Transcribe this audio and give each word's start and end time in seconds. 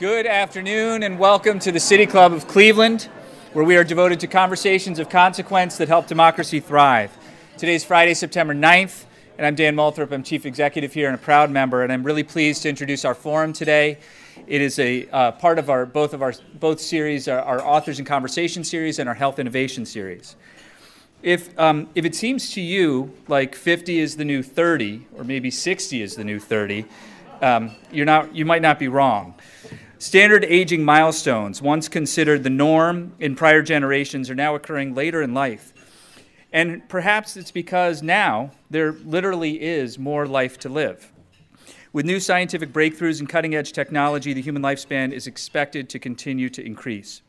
Good 0.00 0.24
afternoon 0.24 1.02
and 1.02 1.18
welcome 1.18 1.58
to 1.58 1.70
the 1.70 1.78
City 1.78 2.06
Club 2.06 2.32
of 2.32 2.48
Cleveland, 2.48 3.02
where 3.52 3.66
we 3.66 3.76
are 3.76 3.84
devoted 3.84 4.18
to 4.20 4.26
conversations 4.26 4.98
of 4.98 5.10
consequence 5.10 5.76
that 5.76 5.88
help 5.88 6.06
democracy 6.06 6.58
thrive. 6.58 7.14
Today 7.58 7.74
is 7.74 7.84
Friday, 7.84 8.14
September 8.14 8.54
9th, 8.54 9.04
and 9.36 9.46
I'm 9.46 9.54
Dan 9.54 9.76
Moulthrop. 9.76 10.10
I'm 10.10 10.22
Chief 10.22 10.46
Executive 10.46 10.94
here 10.94 11.08
and 11.08 11.14
a 11.14 11.18
proud 11.18 11.50
member, 11.50 11.82
and 11.82 11.92
I'm 11.92 12.02
really 12.02 12.22
pleased 12.22 12.62
to 12.62 12.70
introduce 12.70 13.04
our 13.04 13.14
forum 13.14 13.52
today. 13.52 13.98
It 14.46 14.62
is 14.62 14.78
a 14.78 15.06
uh, 15.10 15.32
part 15.32 15.58
of 15.58 15.68
our 15.68 15.84
both 15.84 16.14
of 16.14 16.22
our 16.22 16.32
both 16.54 16.80
series, 16.80 17.28
our, 17.28 17.42
our 17.42 17.60
Authors 17.60 17.98
and 17.98 18.08
Conversation 18.08 18.64
series 18.64 18.98
and 18.98 19.06
our 19.06 19.14
Health 19.14 19.38
Innovation 19.38 19.84
series. 19.84 20.34
If, 21.22 21.58
um, 21.58 21.90
if 21.94 22.06
it 22.06 22.14
seems 22.14 22.54
to 22.54 22.62
you 22.62 23.12
like 23.28 23.54
50 23.54 23.98
is 23.98 24.16
the 24.16 24.24
new 24.24 24.42
30, 24.42 25.08
or 25.18 25.24
maybe 25.24 25.50
60 25.50 26.00
is 26.00 26.16
the 26.16 26.24
new 26.24 26.40
30, 26.40 26.86
um, 27.42 27.72
you're 27.92 28.06
not, 28.06 28.34
you 28.34 28.46
might 28.46 28.62
not 28.62 28.78
be 28.78 28.88
wrong. 28.88 29.34
Standard 30.00 30.46
aging 30.46 30.82
milestones, 30.82 31.60
once 31.60 31.86
considered 31.86 32.42
the 32.42 32.48
norm 32.48 33.12
in 33.20 33.36
prior 33.36 33.60
generations, 33.60 34.30
are 34.30 34.34
now 34.34 34.54
occurring 34.54 34.94
later 34.94 35.20
in 35.20 35.34
life. 35.34 35.74
And 36.54 36.88
perhaps 36.88 37.36
it's 37.36 37.50
because 37.50 38.02
now 38.02 38.52
there 38.70 38.92
literally 38.92 39.60
is 39.60 39.98
more 39.98 40.26
life 40.26 40.58
to 40.60 40.70
live. 40.70 41.12
With 41.92 42.06
new 42.06 42.18
scientific 42.18 42.72
breakthroughs 42.72 43.20
and 43.20 43.28
cutting 43.28 43.54
edge 43.54 43.72
technology, 43.72 44.32
the 44.32 44.40
human 44.40 44.62
lifespan 44.62 45.12
is 45.12 45.26
expected 45.26 45.90
to 45.90 45.98
continue 45.98 46.48
to 46.48 46.64
increase. 46.64 47.20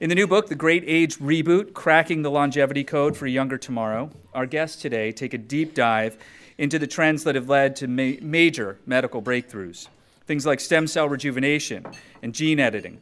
In 0.00 0.08
the 0.08 0.14
new 0.14 0.26
book, 0.26 0.48
The 0.48 0.54
Great 0.54 0.84
Age 0.86 1.18
Reboot 1.18 1.74
Cracking 1.74 2.22
the 2.22 2.30
Longevity 2.30 2.84
Code 2.84 3.14
for 3.14 3.26
a 3.26 3.30
Younger 3.30 3.58
Tomorrow, 3.58 4.10
our 4.32 4.46
guests 4.46 4.80
today 4.80 5.12
take 5.12 5.34
a 5.34 5.38
deep 5.38 5.74
dive 5.74 6.16
into 6.56 6.78
the 6.78 6.86
trends 6.86 7.24
that 7.24 7.34
have 7.34 7.50
led 7.50 7.76
to 7.76 7.86
ma- 7.86 8.16
major 8.22 8.78
medical 8.86 9.20
breakthroughs 9.20 9.88
things 10.26 10.46
like 10.46 10.60
stem 10.60 10.86
cell 10.86 11.08
rejuvenation 11.08 11.84
and 12.22 12.34
gene 12.34 12.60
editing. 12.60 13.00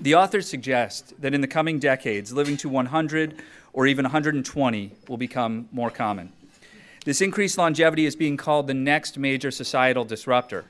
The 0.00 0.14
authors 0.14 0.48
suggest 0.48 1.20
that 1.20 1.34
in 1.34 1.40
the 1.40 1.48
coming 1.48 1.78
decades, 1.78 2.32
living 2.32 2.56
to 2.58 2.68
100 2.68 3.42
or 3.72 3.86
even 3.86 4.04
120 4.04 4.92
will 5.08 5.16
become 5.16 5.68
more 5.72 5.90
common. 5.90 6.32
This 7.04 7.20
increased 7.20 7.58
longevity 7.58 8.06
is 8.06 8.16
being 8.16 8.36
called 8.36 8.66
the 8.66 8.74
next 8.74 9.18
major 9.18 9.50
societal 9.50 10.04
disruptor. 10.04 10.64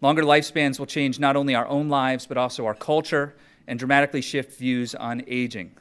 Longer 0.00 0.22
lifespans 0.22 0.78
will 0.78 0.86
change 0.86 1.18
not 1.18 1.36
only 1.36 1.54
our 1.54 1.66
own 1.66 1.88
lives, 1.88 2.26
but 2.26 2.36
also 2.38 2.64
our 2.66 2.74
culture 2.74 3.34
and 3.66 3.78
dramatically 3.78 4.20
shift 4.20 4.58
views 4.58 4.94
on 4.94 5.22
aging. 5.26 5.72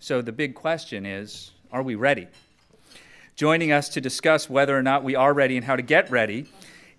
So 0.00 0.20
the 0.20 0.32
big 0.32 0.54
question 0.54 1.06
is 1.06 1.52
are 1.70 1.82
we 1.82 1.94
ready? 1.94 2.28
Joining 3.36 3.72
us 3.72 3.88
to 3.90 4.00
discuss 4.00 4.50
whether 4.50 4.76
or 4.76 4.82
not 4.82 5.04
we 5.04 5.14
are 5.14 5.32
ready 5.32 5.56
and 5.56 5.64
how 5.64 5.76
to 5.76 5.82
get 5.82 6.10
ready 6.10 6.46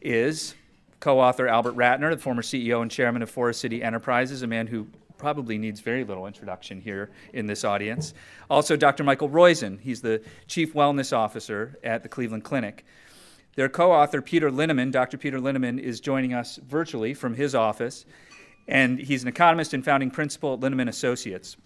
is 0.02 0.54
co-author 1.00 1.48
Albert 1.48 1.76
Ratner, 1.76 2.12
the 2.12 2.22
former 2.22 2.42
CEO 2.42 2.82
and 2.82 2.92
chairman 2.92 3.22
of 3.22 3.30
Forest 3.30 3.62
City 3.62 3.82
Enterprises, 3.84 4.42
a 4.42 4.48
man 4.48 4.68
who 4.68 4.88
probably 5.18 5.58
needs 5.58 5.82
very 5.82 6.04
little 6.04 6.28
introduction 6.28 6.80
here 6.80 7.12
in 7.34 7.46
this 7.46 7.64
audience. 7.64 8.14
Also, 8.50 8.76
Dr. 8.76 9.04
Michael 9.04 9.30
Roizen, 9.30 9.80
he's 9.80 10.02
the 10.02 10.22
chief 10.48 10.74
wellness 10.74 11.16
officer 11.16 11.78
at 11.84 12.04
the 12.04 12.10
Cleveland 12.10 12.44
Clinic. 12.44 12.86
Their 13.56 13.70
co-author 13.70 14.22
Peter 14.22 14.50
Linneman, 14.50 14.92
Dr. 14.92 15.18
Peter 15.18 15.40
Linneman, 15.40 15.80
is 15.80 16.00
joining 16.00 16.34
us 16.34 16.58
virtually 16.68 17.14
from 17.14 17.34
his 17.34 17.54
office, 17.54 18.06
and 18.68 18.98
he's 19.00 19.24
an 19.24 19.28
economist 19.28 19.74
and 19.74 19.84
founding 19.84 20.10
principal 20.10 20.54
at 20.54 20.60
Linneman 20.62 20.88
Associates. 20.88 21.58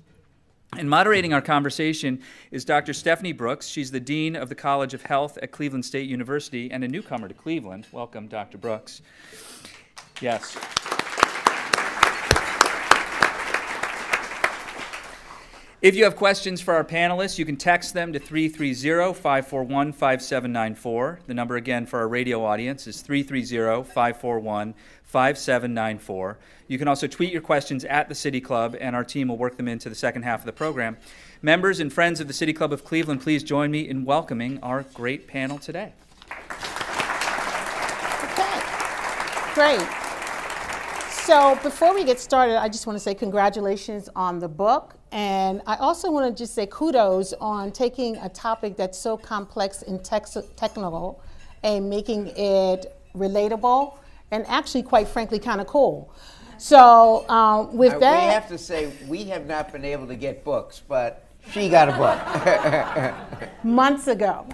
And 0.77 0.89
moderating 0.89 1.33
our 1.33 1.41
conversation 1.41 2.21
is 2.51 2.65
Dr. 2.65 2.93
Stephanie 2.93 3.31
Brooks. 3.31 3.67
She's 3.67 3.91
the 3.91 3.99
Dean 3.99 4.35
of 4.35 4.49
the 4.49 4.55
College 4.55 4.93
of 4.93 5.03
Health 5.03 5.37
at 5.41 5.51
Cleveland 5.51 5.85
State 5.85 6.09
University 6.09 6.71
and 6.71 6.83
a 6.83 6.87
newcomer 6.87 7.27
to 7.27 7.33
Cleveland. 7.33 7.87
Welcome, 7.91 8.27
Dr. 8.27 8.57
Brooks. 8.57 9.01
Yes. 10.21 10.57
If 15.83 15.95
you 15.95 16.05
have 16.05 16.15
questions 16.15 16.61
for 16.61 16.73
our 16.73 16.85
panelists, 16.85 17.37
you 17.37 17.45
can 17.45 17.57
text 17.57 17.93
them 17.93 18.13
to 18.13 18.19
330 18.19 19.13
541 19.19 19.91
5794. 19.91 21.19
The 21.27 21.33
number 21.33 21.57
again 21.57 21.85
for 21.85 21.99
our 21.99 22.07
radio 22.07 22.45
audience 22.45 22.87
is 22.87 23.01
330 23.01 23.83
541 23.83 24.75
5794. 25.13 26.39
You 26.67 26.79
can 26.79 26.87
also 26.87 27.05
tweet 27.05 27.31
your 27.31 27.43
questions 27.43 27.85
at 27.85 28.09
the 28.09 28.15
City 28.15 28.41
Club, 28.41 28.75
and 28.81 28.95
our 28.95 29.03
team 29.03 29.27
will 29.27 29.37
work 29.37 29.57
them 29.57 29.67
into 29.67 29.87
the 29.87 29.93
second 29.93 30.23
half 30.23 30.39
of 30.39 30.47
the 30.47 30.51
program. 30.51 30.97
Members 31.43 31.79
and 31.79 31.93
friends 31.93 32.19
of 32.19 32.27
the 32.27 32.33
City 32.33 32.51
Club 32.51 32.73
of 32.73 32.83
Cleveland, 32.83 33.21
please 33.21 33.43
join 33.43 33.69
me 33.69 33.87
in 33.87 34.05
welcoming 34.05 34.57
our 34.63 34.81
great 34.95 35.27
panel 35.27 35.59
today. 35.59 35.93
Okay, 38.23 38.59
great. 39.53 39.87
So 41.11 41.59
before 41.61 41.93
we 41.93 42.03
get 42.03 42.19
started, 42.19 42.59
I 42.59 42.67
just 42.67 42.87
want 42.87 42.97
to 42.97 42.99
say 42.99 43.13
congratulations 43.13 44.09
on 44.15 44.39
the 44.39 44.47
book. 44.47 44.95
And 45.11 45.61
I 45.67 45.75
also 45.75 46.09
want 46.09 46.35
to 46.35 46.43
just 46.43 46.55
say 46.55 46.65
kudos 46.65 47.33
on 47.33 47.71
taking 47.71 48.17
a 48.17 48.29
topic 48.29 48.77
that's 48.77 48.97
so 48.97 49.15
complex 49.15 49.83
and 49.83 50.03
technical 50.03 51.21
and 51.61 51.87
making 51.87 52.31
it 52.35 52.99
relatable 53.15 53.99
and 54.33 54.45
actually, 54.47 54.83
quite 54.83 55.07
frankly, 55.07 55.39
kind 55.39 55.61
of 55.61 55.67
cool. 55.67 56.11
So 56.57 57.27
um, 57.29 57.75
with 57.75 57.93
uh, 57.93 57.99
that, 57.99 58.27
we 58.27 58.33
have 58.33 58.47
to 58.49 58.57
say 58.57 58.91
we 59.07 59.25
have 59.25 59.45
not 59.45 59.71
been 59.71 59.85
able 59.85 60.07
to 60.07 60.15
get 60.15 60.43
books, 60.43 60.81
but 60.87 61.25
she 61.51 61.69
got 61.69 61.89
a 61.89 61.93
book 61.93 63.49
months 63.63 64.07
ago. 64.07 64.47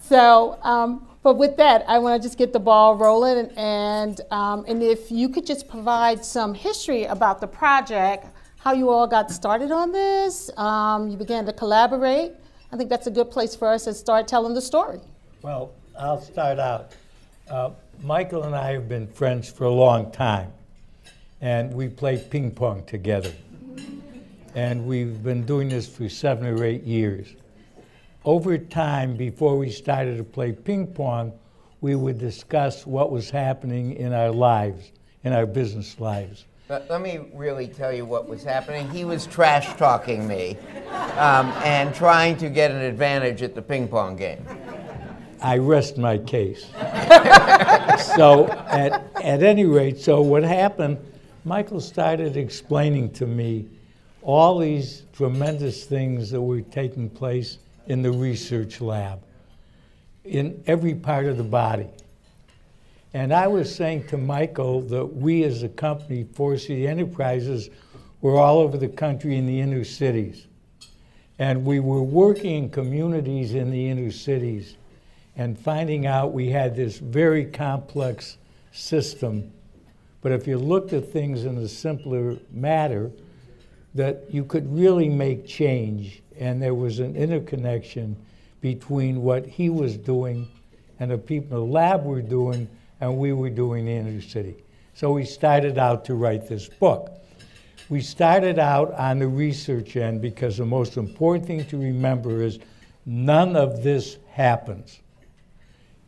So 0.00 0.58
um, 0.62 1.06
but 1.22 1.34
with 1.34 1.56
that, 1.58 1.84
I 1.88 1.98
want 1.98 2.20
to 2.20 2.26
just 2.26 2.38
get 2.38 2.52
the 2.52 2.60
ball 2.60 2.96
rolling, 2.96 3.50
and 3.56 4.20
um, 4.30 4.64
and 4.66 4.82
if 4.82 5.10
you 5.10 5.28
could 5.28 5.46
just 5.46 5.68
provide 5.68 6.24
some 6.24 6.54
history 6.54 7.04
about 7.04 7.40
the 7.40 7.46
project, 7.46 8.26
how 8.58 8.72
you 8.72 8.90
all 8.90 9.06
got 9.06 9.30
started 9.30 9.70
on 9.70 9.92
this, 9.92 10.50
um, 10.56 11.08
you 11.08 11.16
began 11.16 11.44
to 11.46 11.52
collaborate. 11.52 12.32
I 12.72 12.76
think 12.76 12.88
that's 12.88 13.06
a 13.06 13.10
good 13.10 13.30
place 13.30 13.54
for 13.54 13.68
us 13.68 13.84
to 13.84 13.94
start 13.94 14.26
telling 14.26 14.54
the 14.54 14.62
story. 14.62 15.00
Well, 15.42 15.72
I'll 15.98 16.20
start 16.20 16.58
out. 16.58 16.92
Uh, 17.48 17.70
Michael 18.00 18.44
and 18.44 18.54
I 18.54 18.72
have 18.72 18.88
been 18.88 19.06
friends 19.06 19.50
for 19.50 19.64
a 19.64 19.70
long 19.70 20.10
time, 20.10 20.52
and 21.40 21.72
we 21.72 21.88
play 21.88 22.18
ping 22.18 22.50
pong 22.50 22.84
together. 22.84 23.32
And 24.54 24.86
we've 24.86 25.22
been 25.22 25.44
doing 25.44 25.68
this 25.68 25.88
for 25.88 26.08
seven 26.08 26.46
or 26.46 26.64
eight 26.64 26.84
years 26.84 27.34
over 28.24 28.56
time, 28.56 29.16
before 29.16 29.56
we 29.56 29.70
started 29.70 30.16
to 30.16 30.24
play 30.24 30.52
ping 30.52 30.86
pong, 30.86 31.32
we 31.80 31.96
would 31.96 32.18
discuss 32.18 32.86
what 32.86 33.10
was 33.10 33.30
happening 33.30 33.96
in 33.96 34.12
our 34.12 34.30
lives, 34.30 34.92
in 35.24 35.32
our 35.32 35.46
business 35.46 35.98
lives. 35.98 36.44
But 36.68 36.88
let 36.88 37.02
me 37.02 37.20
really 37.34 37.66
tell 37.66 37.92
you 37.92 38.04
what 38.04 38.28
was 38.28 38.44
happening. 38.44 38.88
He 38.90 39.04
was 39.04 39.26
trash 39.26 39.76
talking 39.76 40.28
me 40.28 40.56
um, 41.16 41.48
and 41.64 41.92
trying 41.94 42.36
to 42.38 42.48
get 42.48 42.70
an 42.70 42.80
advantage 42.80 43.42
at 43.42 43.54
the 43.54 43.62
ping 43.62 43.88
pong 43.88 44.16
game. 44.16 44.46
I 45.42 45.58
rest 45.58 45.98
my 45.98 46.18
case. 46.18 46.70
so, 48.16 48.48
at, 48.68 49.04
at 49.20 49.42
any 49.42 49.64
rate, 49.64 49.98
so 49.98 50.20
what 50.20 50.44
happened, 50.44 50.98
Michael 51.44 51.80
started 51.80 52.36
explaining 52.36 53.10
to 53.14 53.26
me 53.26 53.68
all 54.22 54.58
these 54.58 55.02
tremendous 55.12 55.84
things 55.84 56.30
that 56.30 56.40
were 56.40 56.60
taking 56.60 57.10
place 57.10 57.58
in 57.88 58.02
the 58.02 58.12
research 58.12 58.80
lab 58.80 59.20
in 60.24 60.62
every 60.68 60.94
part 60.94 61.26
of 61.26 61.36
the 61.36 61.42
body. 61.42 61.88
And 63.12 63.34
I 63.34 63.48
was 63.48 63.74
saying 63.74 64.06
to 64.08 64.16
Michael 64.16 64.80
that 64.82 65.04
we 65.04 65.42
as 65.42 65.64
a 65.64 65.68
company, 65.68 66.24
Forest 66.34 66.68
City 66.68 66.86
Enterprises, 66.86 67.68
were 68.20 68.38
all 68.38 68.58
over 68.58 68.78
the 68.78 68.88
country 68.88 69.36
in 69.36 69.46
the 69.46 69.60
inner 69.60 69.82
cities. 69.82 70.46
And 71.40 71.64
we 71.64 71.80
were 71.80 72.02
working 72.02 72.64
in 72.64 72.70
communities 72.70 73.54
in 73.54 73.72
the 73.72 73.88
inner 73.88 74.12
cities 74.12 74.76
and 75.36 75.58
finding 75.58 76.06
out 76.06 76.32
we 76.32 76.50
had 76.50 76.76
this 76.76 76.98
very 76.98 77.44
complex 77.44 78.38
system. 78.72 79.50
But 80.20 80.32
if 80.32 80.46
you 80.46 80.58
looked 80.58 80.92
at 80.92 81.10
things 81.10 81.44
in 81.44 81.58
a 81.58 81.68
simpler 81.68 82.36
matter, 82.50 83.10
that 83.94 84.24
you 84.30 84.44
could 84.44 84.72
really 84.74 85.08
make 85.08 85.46
change 85.46 86.22
and 86.38 86.62
there 86.62 86.74
was 86.74 86.98
an 86.98 87.14
interconnection 87.16 88.16
between 88.60 89.22
what 89.22 89.46
he 89.46 89.68
was 89.68 89.96
doing 89.96 90.48
and 91.02 91.10
the 91.10 91.18
people 91.18 91.58
in 91.58 91.66
the 91.66 91.72
lab 91.72 92.04
were 92.04 92.22
doing, 92.22 92.68
and 93.00 93.18
we 93.18 93.32
were 93.32 93.50
doing 93.50 93.88
in 93.88 94.06
inner 94.06 94.22
city. 94.22 94.54
So 94.94 95.10
we 95.10 95.24
started 95.24 95.76
out 95.76 96.04
to 96.04 96.14
write 96.14 96.46
this 96.46 96.68
book. 96.68 97.10
We 97.88 98.00
started 98.00 98.60
out 98.60 98.92
on 98.92 99.18
the 99.18 99.26
research 99.26 99.96
end 99.96 100.22
because 100.22 100.58
the 100.58 100.64
most 100.64 100.96
important 100.96 101.46
thing 101.46 101.64
to 101.66 101.76
remember 101.76 102.40
is 102.40 102.60
none 103.04 103.56
of 103.56 103.82
this 103.82 104.18
happens 104.30 105.01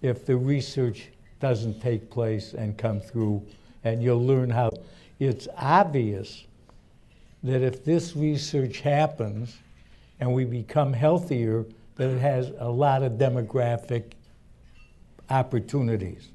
if 0.04 0.26
the 0.26 0.36
research 0.36 1.08
doesn't 1.40 1.80
take 1.80 2.10
place 2.10 2.52
and 2.52 2.76
come 2.76 3.00
through, 3.00 3.42
and 3.84 4.02
you'll 4.02 4.24
learn 4.24 4.50
how. 4.50 4.70
It's 5.18 5.48
obvious 5.56 6.44
that 7.42 7.62
if 7.62 7.84
this 7.84 8.14
research 8.14 8.80
happens 8.80 9.56
and 10.20 10.34
we 10.34 10.44
become 10.44 10.92
healthier, 10.92 11.64
that 11.96 12.10
it 12.10 12.20
has 12.20 12.52
a 12.58 12.68
lot 12.68 13.02
of 13.02 13.12
demographic 13.12 14.12
opportunities. 15.30 16.28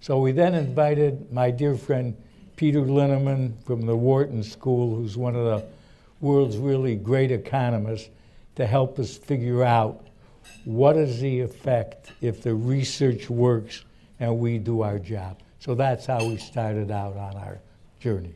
So 0.00 0.20
we 0.20 0.32
then 0.32 0.54
invited 0.54 1.32
my 1.32 1.50
dear 1.50 1.74
friend 1.74 2.14
Peter 2.56 2.80
Linneman 2.80 3.54
from 3.64 3.86
the 3.86 3.96
Wharton 3.96 4.42
School, 4.42 4.94
who's 4.94 5.16
one 5.16 5.34
of 5.34 5.44
the 5.44 5.66
world's 6.20 6.58
really 6.58 6.96
great 6.96 7.32
economists, 7.32 8.10
to 8.56 8.66
help 8.66 8.98
us 8.98 9.16
figure 9.16 9.64
out 9.64 10.05
what 10.64 10.96
is 10.96 11.20
the 11.20 11.40
effect 11.40 12.12
if 12.20 12.42
the 12.42 12.54
research 12.54 13.30
works 13.30 13.84
and 14.20 14.38
we 14.38 14.58
do 14.58 14.82
our 14.82 14.98
job. 14.98 15.38
So 15.58 15.74
that's 15.74 16.06
how 16.06 16.24
we 16.26 16.36
started 16.36 16.90
out 16.90 17.16
on 17.16 17.36
our 17.36 17.58
journey. 18.00 18.34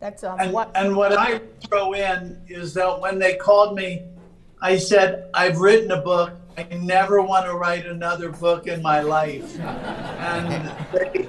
That's 0.00 0.24
um, 0.24 0.38
And, 0.40 0.52
what. 0.52 0.70
and 0.74 0.96
what 0.96 1.12
I 1.12 1.40
throw 1.68 1.92
in 1.92 2.40
is 2.48 2.74
that 2.74 3.00
when 3.00 3.18
they 3.18 3.36
called 3.36 3.76
me, 3.76 4.02
I 4.60 4.76
said, 4.76 5.30
I've 5.34 5.58
written 5.58 5.90
a 5.90 6.00
book. 6.00 6.32
I 6.56 6.64
never 6.76 7.22
want 7.22 7.46
to 7.46 7.54
write 7.54 7.86
another 7.86 8.30
book 8.30 8.66
in 8.66 8.82
my 8.82 9.00
life. 9.00 9.58
And 9.60 10.70
they, 10.92 11.28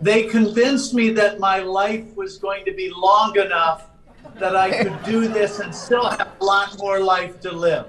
they 0.00 0.22
convinced 0.24 0.94
me 0.94 1.10
that 1.10 1.40
my 1.40 1.60
life 1.60 2.14
was 2.14 2.38
going 2.38 2.64
to 2.66 2.72
be 2.72 2.92
long 2.94 3.36
enough 3.38 3.90
that 4.38 4.54
I 4.54 4.82
could 4.82 5.02
do 5.04 5.28
this 5.28 5.58
and 5.60 5.74
still 5.74 6.08
have 6.08 6.28
a 6.40 6.44
lot 6.44 6.78
more 6.78 7.00
life 7.00 7.40
to 7.40 7.52
live. 7.52 7.86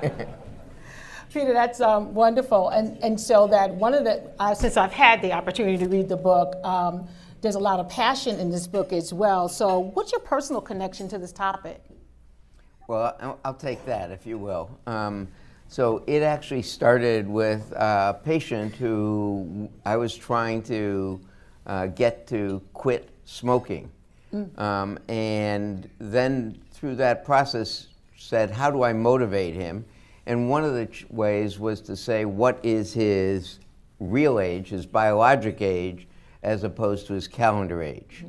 Peter, 1.32 1.52
that's 1.52 1.80
um, 1.80 2.12
wonderful. 2.14 2.70
And, 2.70 2.98
and 3.02 3.20
so 3.20 3.46
that 3.48 3.74
one 3.74 3.94
of 3.94 4.04
the, 4.04 4.32
uh, 4.38 4.54
since 4.54 4.76
I've 4.76 4.92
had 4.92 5.22
the 5.22 5.32
opportunity 5.32 5.78
to 5.78 5.88
read 5.88 6.08
the 6.08 6.16
book, 6.16 6.56
um, 6.64 7.08
there's 7.40 7.54
a 7.54 7.60
lot 7.60 7.80
of 7.80 7.88
passion 7.88 8.38
in 8.40 8.50
this 8.50 8.66
book 8.66 8.92
as 8.92 9.12
well. 9.12 9.48
So 9.48 9.78
what's 9.78 10.12
your 10.12 10.20
personal 10.20 10.60
connection 10.60 11.08
to 11.08 11.18
this 11.18 11.32
topic? 11.32 11.82
Well, 12.88 13.16
I'll, 13.20 13.38
I'll 13.44 13.54
take 13.54 13.84
that, 13.86 14.10
if 14.10 14.26
you 14.26 14.38
will. 14.38 14.78
Um, 14.86 15.28
so 15.68 16.02
it 16.08 16.22
actually 16.22 16.62
started 16.62 17.28
with 17.28 17.72
a 17.76 18.18
patient 18.24 18.74
who 18.74 19.70
I 19.86 19.96
was 19.96 20.16
trying 20.16 20.62
to 20.64 21.20
uh, 21.66 21.86
get 21.86 22.26
to 22.28 22.60
quit 22.74 23.08
smoking. 23.24 23.90
Um, 24.58 24.98
and 25.08 25.88
then 25.98 26.60
through 26.72 26.96
that 26.96 27.24
process, 27.24 27.88
said, 28.20 28.50
how 28.50 28.70
do 28.70 28.82
I 28.82 28.92
motivate 28.92 29.54
him? 29.54 29.84
And 30.26 30.50
one 30.50 30.62
of 30.62 30.74
the 30.74 30.86
ch- 30.86 31.06
ways 31.08 31.58
was 31.58 31.80
to 31.82 31.96
say, 31.96 32.26
what 32.26 32.60
is 32.62 32.92
his 32.92 33.58
real 33.98 34.38
age, 34.38 34.68
his 34.68 34.84
biologic 34.84 35.62
age, 35.62 36.06
as 36.42 36.62
opposed 36.62 37.06
to 37.06 37.14
his 37.14 37.26
calendar 37.26 37.82
age? 37.82 38.26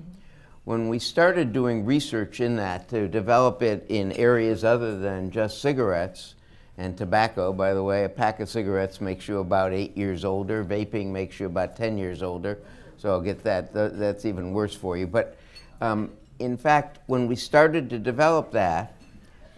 When 0.64 0.88
we 0.88 0.98
started 0.98 1.52
doing 1.52 1.86
research 1.86 2.40
in 2.40 2.56
that 2.56 2.88
to 2.90 3.08
develop 3.10 3.62
it 3.62 3.86
in 3.90 4.14
areas 4.14 4.64
other 4.64 4.98
than 4.98 5.30
just 5.30 5.62
cigarettes 5.62 6.36
and 6.78 6.98
tobacco, 6.98 7.52
by 7.52 7.74
the 7.74 7.84
way, 7.84 8.06
a 8.06 8.10
pack 8.10 8.40
of 8.40 8.48
cigarettes 8.48 9.02
makes 9.02 9.28
you 9.28 9.40
about 9.40 9.74
eight 9.74 9.98
years 9.98 10.24
older, 10.24 10.64
vaping 10.64 11.08
makes 11.08 11.40
you 11.40 11.48
about 11.48 11.76
10 11.76 11.98
years 11.98 12.24
older. 12.24 12.60
So 12.98 13.10
I'll 13.10 13.22
get 13.22 13.44
that. 13.44 13.74
That's 13.74 14.24
even 14.26 14.54
worse 14.54 14.74
for 14.74 14.98
you. 14.98 15.08
But 15.08 15.36
um, 15.82 16.12
in 16.40 16.56
fact, 16.56 17.00
when 17.08 17.28
we 17.28 17.36
started 17.36 17.90
to 17.90 18.00
develop 18.00 18.52
that, 18.54 18.96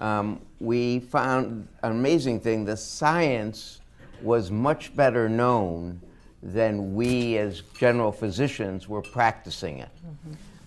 um, 0.03 0.41
we 0.59 1.00
found 1.00 1.65
an 1.81 1.91
amazing 1.94 2.41
thing. 2.41 2.65
The 2.65 2.75
science 2.75 3.79
was 4.21 4.51
much 4.51 4.94
better 4.94 5.29
known 5.29 6.01
than 6.41 6.94
we 6.94 7.38
as 7.38 7.61
general 7.77 8.11
physicians 8.11 8.89
were 8.89 9.01
practicing 9.01 9.79
it. 9.79 9.89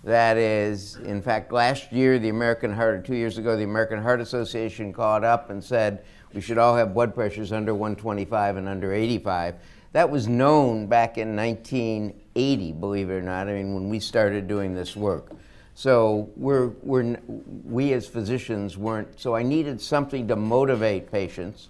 That 0.04 0.38
is, 0.38 0.96
in 0.96 1.20
fact, 1.20 1.52
last 1.52 1.92
year, 1.92 2.18
the 2.18 2.30
American 2.30 2.72
Heart, 2.72 2.94
or 2.94 3.02
two 3.02 3.14
years 3.14 3.36
ago, 3.36 3.56
the 3.56 3.64
American 3.64 4.02
Heart 4.02 4.22
Association 4.22 4.90
called 4.90 5.22
up 5.22 5.50
and 5.50 5.62
said 5.62 6.04
we 6.32 6.40
should 6.40 6.56
all 6.56 6.74
have 6.74 6.94
blood 6.94 7.14
pressures 7.14 7.52
under 7.52 7.74
125 7.74 8.56
and 8.56 8.68
under 8.68 8.94
85. 8.94 9.56
That 9.92 10.08
was 10.08 10.28
known 10.28 10.86
back 10.86 11.18
in 11.18 11.36
1980, 11.36 12.72
believe 12.72 13.10
it 13.10 13.14
or 13.14 13.22
not, 13.22 13.48
I 13.48 13.52
mean, 13.52 13.74
when 13.74 13.90
we 13.90 14.00
started 14.00 14.48
doing 14.48 14.74
this 14.74 14.96
work. 14.96 15.32
So 15.78 16.30
we're, 16.36 16.68
we're, 16.82 17.18
we 17.26 17.92
as 17.92 18.06
physicians 18.06 18.78
weren't, 18.78 19.20
so 19.20 19.34
I 19.34 19.42
needed 19.42 19.78
something 19.78 20.26
to 20.28 20.34
motivate 20.34 21.12
patients. 21.12 21.68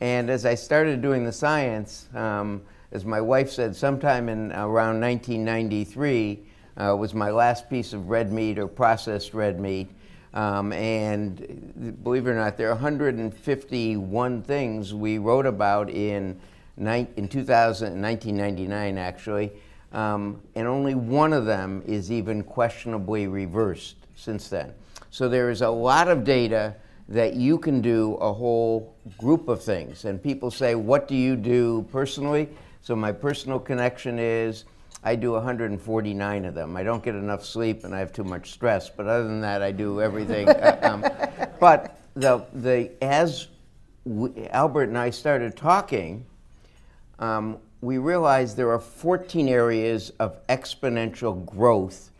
And 0.00 0.30
as 0.30 0.46
I 0.46 0.54
started 0.54 1.02
doing 1.02 1.26
the 1.26 1.32
science, 1.32 2.08
um, 2.14 2.62
as 2.92 3.04
my 3.04 3.20
wife 3.20 3.50
said, 3.50 3.76
sometime 3.76 4.30
in 4.30 4.52
around 4.52 5.02
1993 5.02 6.44
uh, 6.78 6.96
was 6.98 7.12
my 7.12 7.28
last 7.28 7.68
piece 7.68 7.92
of 7.92 8.08
red 8.08 8.32
meat 8.32 8.58
or 8.58 8.66
processed 8.66 9.34
red 9.34 9.60
meat. 9.60 9.90
Um, 10.32 10.72
and 10.72 12.00
believe 12.02 12.26
it 12.26 12.30
or 12.30 12.36
not, 12.36 12.56
there 12.56 12.68
are 12.68 12.74
151 12.74 14.42
things 14.44 14.94
we 14.94 15.18
wrote 15.18 15.44
about 15.44 15.90
in, 15.90 16.40
in 16.78 17.28
2000, 17.28 18.00
1999 18.00 18.96
actually, 18.96 19.52
um, 19.96 20.42
and 20.54 20.68
only 20.68 20.94
one 20.94 21.32
of 21.32 21.46
them 21.46 21.82
is 21.86 22.12
even 22.12 22.42
questionably 22.42 23.26
reversed 23.26 23.96
since 24.14 24.48
then. 24.48 24.72
So 25.10 25.26
there 25.26 25.50
is 25.50 25.62
a 25.62 25.70
lot 25.70 26.08
of 26.08 26.22
data 26.22 26.76
that 27.08 27.34
you 27.34 27.56
can 27.56 27.80
do 27.80 28.14
a 28.16 28.30
whole 28.30 28.94
group 29.16 29.48
of 29.48 29.62
things. 29.62 30.04
And 30.04 30.22
people 30.22 30.50
say, 30.50 30.74
What 30.74 31.08
do 31.08 31.16
you 31.16 31.34
do 31.34 31.88
personally? 31.90 32.50
So 32.82 32.94
my 32.94 33.10
personal 33.10 33.58
connection 33.58 34.18
is 34.18 34.64
I 35.02 35.16
do 35.16 35.32
149 35.32 36.44
of 36.44 36.54
them. 36.54 36.76
I 36.76 36.82
don't 36.82 37.02
get 37.02 37.14
enough 37.14 37.44
sleep 37.44 37.84
and 37.84 37.94
I 37.94 37.98
have 38.00 38.12
too 38.12 38.24
much 38.24 38.50
stress, 38.52 38.90
but 38.90 39.06
other 39.06 39.24
than 39.24 39.40
that, 39.40 39.62
I 39.62 39.72
do 39.72 40.00
everything. 40.02 40.48
Uh, 40.56 40.78
um, 40.82 41.50
but 41.58 42.00
the, 42.14 42.44
the, 42.52 42.90
as 43.02 43.48
we, 44.04 44.46
Albert 44.48 44.84
and 44.84 44.98
I 44.98 45.10
started 45.10 45.56
talking, 45.56 46.26
um, 47.18 47.58
we 47.86 47.98
realize 47.98 48.56
there 48.56 48.72
are 48.72 48.80
14 48.80 49.48
areas 49.48 50.10
of 50.18 50.44
exponential 50.48 51.46
growth 51.46 52.10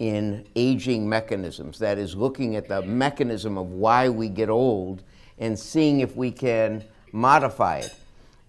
in 0.00 0.44
aging 0.56 1.08
mechanisms. 1.08 1.78
That 1.78 1.96
is, 1.96 2.16
looking 2.16 2.56
at 2.56 2.66
the 2.66 2.82
mechanism 2.82 3.56
of 3.56 3.70
why 3.70 4.08
we 4.08 4.28
get 4.28 4.50
old 4.50 5.04
and 5.38 5.56
seeing 5.56 6.00
if 6.00 6.16
we 6.16 6.32
can 6.32 6.82
modify 7.12 7.78
it. 7.78 7.94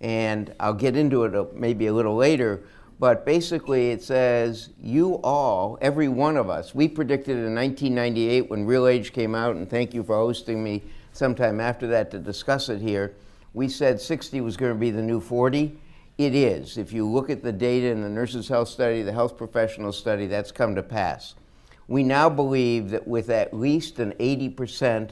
And 0.02 0.52
I'll 0.60 0.74
get 0.74 0.98
into 0.98 1.26
it 1.26 1.36
uh, 1.36 1.46
maybe 1.54 1.86
a 1.86 1.94
little 1.94 2.16
later, 2.16 2.64
but 3.00 3.24
basically 3.24 3.92
it 3.92 4.02
says 4.02 4.70
you 4.82 5.22
all, 5.24 5.78
every 5.80 6.08
one 6.08 6.38
of 6.38 6.50
us, 6.50 6.74
we 6.74 6.88
predicted 6.88 7.38
in 7.38 7.54
1998 7.54 8.50
when 8.50 8.66
RealAge 8.66 9.14
came 9.14 9.36
out, 9.36 9.56
and 9.56 9.70
thank 9.70 9.94
you 9.94 10.02
for 10.02 10.16
hosting 10.16 10.64
me 10.64 10.82
sometime 11.12 11.60
after 11.60 11.86
that 11.86 12.10
to 12.10 12.18
discuss 12.18 12.68
it 12.68 12.82
here. 12.82 13.14
We 13.54 13.70
said 13.70 14.02
60 14.02 14.42
was 14.42 14.58
going 14.58 14.74
to 14.74 14.80
be 14.80 14.90
the 14.90 15.04
new 15.04 15.22
40. 15.22 15.78
It 16.18 16.36
is. 16.36 16.78
If 16.78 16.94
you 16.94 17.08
look 17.10 17.30
at 17.30 17.42
the 17.42 17.52
data 17.52 17.88
in 17.88 18.02
the 18.02 18.10
Nurses' 18.10 18.48
Health 18.48 18.70
Study, 18.70 19.02
the 19.02 19.14
Health 19.14 19.36
Professional 19.36 19.92
Study, 19.92 20.28
that's 20.28 20.52
come 20.52 20.76
to 20.76 20.84
pass. 20.84 21.34
We 21.88 22.04
now 22.04 22.30
believe 22.30 22.92
that 22.92 23.08
with 23.08 23.30
at 23.30 23.54
least 23.54 24.00
an 24.00 24.14
80% 24.20 25.12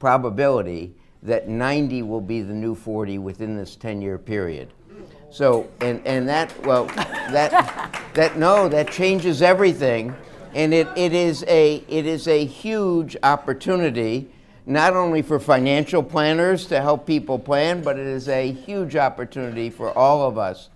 probability 0.00 0.94
that 1.22 1.48
90 1.48 2.02
will 2.02 2.20
be 2.20 2.42
the 2.42 2.52
new 2.52 2.74
40 2.74 3.18
within 3.18 3.56
this 3.56 3.76
10-year 3.76 4.18
period. 4.18 4.72
So, 5.30 5.70
and, 5.80 6.04
and 6.04 6.28
that, 6.28 6.52
well, 6.66 6.86
that, 6.86 8.10
that, 8.14 8.36
no, 8.36 8.68
that 8.68 8.90
changes 8.90 9.40
everything. 9.40 10.14
And 10.52 10.74
it, 10.74 10.88
it, 10.96 11.12
is 11.12 11.44
a, 11.46 11.76
it 11.88 12.06
is 12.06 12.26
a 12.26 12.44
huge 12.44 13.16
opportunity, 13.22 14.31
not 14.66 14.94
only 14.94 15.22
for 15.22 15.40
financial 15.40 16.02
planners 16.02 16.66
to 16.66 16.80
help 16.80 17.06
people 17.06 17.38
plan, 17.38 17.82
but 17.82 17.98
it 17.98 18.06
is 18.06 18.28
a 18.28 18.52
huge 18.52 18.96
opportunity 18.96 19.70
for 19.70 19.96
all 19.96 20.28
of 20.28 20.38
us 20.38 20.68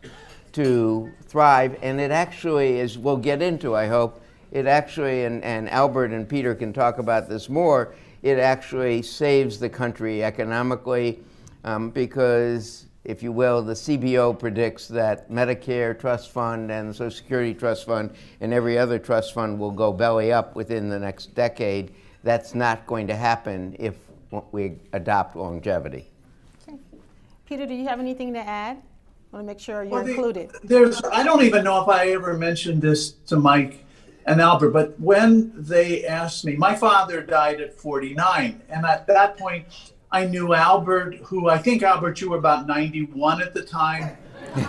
to 0.53 1.13
thrive. 1.27 1.79
And 1.83 2.01
it 2.01 2.11
actually, 2.11 2.81
is, 2.81 2.99
we'll 2.99 3.17
get 3.17 3.43
into, 3.43 3.77
I 3.77 3.87
hope, 3.87 4.23
it 4.51 4.67
actually, 4.67 5.25
and, 5.25 5.43
and 5.45 5.69
Albert 5.69 6.13
and 6.13 6.29
Peter 6.29 6.55
can 6.55 6.73
talk 6.73 6.99
about 6.99 7.29
this 7.29 7.49
more, 7.49 7.95
it 8.23 8.39
actually 8.39 9.03
saves 9.03 9.59
the 9.59 9.69
country 9.69 10.25
economically 10.25 11.21
um, 11.65 11.91
because, 11.91 12.87
if 13.05 13.23
you 13.23 13.31
will, 13.31 13.63
the 13.63 13.75
CBO 13.75 14.37
predicts 14.37 14.89
that 14.89 15.31
Medicare 15.31 15.99
Trust 15.99 16.31
Fund 16.31 16.73
and 16.73 16.91
the 16.91 16.95
Social 16.95 17.11
Security 17.11 17.55
Trust 17.55 17.87
Fund 17.87 18.15
and 18.41 18.53
every 18.53 18.79
other 18.79 18.99
trust 18.99 19.35
fund 19.35 19.59
will 19.59 19.71
go 19.71 19.93
belly 19.93 20.33
up 20.33 20.57
within 20.57 20.89
the 20.89 20.99
next 20.99 21.35
decade. 21.35 21.95
That's 22.27 22.55
not 22.57 22.87
going 22.89 23.07
to 23.07 23.15
happen 23.15 23.77
if 23.79 23.95
we 24.51 24.73
adopt 24.93 25.37
longevity. 25.37 26.09
Peter, 27.47 27.67
do 27.67 27.73
you 27.73 27.87
have 27.87 28.01
anything 28.01 28.33
to 28.33 28.41
add? 28.41 28.79
I 28.79 29.37
want 29.37 29.45
to 29.45 29.47
make 29.47 29.61
sure 29.61 29.85
you're 29.85 29.93
Well, 29.93 30.03
the- 30.03 30.11
included. 30.11 30.51
There's, 30.65 31.01
I 31.05 31.23
don't 31.23 31.45
even 31.45 31.63
know 31.63 31.81
if 31.83 31.89
I 31.89 32.09
ever 32.09 32.37
mentioned 32.37 32.83
this 32.83 33.13
to 33.29 33.37
Mike 33.37 33.85
and 34.27 34.41
Albert, 34.41 34.71
but 34.71 34.99
when 34.99 35.53
they 35.55 36.05
asked 36.05 36.45
me, 36.45 36.57
my 36.57 36.75
father 36.75 37.23
died 37.23 37.61
at 37.61 37.79
49. 37.79 38.61
And 38.71 38.85
at 38.85 39.07
that 39.07 39.39
point, 39.39 39.67
I 40.11 40.27
knew 40.27 40.53
Albert, 40.53 41.19
who 41.27 41.49
I 41.49 41.59
think, 41.59 41.85
Albert, 41.85 42.21
you 42.21 42.31
were 42.31 42.39
about 42.39 42.67
91 42.67 43.41
at 43.41 43.55
the 43.55 43.63
time. 43.63 44.17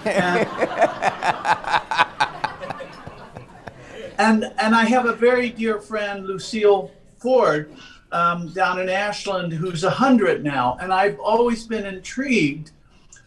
And, 0.05 0.47
and, 4.19 4.53
and 4.59 4.75
I 4.75 4.85
have 4.85 5.07
a 5.07 5.13
very 5.13 5.49
dear 5.49 5.79
friend, 5.79 6.27
Lucille 6.27 6.91
Ford, 7.27 7.69
um, 8.13 8.53
down 8.53 8.79
in 8.79 8.87
Ashland, 8.87 9.51
who's 9.51 9.83
100 9.83 10.45
now. 10.45 10.77
And 10.79 10.93
I've 10.93 11.19
always 11.19 11.65
been 11.65 11.85
intrigued 11.85 12.71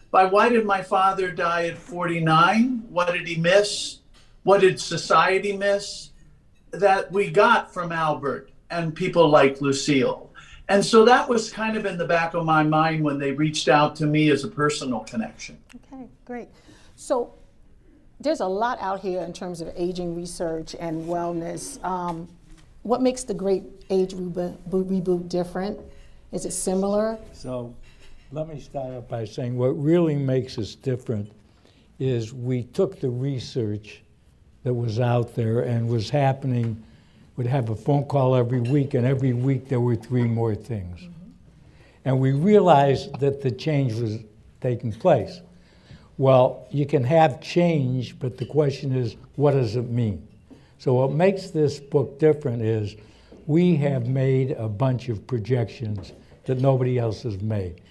by 0.09 0.25
why 0.25 0.49
did 0.49 0.65
my 0.65 0.81
father 0.81 1.29
die 1.29 1.67
at 1.67 1.77
49? 1.77 2.85
What 2.89 3.13
did 3.13 3.27
he 3.27 3.35
miss? 3.35 3.99
What 4.41 4.61
did 4.61 4.79
society 4.79 5.55
miss? 5.55 6.09
That 6.71 7.11
we 7.11 7.29
got 7.29 7.71
from 7.71 7.91
Albert 7.91 8.49
and 8.71 8.95
people 8.95 9.29
like 9.29 9.61
Lucille. 9.61 10.31
And 10.67 10.83
so 10.83 11.05
that 11.05 11.29
was 11.29 11.51
kind 11.51 11.77
of 11.77 11.85
in 11.85 11.99
the 11.99 12.07
back 12.07 12.33
of 12.33 12.43
my 12.43 12.63
mind 12.63 13.03
when 13.03 13.19
they 13.19 13.33
reached 13.33 13.67
out 13.69 13.95
to 13.97 14.07
me 14.07 14.31
as 14.31 14.43
a 14.45 14.47
personal 14.47 15.01
connection. 15.01 15.59
Okay, 15.75 16.07
great. 16.25 16.49
So 16.95 17.35
there's 18.19 18.39
a 18.39 18.47
lot 18.47 18.79
out 18.81 19.01
here 19.01 19.21
in 19.21 19.31
terms 19.31 19.61
of 19.61 19.71
aging 19.75 20.15
research 20.15 20.75
and 20.79 21.07
wellness. 21.07 21.83
Um, 21.83 22.27
what 22.83 23.01
makes 23.01 23.23
the 23.23 23.33
Great 23.33 23.63
Age 23.89 24.13
Reboot, 24.13 24.57
reboot 24.69 25.29
different? 25.29 25.79
Is 26.31 26.45
it 26.45 26.51
similar? 26.51 27.17
So 27.33 27.75
let 28.31 28.47
me 28.47 28.59
start 28.59 28.93
off 28.93 29.07
by 29.07 29.25
saying 29.25 29.57
what 29.57 29.69
really 29.69 30.15
makes 30.15 30.57
us 30.57 30.75
different 30.75 31.31
is 31.99 32.33
we 32.33 32.63
took 32.63 32.99
the 32.99 33.09
research 33.09 34.01
that 34.63 34.73
was 34.73 34.99
out 34.99 35.35
there 35.35 35.61
and 35.61 35.87
was 35.87 36.09
happening, 36.09 36.83
We'd 37.41 37.47
have 37.47 37.69
a 37.69 37.75
phone 37.75 38.05
call 38.05 38.35
every 38.35 38.59
week, 38.59 38.93
and 38.93 39.03
every 39.03 39.33
week 39.33 39.67
there 39.67 39.79
were 39.79 39.95
three 39.95 40.25
more 40.25 40.53
things. 40.53 40.99
Mm-hmm. 40.99 41.29
And 42.05 42.19
we 42.19 42.33
realized 42.33 43.19
that 43.19 43.41
the 43.41 43.49
change 43.49 43.93
was 43.93 44.19
taking 44.59 44.91
place. 44.91 45.41
Well, 46.17 46.67
you 46.69 46.85
can 46.85 47.03
have 47.03 47.41
change, 47.41 48.19
but 48.19 48.37
the 48.37 48.45
question 48.45 48.93
is, 48.93 49.15
what 49.37 49.53
does 49.53 49.75
it 49.75 49.89
mean? 49.89 50.27
So, 50.81 50.95
what 50.95 51.11
makes 51.11 51.51
this 51.51 51.79
book 51.79 52.17
different 52.17 52.63
is 52.63 52.95
we 53.45 53.75
have 53.75 54.07
made 54.07 54.53
a 54.53 54.67
bunch 54.67 55.09
of 55.09 55.27
projections 55.27 56.13
that 56.45 56.59
nobody 56.59 56.97
else 56.97 57.21
has 57.21 57.39
made. 57.39 57.81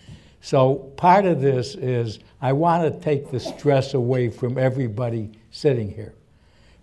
So, 0.41 0.75
part 0.97 1.25
of 1.25 1.41
this 1.41 1.77
is 1.77 2.19
I 2.43 2.53
want 2.53 2.93
to 2.93 3.01
take 3.01 3.31
the 3.31 3.39
stress 3.39 3.95
away 3.95 4.29
from 4.29 4.59
everybody 4.59 5.31
sitting 5.53 5.89
here. 5.89 6.15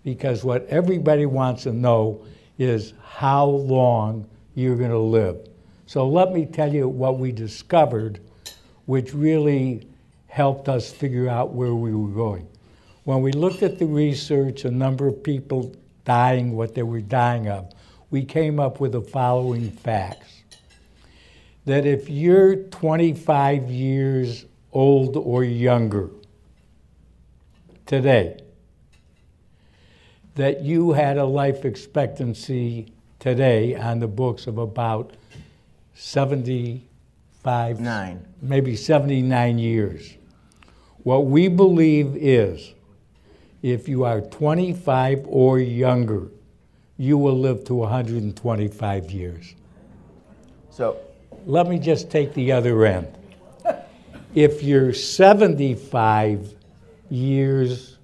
Because 0.02 0.44
what 0.44 0.66
everybody 0.68 1.26
wants 1.26 1.64
to 1.64 1.74
know 1.74 2.24
is 2.56 2.94
how 3.04 3.44
long 3.44 4.26
you're 4.54 4.76
going 4.76 4.88
to 4.88 4.96
live. 4.96 5.46
So, 5.84 6.08
let 6.08 6.32
me 6.32 6.46
tell 6.46 6.72
you 6.72 6.88
what 6.88 7.18
we 7.18 7.32
discovered, 7.32 8.18
which 8.86 9.12
really 9.12 9.86
helped 10.26 10.70
us 10.70 10.90
figure 10.90 11.28
out 11.28 11.52
where 11.52 11.74
we 11.74 11.94
were 11.94 12.08
going. 12.08 12.48
When 13.04 13.20
we 13.20 13.30
looked 13.32 13.62
at 13.62 13.78
the 13.78 13.84
research, 13.84 14.64
a 14.64 14.70
number 14.70 15.06
of 15.06 15.22
people 15.22 15.74
dying, 16.08 16.56
what 16.56 16.74
they 16.74 16.82
were 16.82 17.02
dying 17.02 17.48
of, 17.48 17.70
we 18.10 18.24
came 18.24 18.58
up 18.58 18.80
with 18.80 18.92
the 18.92 19.02
following 19.02 19.70
facts 19.70 20.42
that 21.66 21.84
if 21.84 22.08
you're 22.08 22.56
25 22.56 23.70
years 23.70 24.46
old 24.72 25.18
or 25.18 25.44
younger 25.44 26.08
today, 27.84 28.40
that 30.34 30.62
you 30.62 30.92
had 30.92 31.18
a 31.18 31.24
life 31.26 31.66
expectancy 31.66 32.90
today 33.18 33.74
on 33.74 33.98
the 33.98 34.08
books 34.08 34.46
of 34.46 34.56
about 34.56 35.12
75, 35.94 37.80
Nine. 37.80 38.26
maybe 38.40 38.74
79 38.76 39.58
years. 39.58 40.14
What 41.02 41.26
we 41.26 41.48
believe 41.48 42.16
is 42.16 42.72
if 43.62 43.88
you 43.88 44.04
are 44.04 44.20
25 44.20 45.24
or 45.26 45.58
younger, 45.58 46.28
you 46.96 47.16
will 47.18 47.38
live 47.38 47.64
to 47.64 47.74
125 47.74 49.10
years. 49.10 49.54
So, 50.70 50.98
Let 51.46 51.68
me 51.68 51.78
just 51.78 52.10
take 52.10 52.34
the 52.34 52.52
other 52.52 52.84
end. 52.84 53.08
If 54.34 54.62
you're 54.62 54.92
75 54.92 56.54
years, 57.08 57.98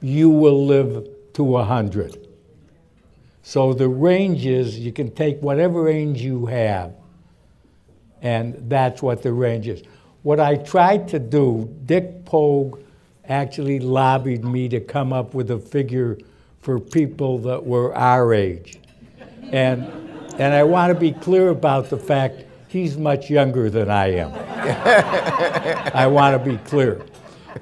you 0.00 0.28
will 0.30 0.66
live 0.66 1.08
to 1.34 1.42
100. 1.42 2.26
So 3.42 3.72
the 3.72 3.88
range 3.88 4.44
is 4.44 4.78
you 4.78 4.92
can 4.92 5.10
take 5.10 5.40
whatever 5.40 5.82
range 5.82 6.20
you 6.20 6.46
have, 6.46 6.94
and 8.20 8.68
that's 8.68 9.02
what 9.02 9.22
the 9.22 9.32
range 9.32 9.68
is. 9.68 9.82
What 10.22 10.40
I 10.40 10.56
tried 10.56 11.08
to 11.08 11.18
do, 11.18 11.72
Dick 11.86 12.24
Pogue 12.24 12.80
actually 13.28 13.80
lobbied 13.80 14.44
me 14.44 14.68
to 14.68 14.80
come 14.80 15.12
up 15.12 15.34
with 15.34 15.50
a 15.50 15.58
figure 15.58 16.18
for 16.60 16.78
people 16.80 17.38
that 17.38 17.64
were 17.64 17.94
our 17.94 18.34
age. 18.34 18.78
And, 19.52 19.84
and 20.38 20.54
I 20.54 20.64
want 20.64 20.92
to 20.92 20.98
be 20.98 21.12
clear 21.12 21.50
about 21.50 21.90
the 21.90 21.96
fact 21.96 22.44
he's 22.68 22.96
much 22.96 23.30
younger 23.30 23.70
than 23.70 23.90
I 23.90 24.14
am. 24.14 24.32
I 25.94 26.06
want 26.06 26.42
to 26.42 26.50
be 26.50 26.58
clear. 26.64 27.04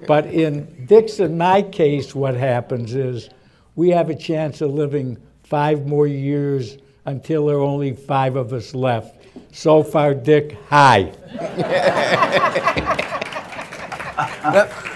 But 0.06 0.26
in 0.26 0.87
Dick's 0.87 1.21
and 1.21 1.38
my 1.38 1.62
case, 1.62 2.14
what 2.14 2.35
happens 2.35 2.94
is 2.94 3.28
we 3.76 3.90
have 3.90 4.11
a 4.11 4.16
chance 4.16 4.61
of 4.61 4.73
living 4.73 5.18
five 5.42 5.87
more 5.87 6.06
years 6.06 6.78
until 7.04 7.47
there 7.47 7.56
are 7.56 7.61
only 7.61 7.92
five 7.92 8.37
of 8.37 8.52
us 8.52 8.75
left. 8.75 9.21
So 9.52 9.83
far, 9.83 10.14
Dick, 10.14 10.56
hi. 10.68 11.12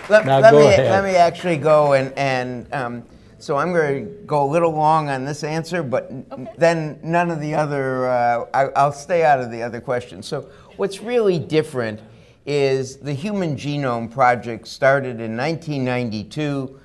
Let, 0.08 0.24
let, 0.24 0.26
Now 0.26 0.40
let 0.40 0.50
go 0.52 0.58
me, 0.60 0.66
ahead. 0.66 0.90
let 0.90 1.04
me 1.04 1.16
actually 1.16 1.56
go 1.58 1.92
and, 1.92 2.12
and 2.16 2.72
um, 2.72 3.02
so 3.38 3.56
I'm 3.56 3.72
going 3.72 4.04
to 4.06 4.10
go 4.24 4.42
a 4.44 4.50
little 4.50 4.72
long 4.72 5.08
on 5.10 5.24
this 5.24 5.44
answer, 5.44 5.82
but 5.82 6.10
n- 6.10 6.48
then 6.56 6.98
none 7.02 7.30
of 7.30 7.40
the 7.40 7.54
other, 7.54 8.08
uh, 8.08 8.46
I, 8.54 8.62
I'll 8.74 8.92
stay 8.92 9.22
out 9.22 9.40
of 9.40 9.50
the 9.50 9.62
other 9.62 9.80
questions. 9.80 10.26
So, 10.26 10.48
what's 10.76 11.00
really 11.00 11.38
different 11.38 12.00
is 12.46 12.96
the 12.96 13.12
Human 13.12 13.54
Genome 13.54 14.10
Project 14.10 14.66
started 14.66 15.20
in 15.20 15.36
1992. 15.36 16.80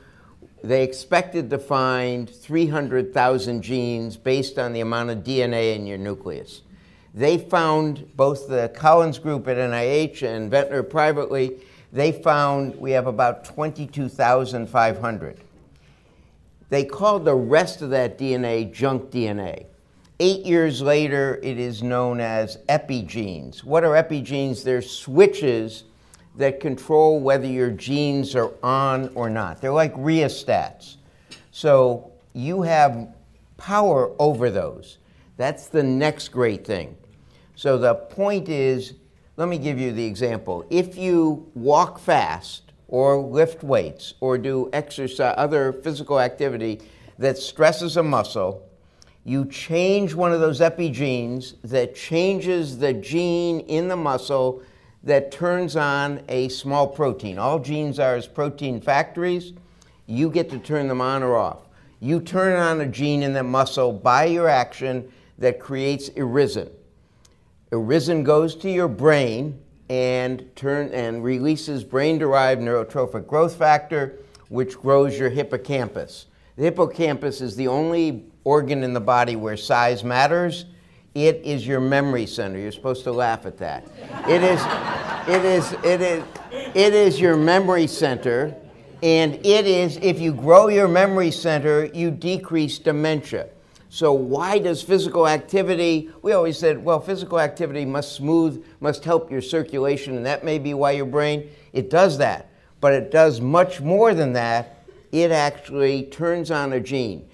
They 0.63 0.83
expected 0.83 1.49
to 1.49 1.57
find 1.57 2.29
300,000 2.29 3.61
genes 3.61 4.15
based 4.17 4.59
on 4.59 4.73
the 4.73 4.81
amount 4.81 5.09
of 5.09 5.19
DNA 5.19 5.75
in 5.75 5.87
your 5.87 5.97
nucleus. 5.97 6.61
They 7.13 7.37
found, 7.37 8.15
both 8.15 8.47
the 8.47 8.69
Collins 8.75 9.17
Group 9.19 9.47
at 9.47 9.57
NIH 9.57 10.23
and 10.23 10.51
Venter 10.51 10.83
privately, 10.83 11.57
they 11.93 12.11
found 12.11 12.75
we 12.75 12.91
have 12.91 13.05
about 13.05 13.45
22,500. 13.45 15.39
They 16.69 16.83
called 16.83 17.23
the 17.23 17.35
rest 17.35 17.83
of 17.83 17.91
that 17.91 18.17
DNA 18.17 18.73
junk 18.73 19.11
DNA. 19.11 19.67
Eight 20.19 20.43
years 20.43 20.81
later, 20.81 21.39
it 21.43 21.59
is 21.59 21.83
known 21.83 22.19
as 22.19 22.57
epigenes. 22.67 23.63
What 23.63 23.83
are 23.83 23.91
epigenes? 23.95 24.63
They're 24.63 24.81
switches 24.81 25.83
that 26.35 26.59
control 26.59 27.19
whether 27.19 27.45
your 27.45 27.69
genes 27.69 28.35
are 28.35 28.53
on 28.63 29.11
or 29.13 29.29
not. 29.29 29.61
They're 29.61 29.71
like 29.71 29.93
rheostats. 29.93 30.97
So 31.51 32.11
you 32.33 32.63
have 32.63 33.13
power 33.57 34.15
over 34.17 34.49
those. 34.49 34.97
That's 35.37 35.67
the 35.67 35.83
next 35.83 36.29
great 36.29 36.65
thing. 36.65 36.97
So 37.55 37.77
the 37.77 37.93
point 37.93 38.49
is, 38.49 38.95
let 39.35 39.47
me 39.47 39.57
give 39.57 39.79
you 39.79 39.91
the 39.91 40.05
example. 40.05 40.65
If 40.69 40.95
you 40.95 41.49
walk 41.55 41.99
fast 41.99 42.71
or 42.87 43.17
lift 43.17 43.63
weights 43.63 44.13
or 44.19 44.37
do 44.37 44.69
exercise, 44.73 45.33
other 45.37 45.73
physical 45.73 46.19
activity 46.19 46.81
that 47.17 47.37
stresses 47.37 47.97
a 47.97 48.03
muscle, 48.03 48.69
you 49.23 49.45
change 49.45 50.13
one 50.13 50.31
of 50.31 50.39
those 50.39 50.59
epigenes 50.59 51.55
that 51.63 51.95
changes 51.95 52.77
the 52.77 52.93
gene 52.93 53.61
in 53.61 53.87
the 53.87 53.95
muscle 53.95 54.61
that 55.03 55.31
turns 55.31 55.75
on 55.75 56.21
a 56.29 56.49
small 56.49 56.87
protein. 56.87 57.39
All 57.39 57.57
genes 57.57 57.99
are 57.99 58.15
as 58.15 58.27
protein 58.27 58.81
factories. 58.81 59.53
You 60.05 60.29
get 60.29 60.49
to 60.51 60.59
turn 60.59 60.87
them 60.87 61.01
on 61.01 61.23
or 61.23 61.35
off. 61.37 61.67
You 61.99 62.19
turn 62.19 62.59
on 62.59 62.81
a 62.81 62.85
gene 62.85 63.23
in 63.23 63.33
the 63.33 63.43
muscle 63.43 63.93
by 63.93 64.25
your 64.25 64.47
action 64.47 65.11
that 65.39 65.59
creates 65.59 66.09
irisin. 66.11 66.69
Irisin 67.73 68.23
goes 68.23 68.53
to 68.57 68.69
your 68.69 68.87
brain 68.87 69.59
and 69.89 70.45
turn 70.55 70.89
and 70.89 71.23
releases 71.23 71.83
brain-derived 71.83 72.61
neurotrophic 72.61 73.25
growth 73.25 73.55
factor, 73.55 74.19
which 74.49 74.77
grows 74.77 75.17
your 75.17 75.31
hippocampus. 75.31 76.27
The 76.55 76.65
hippocampus 76.65 77.41
is 77.41 77.55
the 77.55 77.67
only 77.67 78.25
organ 78.43 78.83
in 78.83 78.93
the 78.93 79.01
body 79.01 79.35
where 79.35 79.57
size 79.57 80.03
matters. 80.03 80.65
It 81.15 81.41
is 81.43 81.65
your 81.65 81.79
memory 81.79 82.27
center. 82.27 82.59
You're 82.59 82.71
supposed 82.71 83.05
to 83.05 83.11
laugh 83.11 83.47
at 83.47 83.57
that. 83.57 83.87
It 84.29 84.43
is, 84.43 84.61
it 85.27 85.43
is, 85.43 85.73
it 85.83 86.01
is, 86.01 86.23
it 86.75 86.93
is 86.93 87.19
your 87.19 87.35
memory 87.35 87.87
center, 87.87 88.55
and 89.01 89.33
it 89.43 89.65
is, 89.65 89.97
if 89.97 90.19
you 90.19 90.31
grow 90.31 90.67
your 90.67 90.87
memory 90.87 91.31
center, 91.31 91.85
you 91.85 92.11
decrease 92.11 92.77
dementia. 92.77 93.49
So 93.93 94.11
why 94.11 94.57
does 94.57 94.81
physical 94.81 95.27
activity, 95.27 96.09
we 96.23 96.31
always 96.31 96.57
said, 96.57 96.83
well, 96.83 96.99
physical 96.99 97.39
activity 97.39 97.85
must 97.85 98.13
smooth, 98.13 98.65
must 98.79 99.05
help 99.05 99.29
your 99.29 99.39
circulation, 99.39 100.17
and 100.17 100.25
that 100.25 100.43
may 100.43 100.57
be 100.57 100.73
why 100.73 100.93
your 100.93 101.05
brain, 101.05 101.51
it 101.73 101.91
does 101.91 102.17
that. 102.17 102.49
But 102.81 102.93
it 102.93 103.11
does 103.11 103.39
much 103.39 103.81
more 103.81 104.15
than 104.15 104.33
that. 104.33 104.83
It 105.11 105.29
actually 105.29 106.05
turns 106.05 106.49
on 106.49 106.73
a 106.73 106.79
gene. 106.79 107.29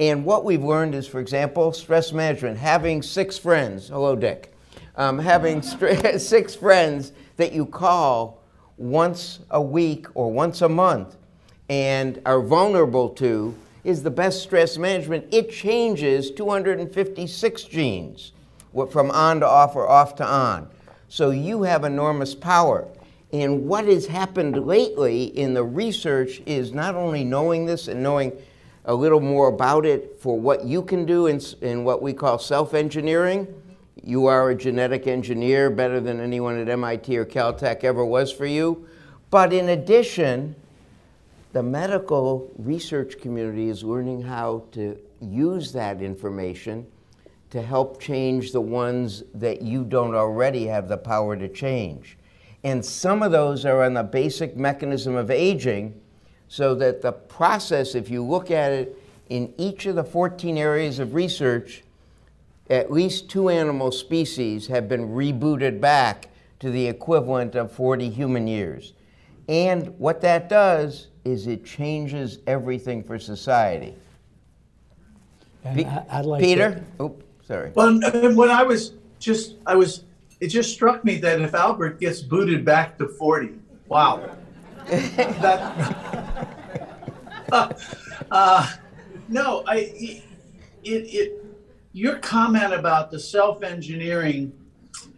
And 0.00 0.22
what 0.26 0.44
we've 0.44 0.62
learned 0.62 0.94
is, 0.94 1.08
for 1.08 1.18
example, 1.18 1.72
stress 1.72 2.12
management, 2.12 2.58
having 2.58 3.00
six 3.00 3.38
friends, 3.38 3.88
hello, 3.88 4.14
Dick, 4.14 4.54
um, 4.96 5.18
having 5.18 5.62
six 6.18 6.54
friends 6.54 7.12
that 7.38 7.54
you 7.54 7.64
call 7.64 8.42
once 8.76 9.40
a 9.50 9.62
week 9.62 10.08
or 10.12 10.30
once 10.30 10.60
a 10.60 10.68
month 10.68 11.16
and 11.70 12.20
are 12.26 12.42
vulnerable 12.42 13.08
to 13.08 13.54
is 13.84 14.02
the 14.02 14.10
best 14.10 14.42
stress 14.42 14.78
management. 14.78 15.26
It 15.32 15.50
changes 15.50 16.30
256 16.30 17.64
genes 17.64 18.32
from 18.90 19.10
on 19.10 19.40
to 19.40 19.46
off 19.46 19.76
or 19.76 19.88
off 19.88 20.14
to 20.16 20.26
on. 20.26 20.68
So 21.08 21.30
you 21.30 21.62
have 21.64 21.84
enormous 21.84 22.34
power. 22.34 22.88
And 23.32 23.66
what 23.66 23.86
has 23.86 24.06
happened 24.06 24.66
lately 24.66 25.24
in 25.24 25.54
the 25.54 25.64
research 25.64 26.42
is 26.46 26.72
not 26.72 26.94
only 26.94 27.24
knowing 27.24 27.66
this 27.66 27.88
and 27.88 28.02
knowing 28.02 28.32
a 28.84 28.94
little 28.94 29.20
more 29.20 29.48
about 29.48 29.86
it 29.86 30.18
for 30.20 30.38
what 30.38 30.64
you 30.64 30.82
can 30.82 31.06
do 31.06 31.26
in, 31.26 31.40
in 31.60 31.84
what 31.84 32.02
we 32.02 32.12
call 32.12 32.38
self 32.38 32.74
engineering. 32.74 33.46
You 34.02 34.26
are 34.26 34.50
a 34.50 34.54
genetic 34.54 35.06
engineer 35.06 35.70
better 35.70 36.00
than 36.00 36.20
anyone 36.20 36.58
at 36.58 36.68
MIT 36.68 37.16
or 37.16 37.24
Caltech 37.24 37.84
ever 37.84 38.04
was 38.04 38.32
for 38.32 38.46
you. 38.46 38.86
But 39.30 39.52
in 39.52 39.68
addition, 39.68 40.56
the 41.52 41.62
medical 41.62 42.50
research 42.56 43.18
community 43.20 43.68
is 43.68 43.84
learning 43.84 44.22
how 44.22 44.64
to 44.72 44.98
use 45.20 45.72
that 45.72 46.00
information 46.00 46.86
to 47.50 47.60
help 47.60 48.00
change 48.00 48.52
the 48.52 48.60
ones 48.60 49.22
that 49.34 49.60
you 49.60 49.84
don't 49.84 50.14
already 50.14 50.66
have 50.66 50.88
the 50.88 50.96
power 50.96 51.36
to 51.36 51.48
change. 51.48 52.16
And 52.64 52.82
some 52.82 53.22
of 53.22 53.32
those 53.32 53.66
are 53.66 53.82
on 53.82 53.92
the 53.92 54.02
basic 54.02 54.56
mechanism 54.56 55.14
of 55.14 55.30
aging, 55.30 56.00
so 56.48 56.74
that 56.76 57.02
the 57.02 57.12
process, 57.12 57.94
if 57.94 58.08
you 58.08 58.22
look 58.22 58.50
at 58.50 58.72
it 58.72 58.98
in 59.28 59.52
each 59.58 59.86
of 59.86 59.96
the 59.96 60.04
14 60.04 60.56
areas 60.56 60.98
of 60.98 61.14
research, 61.14 61.82
at 62.70 62.90
least 62.90 63.28
two 63.28 63.48
animal 63.48 63.90
species 63.90 64.68
have 64.68 64.88
been 64.88 65.08
rebooted 65.08 65.80
back 65.80 66.28
to 66.60 66.70
the 66.70 66.86
equivalent 66.86 67.54
of 67.54 67.72
40 67.72 68.08
human 68.08 68.46
years. 68.46 68.94
And 69.48 69.98
what 69.98 70.20
that 70.22 70.48
does 70.48 71.08
is 71.24 71.46
it 71.46 71.64
changes 71.64 72.38
everything 72.46 73.02
for 73.02 73.18
society. 73.18 73.94
And 75.64 75.86
I- 75.86 76.04
I'd 76.10 76.24
like 76.24 76.42
Peter? 76.42 76.74
to- 76.74 76.84
Oh, 77.00 77.16
sorry. 77.46 77.70
Well, 77.74 77.88
and 78.04 78.36
when 78.36 78.50
I 78.50 78.62
was 78.62 78.94
just, 79.18 79.56
I 79.66 79.76
was, 79.76 80.04
it 80.40 80.48
just 80.48 80.72
struck 80.72 81.04
me 81.04 81.18
that 81.18 81.40
if 81.40 81.54
Albert 81.54 82.00
gets 82.00 82.20
booted 82.20 82.64
back 82.64 82.98
to 82.98 83.06
40, 83.08 83.52
wow. 83.86 84.28
that, 84.88 86.48
uh, 88.30 88.68
no, 89.28 89.62
I, 89.68 89.76
it, 89.76 90.24
it, 90.82 91.44
your 91.92 92.16
comment 92.18 92.72
about 92.72 93.12
the 93.12 93.20
self-engineering, 93.20 94.52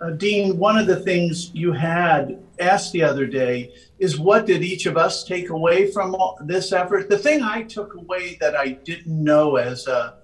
uh, 0.01 0.11
Dean, 0.11 0.59
one 0.59 0.79
of 0.79 0.87
the 0.87 1.01
things 1.01 1.51
you 1.55 1.73
had 1.73 2.43
asked 2.61 2.93
the 2.93 3.03
other 3.03 3.27
day 3.27 3.73
is 3.99 4.19
what 4.19 4.47
did 4.47 4.63
each 4.63 4.87
of 4.87 4.97
us 4.97 5.25
take 5.25 5.51
away 5.51 5.91
from 5.91 6.17
this 6.43 6.73
effort? 6.73 7.09
The 7.09 7.19
thing 7.19 7.43
I 7.43 7.63
took 7.63 7.95
away 7.95 8.37
that 8.41 8.57
I 8.57 8.69
didn't 8.69 9.23
know 9.23 9.57
as 9.57 9.87
a, 9.87 10.19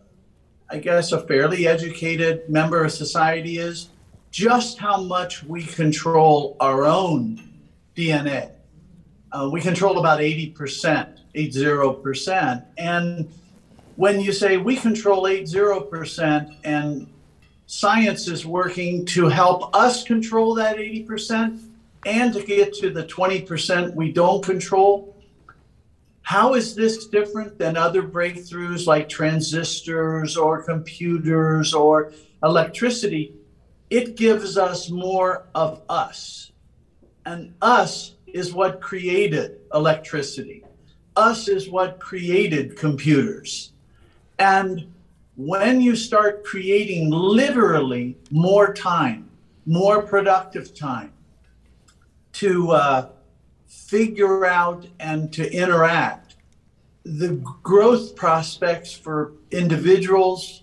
I 0.71 0.79
guess, 0.79 1.13
a 1.13 1.27
fairly 1.27 1.67
educated 1.67 2.49
member 2.49 2.85
of 2.85 2.93
society 2.93 3.59
is 3.59 3.91
just 4.31 4.79
how 4.79 5.01
much 5.01 5.43
we 5.45 5.65
control 5.65 6.57
our 6.61 6.85
own 6.85 7.43
DNA. 7.97 8.53
Uh, 9.33 9.49
we 9.53 9.61
control 9.61 9.99
about 9.99 10.21
80%, 10.21 11.19
80%. 11.35 12.65
And 12.79 13.33
when 13.97 14.21
you 14.21 14.33
say 14.33 14.57
we 14.57 14.77
control 14.77 15.25
80% 15.25 16.57
and 16.65 17.09
science 17.71 18.27
is 18.27 18.45
working 18.45 19.07
to 19.07 19.29
help 19.29 19.73
us 19.77 20.03
control 20.03 20.57
that 20.57 20.77
80% 20.77 21.63
and 22.05 22.35
to 22.35 22.43
get 22.43 22.75
to 22.75 22.91
the 22.91 23.05
20% 23.05 23.95
we 23.95 24.11
don't 24.11 24.45
control, 24.45 25.17
how 26.23 26.55
is 26.55 26.75
this 26.75 27.07
different 27.07 27.59
than 27.59 27.77
other 27.77 28.03
breakthroughs 28.03 28.89
like 28.89 29.09
transistors 29.09 30.37
or 30.37 30.65
computers 30.65 31.73
or 31.73 32.13
electricity? 32.43 33.35
It 33.89 34.17
gives 34.17 34.59
us 34.59 34.91
more 34.91 35.47
of 35.55 35.83
us. 35.89 36.51
And 37.25 37.55
us 37.63 38.17
is 38.27 38.53
what 38.53 38.81
created 38.81 39.61
electricity. 39.73 40.65
Us 41.15 41.47
is 41.47 41.71
what 41.71 42.01
created 42.01 42.77
computers. 42.77 43.71
And 44.41 44.93
when 45.47 45.81
you 45.81 45.97
start 45.97 46.45
creating 46.45 47.11
literally 47.11 48.19
more 48.31 48.75
time, 48.75 49.31
more 49.65 50.03
productive 50.03 50.75
time 50.75 51.13
to 52.33 52.73
uh, 52.73 53.09
figure 53.67 54.45
out 54.45 54.87
and 54.99 55.33
to 55.33 55.51
interact, 55.51 56.37
the 57.05 57.29
growth 57.63 58.15
prospects 58.15 58.93
for 58.93 59.33
individuals 59.51 60.63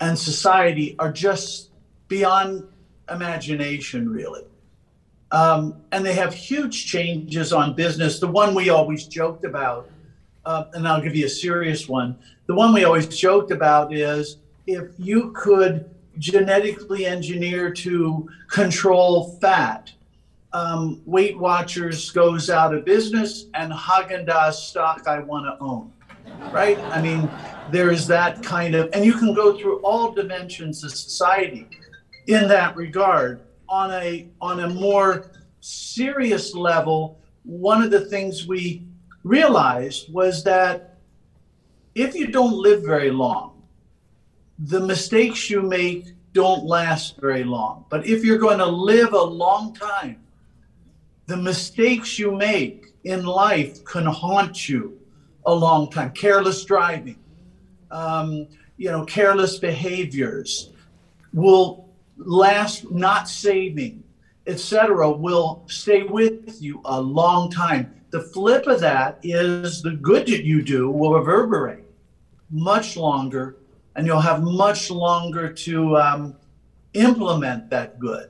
and 0.00 0.18
society 0.18 0.96
are 0.98 1.12
just 1.12 1.70
beyond 2.08 2.66
imagination, 3.08 4.08
really. 4.08 4.42
Um, 5.30 5.76
and 5.92 6.04
they 6.04 6.14
have 6.14 6.34
huge 6.34 6.86
changes 6.86 7.52
on 7.52 7.74
business. 7.74 8.18
The 8.18 8.26
one 8.26 8.54
we 8.54 8.68
always 8.68 9.06
joked 9.06 9.44
about, 9.44 9.88
uh, 10.44 10.64
and 10.74 10.86
I'll 10.86 11.00
give 11.00 11.14
you 11.14 11.26
a 11.26 11.30
serious 11.30 11.88
one. 11.88 12.16
The 12.46 12.54
one 12.54 12.72
we 12.72 12.84
always 12.84 13.06
joked 13.06 13.50
about 13.50 13.94
is 13.94 14.38
if 14.66 14.88
you 14.98 15.32
could 15.32 15.88
genetically 16.18 17.06
engineer 17.06 17.70
to 17.72 18.28
control 18.48 19.38
fat, 19.40 19.92
um, 20.52 21.00
Weight 21.06 21.38
Watchers 21.38 22.10
goes 22.10 22.50
out 22.50 22.74
of 22.74 22.84
business, 22.84 23.46
and 23.54 23.72
Haagen 23.72 24.26
Dazs 24.26 24.54
stock 24.54 25.06
I 25.06 25.20
want 25.20 25.46
to 25.46 25.64
own. 25.64 25.92
Right? 26.52 26.78
I 26.78 27.00
mean, 27.00 27.30
there 27.70 27.90
is 27.90 28.06
that 28.08 28.42
kind 28.42 28.74
of, 28.74 28.90
and 28.92 29.04
you 29.04 29.14
can 29.14 29.34
go 29.34 29.56
through 29.56 29.78
all 29.78 30.12
dimensions 30.12 30.84
of 30.84 30.92
society 30.92 31.68
in 32.26 32.46
that 32.48 32.76
regard 32.76 33.40
on 33.68 33.90
a 33.92 34.28
on 34.40 34.60
a 34.60 34.68
more 34.68 35.30
serious 35.60 36.54
level, 36.54 37.18
one 37.44 37.82
of 37.82 37.90
the 37.90 38.04
things 38.06 38.46
we 38.46 38.84
realized 39.24 40.12
was 40.12 40.44
that 40.44 40.98
if 41.94 42.14
you 42.14 42.28
don't 42.28 42.54
live 42.54 42.82
very 42.82 43.10
long, 43.10 43.62
the 44.58 44.80
mistakes 44.80 45.50
you 45.50 45.62
make 45.62 46.12
don't 46.32 46.64
last 46.64 47.20
very 47.20 47.44
long. 47.44 47.84
But 47.90 48.06
if 48.06 48.24
you're 48.24 48.38
going 48.38 48.58
to 48.58 48.66
live 48.66 49.12
a 49.12 49.22
long 49.22 49.74
time, 49.74 50.22
the 51.26 51.36
mistakes 51.36 52.18
you 52.18 52.32
make 52.32 52.86
in 53.04 53.24
life 53.24 53.84
can 53.84 54.06
haunt 54.06 54.68
you 54.68 54.98
a 55.46 55.54
long 55.54 55.90
time. 55.90 56.12
Careless 56.12 56.64
driving, 56.64 57.18
um, 57.90 58.46
you 58.76 58.90
know, 58.90 59.04
careless 59.04 59.58
behaviors 59.58 60.70
will 61.32 61.88
last 62.16 62.90
not 62.90 63.28
saving, 63.28 64.02
etc., 64.46 65.10
will 65.10 65.64
stay 65.66 66.02
with 66.02 66.60
you 66.60 66.80
a 66.84 67.00
long 67.00 67.50
time. 67.50 67.94
The 68.12 68.20
flip 68.20 68.66
of 68.66 68.80
that 68.80 69.18
is 69.22 69.80
the 69.80 69.92
good 69.92 70.26
that 70.26 70.44
you 70.44 70.60
do 70.60 70.90
will 70.90 71.14
reverberate 71.14 71.84
much 72.50 72.94
longer, 72.94 73.56
and 73.96 74.06
you'll 74.06 74.20
have 74.20 74.42
much 74.42 74.90
longer 74.90 75.50
to 75.50 75.96
um, 75.96 76.36
implement 76.92 77.70
that 77.70 77.98
good. 77.98 78.28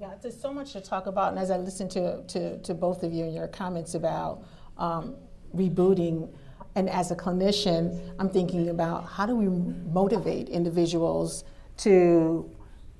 Yeah, 0.00 0.14
there's 0.22 0.40
so 0.40 0.54
much 0.54 0.72
to 0.72 0.80
talk 0.80 1.06
about, 1.06 1.32
and 1.32 1.38
as 1.38 1.50
I 1.50 1.58
listen 1.58 1.86
to, 1.90 2.22
to, 2.28 2.58
to 2.60 2.72
both 2.72 3.02
of 3.02 3.12
you 3.12 3.24
and 3.24 3.34
your 3.34 3.46
comments 3.46 3.94
about 3.94 4.42
um, 4.78 5.14
rebooting, 5.54 6.30
and 6.74 6.88
as 6.88 7.10
a 7.10 7.14
clinician, 7.14 8.00
I'm 8.18 8.30
thinking 8.30 8.70
about 8.70 9.06
how 9.06 9.26
do 9.26 9.36
we 9.36 9.48
motivate 9.92 10.48
individuals 10.48 11.44
to, 11.78 12.50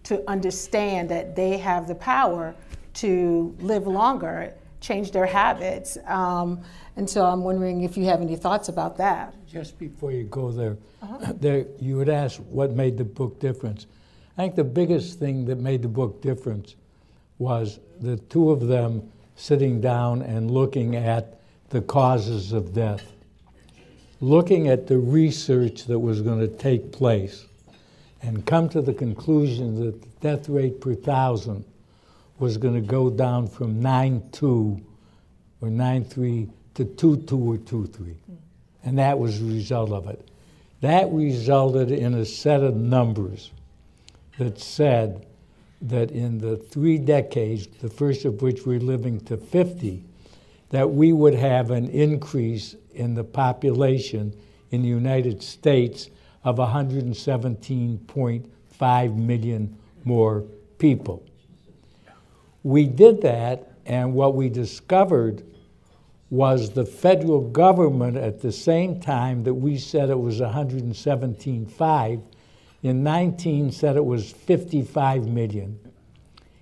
to 0.02 0.22
understand 0.28 1.08
that 1.08 1.34
they 1.34 1.56
have 1.56 1.88
the 1.88 1.94
power 1.94 2.54
to 2.92 3.56
live 3.58 3.86
longer 3.86 4.54
change 4.82 5.12
their 5.12 5.24
habits. 5.24 5.96
Um, 6.06 6.60
and 6.96 7.08
so 7.08 7.24
I'm 7.24 7.42
wondering 7.42 7.82
if 7.82 7.96
you 7.96 8.04
have 8.06 8.20
any 8.20 8.36
thoughts 8.36 8.68
about 8.68 8.98
that. 8.98 9.34
Just 9.46 9.78
before 9.78 10.12
you 10.12 10.24
go 10.24 10.50
there, 10.50 10.76
uh-huh. 11.00 11.32
there 11.40 11.66
you 11.80 11.96
would 11.96 12.10
ask 12.10 12.38
what 12.50 12.72
made 12.72 12.98
the 12.98 13.04
book 13.04 13.40
difference. 13.40 13.86
I 14.36 14.42
think 14.42 14.56
the 14.56 14.64
biggest 14.64 15.18
thing 15.18 15.46
that 15.46 15.58
made 15.58 15.82
the 15.82 15.88
book 15.88 16.20
difference 16.20 16.74
was 17.38 17.80
the 18.00 18.16
two 18.16 18.50
of 18.50 18.66
them 18.66 19.10
sitting 19.36 19.80
down 19.80 20.22
and 20.22 20.50
looking 20.50 20.96
at 20.96 21.40
the 21.70 21.80
causes 21.80 22.52
of 22.52 22.74
death, 22.74 23.12
looking 24.20 24.68
at 24.68 24.86
the 24.86 24.98
research 24.98 25.86
that 25.86 25.98
was 25.98 26.20
going 26.20 26.40
to 26.40 26.48
take 26.48 26.92
place, 26.92 27.46
and 28.22 28.46
come 28.46 28.68
to 28.68 28.80
the 28.80 28.92
conclusion 28.92 29.84
that 29.84 30.00
the 30.00 30.08
death 30.20 30.48
rate 30.48 30.80
per 30.80 30.94
thousand 30.94 31.64
was 32.42 32.58
going 32.58 32.74
to 32.74 32.80
go 32.80 33.08
down 33.08 33.46
from 33.46 33.80
9.2 33.80 34.82
or 35.60 35.68
9.3 35.68 36.50
to 36.74 36.84
2.2 36.84 37.46
or 37.46 37.56
2.3. 37.56 38.16
And 38.82 38.98
that 38.98 39.16
was 39.16 39.38
the 39.38 39.46
result 39.46 39.92
of 39.92 40.08
it. 40.08 40.28
That 40.80 41.08
resulted 41.12 41.92
in 41.92 42.14
a 42.14 42.24
set 42.24 42.64
of 42.64 42.74
numbers 42.74 43.52
that 44.38 44.58
said 44.58 45.24
that 45.82 46.10
in 46.10 46.38
the 46.38 46.56
three 46.56 46.98
decades, 46.98 47.68
the 47.80 47.88
first 47.88 48.24
of 48.24 48.42
which 48.42 48.66
we're 48.66 48.80
living 48.80 49.20
to 49.26 49.36
50, 49.36 50.02
that 50.70 50.90
we 50.90 51.12
would 51.12 51.34
have 51.34 51.70
an 51.70 51.88
increase 51.90 52.74
in 52.92 53.14
the 53.14 53.22
population 53.22 54.34
in 54.72 54.82
the 54.82 54.88
United 54.88 55.44
States 55.44 56.10
of 56.42 56.56
117.5 56.56 59.16
million 59.16 59.78
more 60.04 60.40
people. 60.78 61.22
We 62.62 62.86
did 62.86 63.22
that, 63.22 63.72
and 63.86 64.14
what 64.14 64.34
we 64.34 64.48
discovered 64.48 65.42
was 66.30 66.70
the 66.70 66.86
federal 66.86 67.40
government 67.40 68.16
at 68.16 68.40
the 68.40 68.52
same 68.52 69.00
time 69.00 69.44
that 69.44 69.54
we 69.54 69.76
said 69.78 70.08
it 70.08 70.18
was 70.18 70.40
117.5 70.40 72.22
in 72.82 73.04
19 73.04 73.70
said 73.70 73.96
it 73.96 74.04
was 74.04 74.32
55 74.32 75.26
million. 75.28 75.78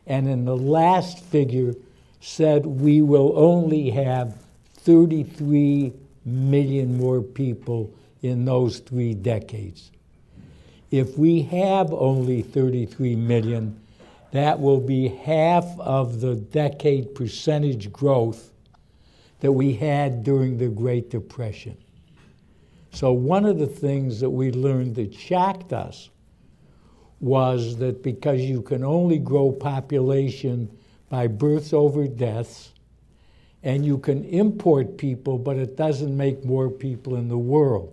And 0.07 0.29
in 0.29 0.45
the 0.45 0.57
last 0.57 1.25
figure 1.25 1.75
said 2.21 2.67
we 2.67 3.01
will 3.01 3.33
only 3.39 3.91
have 3.91 4.37
33 4.75 5.93
million 6.25 6.99
more 6.99 7.23
people 7.23 7.93
in 8.23 8.45
those 8.45 8.81
three 8.81 9.15
decades. 9.15 9.91
If 10.91 11.17
we 11.17 11.43
have 11.43 11.93
only 11.93 12.43
33 12.43 13.17
million, 13.17 13.81
that 14.33 14.61
will 14.61 14.81
be 14.81 15.09
half 15.09 15.67
of 15.81 16.21
the 16.21 16.37
decade 16.37 17.15
percentage 17.15 17.93
growth 17.93 18.53
that 19.41 19.53
we 19.53 19.73
had 19.75 20.23
during 20.23 20.59
the 20.59 20.69
Great 20.69 21.11
Depression. 21.11 21.77
So, 22.93 23.13
one 23.13 23.45
of 23.45 23.59
the 23.59 23.67
things 23.67 24.21
that 24.21 24.31
we 24.31 24.51
learned 24.53 24.97
that 24.97 25.15
shocked 25.15 25.73
us 25.73 26.11
was 27.21 27.77
that 27.77 28.03
because 28.03 28.41
you 28.41 28.63
can 28.63 28.83
only 28.83 29.19
grow 29.19 29.53
population 29.53 30.71
by 31.09 31.27
births 31.27 31.73
over 31.73 32.07
deaths, 32.07 32.73
and 33.63 33.85
you 33.85 33.99
can 33.99 34.25
import 34.25 34.97
people, 34.97 35.39
but 35.39 35.57
it 35.57 35.77
doesn't 35.77 36.17
make 36.17 36.45
more 36.45 36.71
people 36.71 37.17
in 37.17 37.29
the 37.29 37.39
world. 37.39 37.93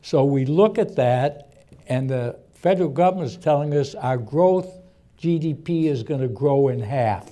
So 0.00 0.24
we 0.24 0.46
look 0.46 0.78
at 0.78 0.96
that, 0.96 1.66
and 1.88 2.08
the 2.08 2.38
federal 2.54 2.88
government 2.88 3.30
is 3.30 3.36
telling 3.36 3.74
us 3.74 3.94
our 3.94 4.16
growth, 4.16 4.81
GDP, 5.22 5.84
is 5.84 6.02
going 6.02 6.20
to 6.20 6.28
grow 6.28 6.66
in 6.66 6.80
half 6.80 7.30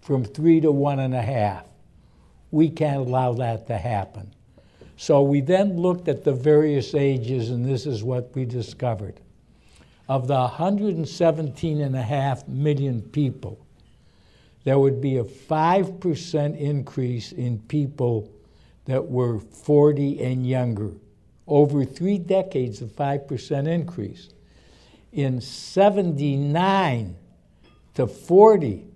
from 0.00 0.24
three 0.24 0.60
to 0.62 0.72
one 0.72 0.98
and 0.98 1.14
a 1.14 1.20
half. 1.20 1.66
We 2.50 2.70
can't 2.70 3.06
allow 3.06 3.34
that 3.34 3.66
to 3.66 3.76
happen. 3.76 4.32
So 4.96 5.22
we 5.22 5.42
then 5.42 5.76
looked 5.76 6.08
at 6.08 6.24
the 6.24 6.32
various 6.32 6.94
ages, 6.94 7.50
and 7.50 7.64
this 7.64 7.84
is 7.84 8.02
what 8.02 8.34
we 8.34 8.46
discovered. 8.46 9.20
Of 10.08 10.26
the 10.26 10.34
117 10.34 11.80
and 11.82 11.94
a 11.94 12.02
half 12.02 12.48
million 12.48 13.02
people, 13.02 13.64
there 14.64 14.78
would 14.78 15.02
be 15.02 15.18
a 15.18 15.24
5% 15.24 16.58
increase 16.58 17.32
in 17.32 17.58
people 17.60 18.32
that 18.86 19.06
were 19.06 19.38
40 19.38 20.22
and 20.22 20.46
younger. 20.46 20.92
Over 21.46 21.84
three 21.84 22.18
decades, 22.18 22.80
a 22.80 22.86
5% 22.86 23.68
increase. 23.68 24.30
In 25.12 25.40
79 25.40 27.16
to 27.94 28.06
40, 28.06 28.86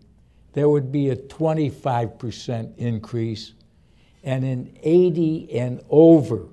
there 0.52 0.68
would 0.68 0.92
be 0.92 1.10
a 1.10 1.16
25% 1.16 2.76
increase 2.76 3.54
and 4.24 4.44
in 4.44 4.76
80 4.82 5.52
and 5.52 5.80
over, 5.90 6.48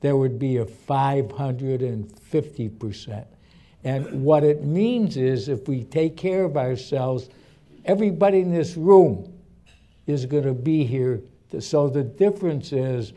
there 0.00 0.16
would 0.16 0.38
be 0.38 0.56
a 0.58 0.64
550%. 0.64 3.26
And 3.82 4.22
what 4.22 4.44
it 4.44 4.62
means 4.64 5.16
is 5.16 5.48
if 5.48 5.66
we 5.66 5.82
take 5.84 6.16
care 6.16 6.44
of 6.44 6.56
ourselves, 6.56 7.28
everybody 7.84 8.38
in 8.40 8.52
this 8.52 8.76
room 8.76 9.32
is 10.06 10.24
going 10.24 10.44
to 10.44 10.54
be 10.54 10.84
here. 10.84 11.20
So 11.58 11.88
the 11.88 12.04
difference 12.04 12.72
is 12.72 13.12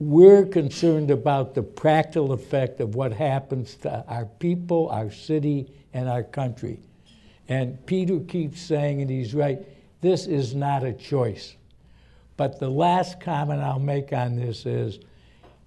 we're 0.00 0.46
concerned 0.46 1.10
about 1.10 1.54
the 1.54 1.62
practical 1.62 2.32
effect 2.32 2.80
of 2.80 2.94
what 2.94 3.12
happens 3.12 3.74
to 3.76 4.04
our 4.06 4.26
people, 4.26 4.88
our 4.90 5.10
city, 5.10 5.72
and 5.92 6.08
our 6.08 6.22
country. 6.22 6.78
And 7.48 7.84
Peter 7.86 8.20
keeps 8.20 8.60
saying, 8.60 9.00
and 9.00 9.10
he's 9.10 9.34
right, 9.34 9.60
this 10.00 10.26
is 10.26 10.54
not 10.54 10.84
a 10.84 10.92
choice. 10.92 11.56
But 12.36 12.60
the 12.60 12.68
last 12.68 13.20
comment 13.20 13.60
I'll 13.60 13.80
make 13.80 14.12
on 14.12 14.36
this 14.36 14.66
is 14.66 15.00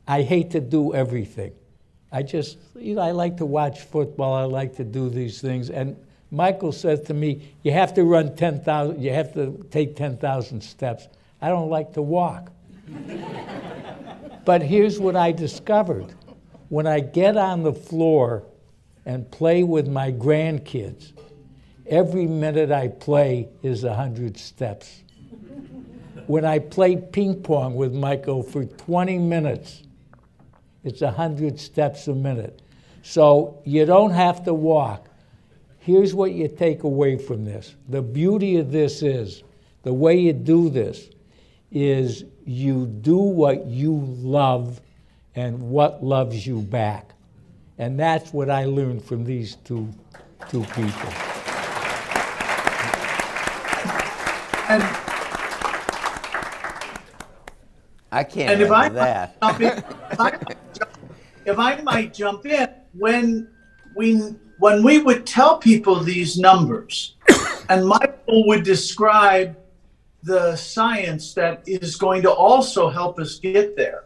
I 0.07 0.21
hate 0.21 0.51
to 0.51 0.61
do 0.61 0.93
everything. 0.93 1.51
I 2.11 2.23
just, 2.23 2.57
you 2.75 2.95
know, 2.95 3.01
I 3.01 3.11
like 3.11 3.37
to 3.37 3.45
watch 3.45 3.81
football, 3.81 4.33
I 4.33 4.43
like 4.43 4.75
to 4.77 4.83
do 4.83 5.09
these 5.09 5.41
things. 5.41 5.69
And 5.69 5.97
Michael 6.29 6.71
says 6.71 7.01
to 7.01 7.13
me, 7.13 7.53
You 7.63 7.71
have 7.71 7.93
to 7.95 8.03
run 8.03 8.35
10,000, 8.35 9.01
you 9.01 9.11
have 9.11 9.33
to 9.33 9.65
take 9.71 9.95
10,000 9.97 10.61
steps. 10.61 11.07
I 11.41 11.49
don't 11.49 11.69
like 11.69 11.93
to 11.93 12.01
walk. 12.01 12.51
But 14.45 14.61
here's 14.61 14.99
what 14.99 15.15
I 15.15 15.31
discovered 15.31 16.13
when 16.69 16.87
I 16.87 16.99
get 16.99 17.37
on 17.37 17.63
the 17.63 17.73
floor 17.73 18.43
and 19.05 19.29
play 19.29 19.63
with 19.63 19.87
my 19.87 20.11
grandkids, 20.11 21.11
every 21.85 22.27
minute 22.27 22.71
I 22.71 22.87
play 22.87 23.49
is 23.61 23.83
100 23.83 24.37
steps 24.37 25.01
when 26.31 26.45
I 26.45 26.59
played 26.59 27.11
ping 27.11 27.41
pong 27.41 27.75
with 27.75 27.93
Michael 27.93 28.41
for 28.41 28.63
20 28.63 29.17
minutes, 29.17 29.83
it's 30.83 31.01
100 31.01 31.59
steps 31.59 32.07
a 32.07 32.15
minute. 32.15 32.61
So 33.03 33.61
you 33.65 33.85
don't 33.85 34.11
have 34.11 34.45
to 34.45 34.53
walk. 34.53 35.09
Here's 35.79 36.13
what 36.13 36.31
you 36.31 36.47
take 36.47 36.83
away 36.83 37.17
from 37.17 37.43
this. 37.43 37.75
The 37.89 38.01
beauty 38.01 38.57
of 38.57 38.71
this 38.71 39.01
is 39.01 39.43
the 39.83 39.93
way 39.93 40.19
you 40.19 40.31
do 40.31 40.69
this 40.69 41.09
is 41.71 42.25
you 42.45 42.85
do 42.85 43.17
what 43.17 43.65
you 43.65 43.93
love 44.19 44.81
and 45.35 45.59
what 45.69 46.03
loves 46.03 46.45
you 46.45 46.59
back. 46.61 47.13
And 47.77 47.99
that's 47.99 48.33
what 48.33 48.49
I 48.49 48.65
learned 48.65 49.03
from 49.03 49.23
these 49.23 49.55
two, 49.55 49.89
two 50.49 50.63
people. 50.63 51.09
And 54.69 54.83
I 58.11 58.23
can't 58.23 58.51
and 58.51 58.61
if 58.61 58.71
I 58.71 58.89
that. 58.89 59.37
In, 59.41 59.61
if, 60.11 60.19
I, 60.19 60.37
if 61.45 61.59
I 61.59 61.81
might 61.81 62.13
jump 62.13 62.45
in, 62.45 62.69
when 62.93 63.47
we 63.95 64.35
when 64.59 64.83
we 64.83 64.99
would 64.99 65.25
tell 65.25 65.57
people 65.57 66.01
these 66.01 66.37
numbers, 66.37 67.15
and 67.69 67.87
Michael 67.87 68.45
would 68.47 68.63
describe 68.63 69.57
the 70.23 70.55
science 70.55 71.33
that 71.33 71.63
is 71.65 71.95
going 71.95 72.21
to 72.21 72.31
also 72.31 72.89
help 72.89 73.19
us 73.19 73.39
get 73.39 73.75
there. 73.75 74.05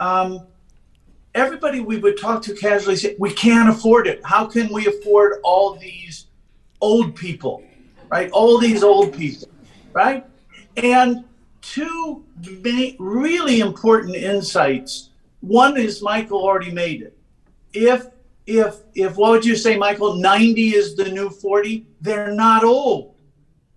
Um, 0.00 0.46
everybody 1.34 1.80
we 1.80 1.98
would 1.98 2.18
talk 2.18 2.42
to 2.42 2.54
casually 2.54 2.96
say, 2.96 3.16
"We 3.18 3.32
can't 3.32 3.68
afford 3.68 4.06
it. 4.06 4.20
How 4.24 4.46
can 4.46 4.72
we 4.72 4.86
afford 4.86 5.40
all 5.44 5.74
these 5.74 6.26
old 6.80 7.14
people, 7.14 7.62
right? 8.08 8.30
All 8.30 8.58
these 8.58 8.82
old 8.82 9.12
people, 9.16 9.48
right?" 9.92 10.26
And 10.76 11.24
two 11.60 12.24
really 12.98 13.60
important 13.60 14.16
insights. 14.16 15.10
One 15.40 15.76
is 15.76 16.02
Michael 16.02 16.42
already 16.42 16.72
made 16.72 17.02
it. 17.02 17.16
If 17.72 18.08
if 18.46 18.78
if 18.94 19.16
what 19.16 19.30
would 19.32 19.44
you 19.44 19.56
say, 19.56 19.76
Michael? 19.76 20.14
90 20.14 20.74
is 20.74 20.96
the 20.96 21.10
new 21.10 21.30
40. 21.30 21.86
They're 22.00 22.32
not 22.32 22.64
old. 22.64 23.14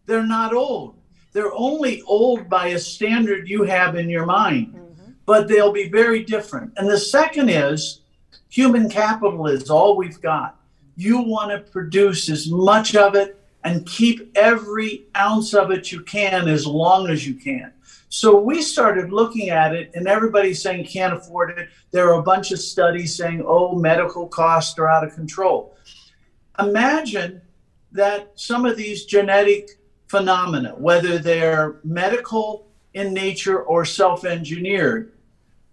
They're 0.05 0.25
not 0.25 0.53
old. 0.53 0.95
They're 1.33 1.53
only 1.53 2.01
old 2.03 2.49
by 2.49 2.67
a 2.67 2.79
standard 2.79 3.47
you 3.47 3.63
have 3.63 3.95
in 3.95 4.09
your 4.09 4.25
mind, 4.25 4.73
mm-hmm. 4.73 5.11
but 5.25 5.47
they'll 5.47 5.71
be 5.71 5.89
very 5.89 6.23
different. 6.23 6.73
And 6.77 6.89
the 6.89 6.99
second 6.99 7.49
is 7.49 8.01
human 8.49 8.89
capital 8.89 9.47
is 9.47 9.69
all 9.69 9.95
we've 9.95 10.21
got. 10.21 10.59
You 10.97 11.21
want 11.21 11.51
to 11.51 11.71
produce 11.71 12.29
as 12.29 12.49
much 12.49 12.95
of 12.95 13.15
it 13.15 13.39
and 13.63 13.85
keep 13.85 14.31
every 14.35 15.05
ounce 15.15 15.53
of 15.53 15.71
it 15.71 15.91
you 15.91 16.01
can 16.01 16.47
as 16.47 16.65
long 16.65 17.09
as 17.09 17.25
you 17.25 17.35
can. 17.35 17.71
So 18.09 18.37
we 18.37 18.61
started 18.61 19.13
looking 19.13 19.51
at 19.51 19.73
it, 19.73 19.91
and 19.93 20.05
everybody's 20.05 20.61
saying 20.61 20.85
can't 20.85 21.13
afford 21.13 21.57
it. 21.57 21.69
There 21.91 22.09
are 22.11 22.19
a 22.19 22.23
bunch 22.23 22.51
of 22.51 22.59
studies 22.59 23.15
saying, 23.15 23.41
oh, 23.47 23.73
medical 23.75 24.27
costs 24.27 24.77
are 24.79 24.89
out 24.89 25.05
of 25.05 25.15
control. 25.15 25.77
Imagine 26.59 27.41
that 27.93 28.33
some 28.35 28.65
of 28.65 28.75
these 28.75 29.05
genetic 29.05 29.80
phenomena, 30.11 30.75
whether 30.77 31.17
they're 31.17 31.79
medical 31.85 32.67
in 32.93 33.13
nature 33.13 33.63
or 33.63 33.85
self 33.85 34.25
engineered, 34.25 35.13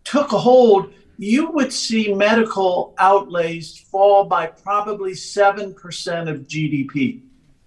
took 0.05 0.33
a 0.33 0.39
hold, 0.39 0.93
you 1.19 1.51
would 1.51 1.73
see 1.73 2.15
medical 2.15 2.95
outlays 2.99 3.77
fall 3.77 4.25
by 4.25 4.47
probably 4.47 5.13
7% 5.13 5.75
of 6.31 6.47
GDP. 6.47 7.21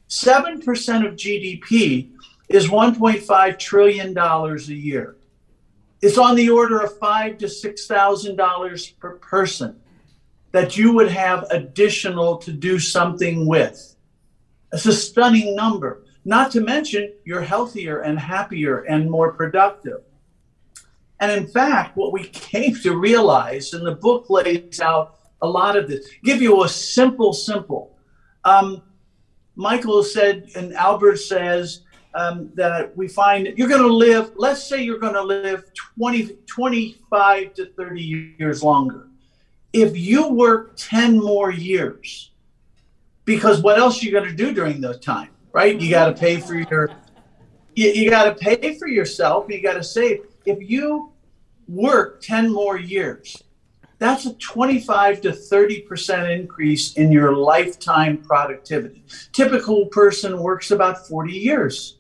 7% 0.10 1.08
of 1.08 1.14
GDP 1.16 2.10
is 2.48 2.70
$1.5 2.70 3.60
trillion 3.60 4.18
a 4.18 4.58
year. 4.58 5.16
It's 6.02 6.18
on 6.18 6.36
the 6.36 6.50
order 6.50 6.80
of 6.80 6.98
five 6.98 7.38
to 7.40 7.48
six 7.48 7.86
thousand 7.86 8.36
dollars 8.36 8.88
per 8.88 9.18
person 9.18 9.80
that 10.52 10.76
you 10.76 10.94
would 10.94 11.12
have 11.12 11.46
additional 11.52 12.38
to 12.38 12.52
do 12.52 12.80
something 12.80 13.46
with. 13.46 13.96
It's 14.74 14.88
a 14.88 14.94
stunning 14.94 15.56
number. 15.56 16.04
Not 16.24 16.52
to 16.52 16.62
mention, 16.62 17.14
you're 17.26 17.42
healthier 17.42 18.02
and 18.02 18.20
happier 18.20 18.80
and 18.82 19.10
more 19.10 19.34
productive. 19.34 20.02
And 21.20 21.32
in 21.32 21.48
fact, 21.48 21.98
what 21.98 22.12
we 22.12 22.26
came 22.26 22.76
to 22.78 22.96
realize, 22.96 23.74
and 23.74 23.86
the 23.86 23.96
book 23.96 24.30
lays 24.30 24.80
out 24.80 25.20
a 25.42 25.48
lot 25.48 25.76
of 25.76 25.88
this, 25.88 26.10
give 26.24 26.42
you 26.42 26.64
a 26.64 26.70
simple, 26.70 27.34
simple. 27.34 27.96
Um, 28.44 28.82
Michael 29.56 30.04
said, 30.04 30.50
and 30.56 30.74
Albert 30.74 31.18
says, 31.18 31.82
um, 32.14 32.52
that 32.56 32.96
we 32.98 33.08
find 33.08 33.48
you're 33.58 33.70
going 33.70 33.82
to 33.82 33.94
live, 33.94 34.34
let's 34.36 34.64
say 34.64 34.84
you're 34.84 35.00
going 35.00 35.14
to 35.14 35.22
live 35.22 35.64
20, 35.74 36.38
25 36.46 37.54
to 37.54 37.66
30 37.68 38.36
years 38.38 38.64
longer. 38.64 39.08
If 39.74 39.98
you 39.98 40.30
work 40.30 40.74
10 40.76 41.18
more 41.18 41.52
years, 41.52 42.32
because 43.24 43.62
what 43.62 43.80
else 43.80 44.02
are 44.02 44.06
you 44.06 44.12
going 44.12 44.26
to 44.26 44.36
do 44.36 44.54
during 44.54 44.82
those 44.82 45.00
time? 45.00 45.30
Right? 45.54 45.80
You 45.80 45.90
got 45.90 46.06
to 46.08 46.14
pay 46.14 46.40
for 46.40 46.56
your, 46.56 46.92
you, 47.76 47.90
you 47.90 48.10
got 48.10 48.26
to 48.26 48.36
pay 48.36 48.78
for 48.78 48.88
yourself. 48.88 49.46
You 49.50 49.62
got 49.62 49.74
to 49.74 49.84
save. 49.84 50.26
If 50.46 50.58
you 50.62 51.12
work 51.68 52.22
10 52.22 52.52
more 52.52 52.78
years, 52.78 53.42
that's 54.00 54.26
a 54.26 54.34
25 54.34 55.22
to 55.22 55.30
30% 55.30 56.40
increase 56.40 56.94
in 56.94 57.12
your 57.12 57.36
lifetime 57.36 58.18
productivity. 58.18 59.04
Typical 59.32 59.86
person 59.88 60.40
works 60.40 60.72
about 60.72 61.08
40 61.08 61.34
years. 61.34 61.98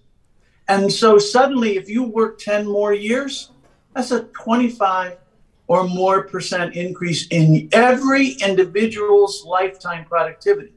And 0.67 0.91
so 0.91 1.19
suddenly, 1.19 1.77
if 1.77 1.89
you 1.89 2.03
work 2.03 2.39
10 2.39 2.65
more 2.65 2.93
years, 2.93 3.51
that's 3.93 4.11
a 4.11 4.23
25 4.23 5.17
or 5.67 5.87
more 5.87 6.23
percent 6.23 6.75
increase 6.75 7.27
in 7.27 7.69
every 7.71 8.31
individual's 8.43 9.45
lifetime 9.45 10.05
productivity. 10.05 10.73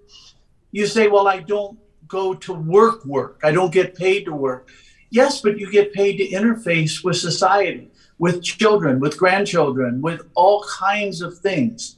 You 0.73 0.87
say, 0.87 1.09
well, 1.09 1.27
I 1.27 1.41
don't 1.41 1.79
go 2.15 2.33
to 2.33 2.53
work 2.53 3.05
work. 3.05 3.41
I 3.43 3.51
don't 3.51 3.73
get 3.73 3.97
paid 3.97 4.25
to 4.27 4.35
work. 4.35 4.71
Yes, 5.11 5.41
but 5.41 5.59
you 5.59 5.71
get 5.71 5.93
paid 5.93 6.17
to 6.19 6.29
interface 6.29 7.03
with 7.03 7.17
society, 7.17 7.91
with 8.19 8.43
children, 8.43 9.01
with 9.01 9.19
grandchildren, 9.19 10.01
with 10.01 10.21
all 10.35 10.65
kinds 10.79 11.21
of 11.21 11.39
things. 11.39 11.97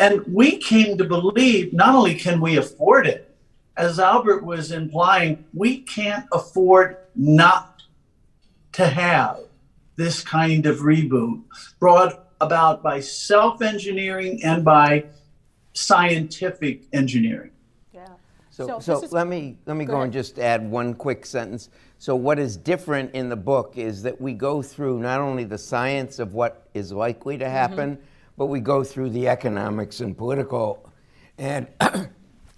And 0.00 0.14
we 0.26 0.58
came 0.58 0.98
to 0.98 1.04
believe 1.04 1.72
not 1.72 1.94
only 1.94 2.16
can 2.16 2.40
we 2.40 2.56
afford 2.56 3.06
it, 3.06 3.20
as 3.76 4.00
Albert 4.00 4.44
was 4.44 4.72
implying, 4.72 5.44
we 5.54 5.82
can't 5.96 6.26
afford 6.32 6.96
not 7.14 7.82
to 8.72 8.86
have 8.88 9.38
this 9.96 10.22
kind 10.22 10.66
of 10.66 10.78
reboot 10.78 11.40
brought 11.78 12.14
about 12.40 12.82
by 12.82 12.98
self 12.98 13.62
engineering 13.62 14.40
and 14.42 14.64
by 14.64 15.04
scientific 15.72 16.82
engineering. 16.92 17.53
So, 18.54 18.78
so, 18.78 19.00
so 19.00 19.08
let 19.10 19.26
me 19.26 19.56
let 19.66 19.76
me 19.76 19.84
go, 19.84 19.94
go 19.94 20.00
and 20.02 20.12
just 20.12 20.38
add 20.38 20.70
one 20.70 20.94
quick 20.94 21.26
sentence. 21.26 21.70
So 21.98 22.14
what 22.14 22.38
is 22.38 22.56
different 22.56 23.12
in 23.12 23.28
the 23.28 23.34
book 23.34 23.76
is 23.76 24.00
that 24.04 24.20
we 24.20 24.32
go 24.32 24.62
through 24.62 25.00
not 25.00 25.20
only 25.20 25.42
the 25.42 25.58
science 25.58 26.20
of 26.20 26.34
what 26.34 26.68
is 26.72 26.92
likely 26.92 27.36
to 27.38 27.50
happen, 27.50 27.96
mm-hmm. 27.96 28.04
but 28.36 28.46
we 28.46 28.60
go 28.60 28.84
through 28.84 29.10
the 29.10 29.26
economics 29.26 29.98
and 29.98 30.16
political 30.16 30.88
and 31.36 31.66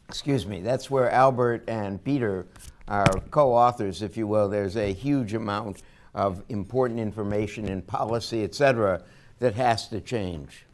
excuse 0.08 0.44
me, 0.44 0.60
that's 0.60 0.90
where 0.90 1.10
Albert 1.10 1.64
and 1.66 2.04
Peter 2.04 2.46
are 2.88 3.18
co-authors, 3.30 4.02
if 4.02 4.18
you 4.18 4.26
will. 4.26 4.50
There's 4.50 4.76
a 4.76 4.92
huge 4.92 5.32
amount 5.32 5.82
of 6.14 6.42
important 6.50 7.00
information 7.00 7.68
in 7.68 7.80
policy, 7.80 8.44
et 8.44 8.54
cetera, 8.54 9.02
that 9.38 9.54
has 9.54 9.88
to 9.88 10.02
change. 10.02 10.66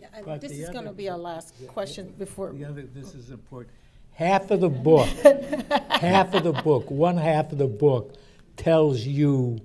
Yeah, 0.00 0.36
this 0.36 0.52
is 0.52 0.70
going 0.70 0.84
to 0.84 0.92
be 0.92 1.08
our 1.08 1.18
last 1.18 1.52
question 1.66 2.14
before. 2.16 2.52
The 2.52 2.64
other, 2.64 2.82
this 2.82 3.16
is 3.16 3.30
important 3.30 3.74
half 4.14 4.50
of 4.50 4.60
the 4.60 4.68
book, 4.68 5.08
half 5.90 6.34
of 6.34 6.44
the 6.44 6.52
book, 6.52 6.90
one 6.90 7.16
half 7.16 7.52
of 7.52 7.58
the 7.58 7.66
book 7.66 8.14
tells 8.56 9.00
you 9.00 9.60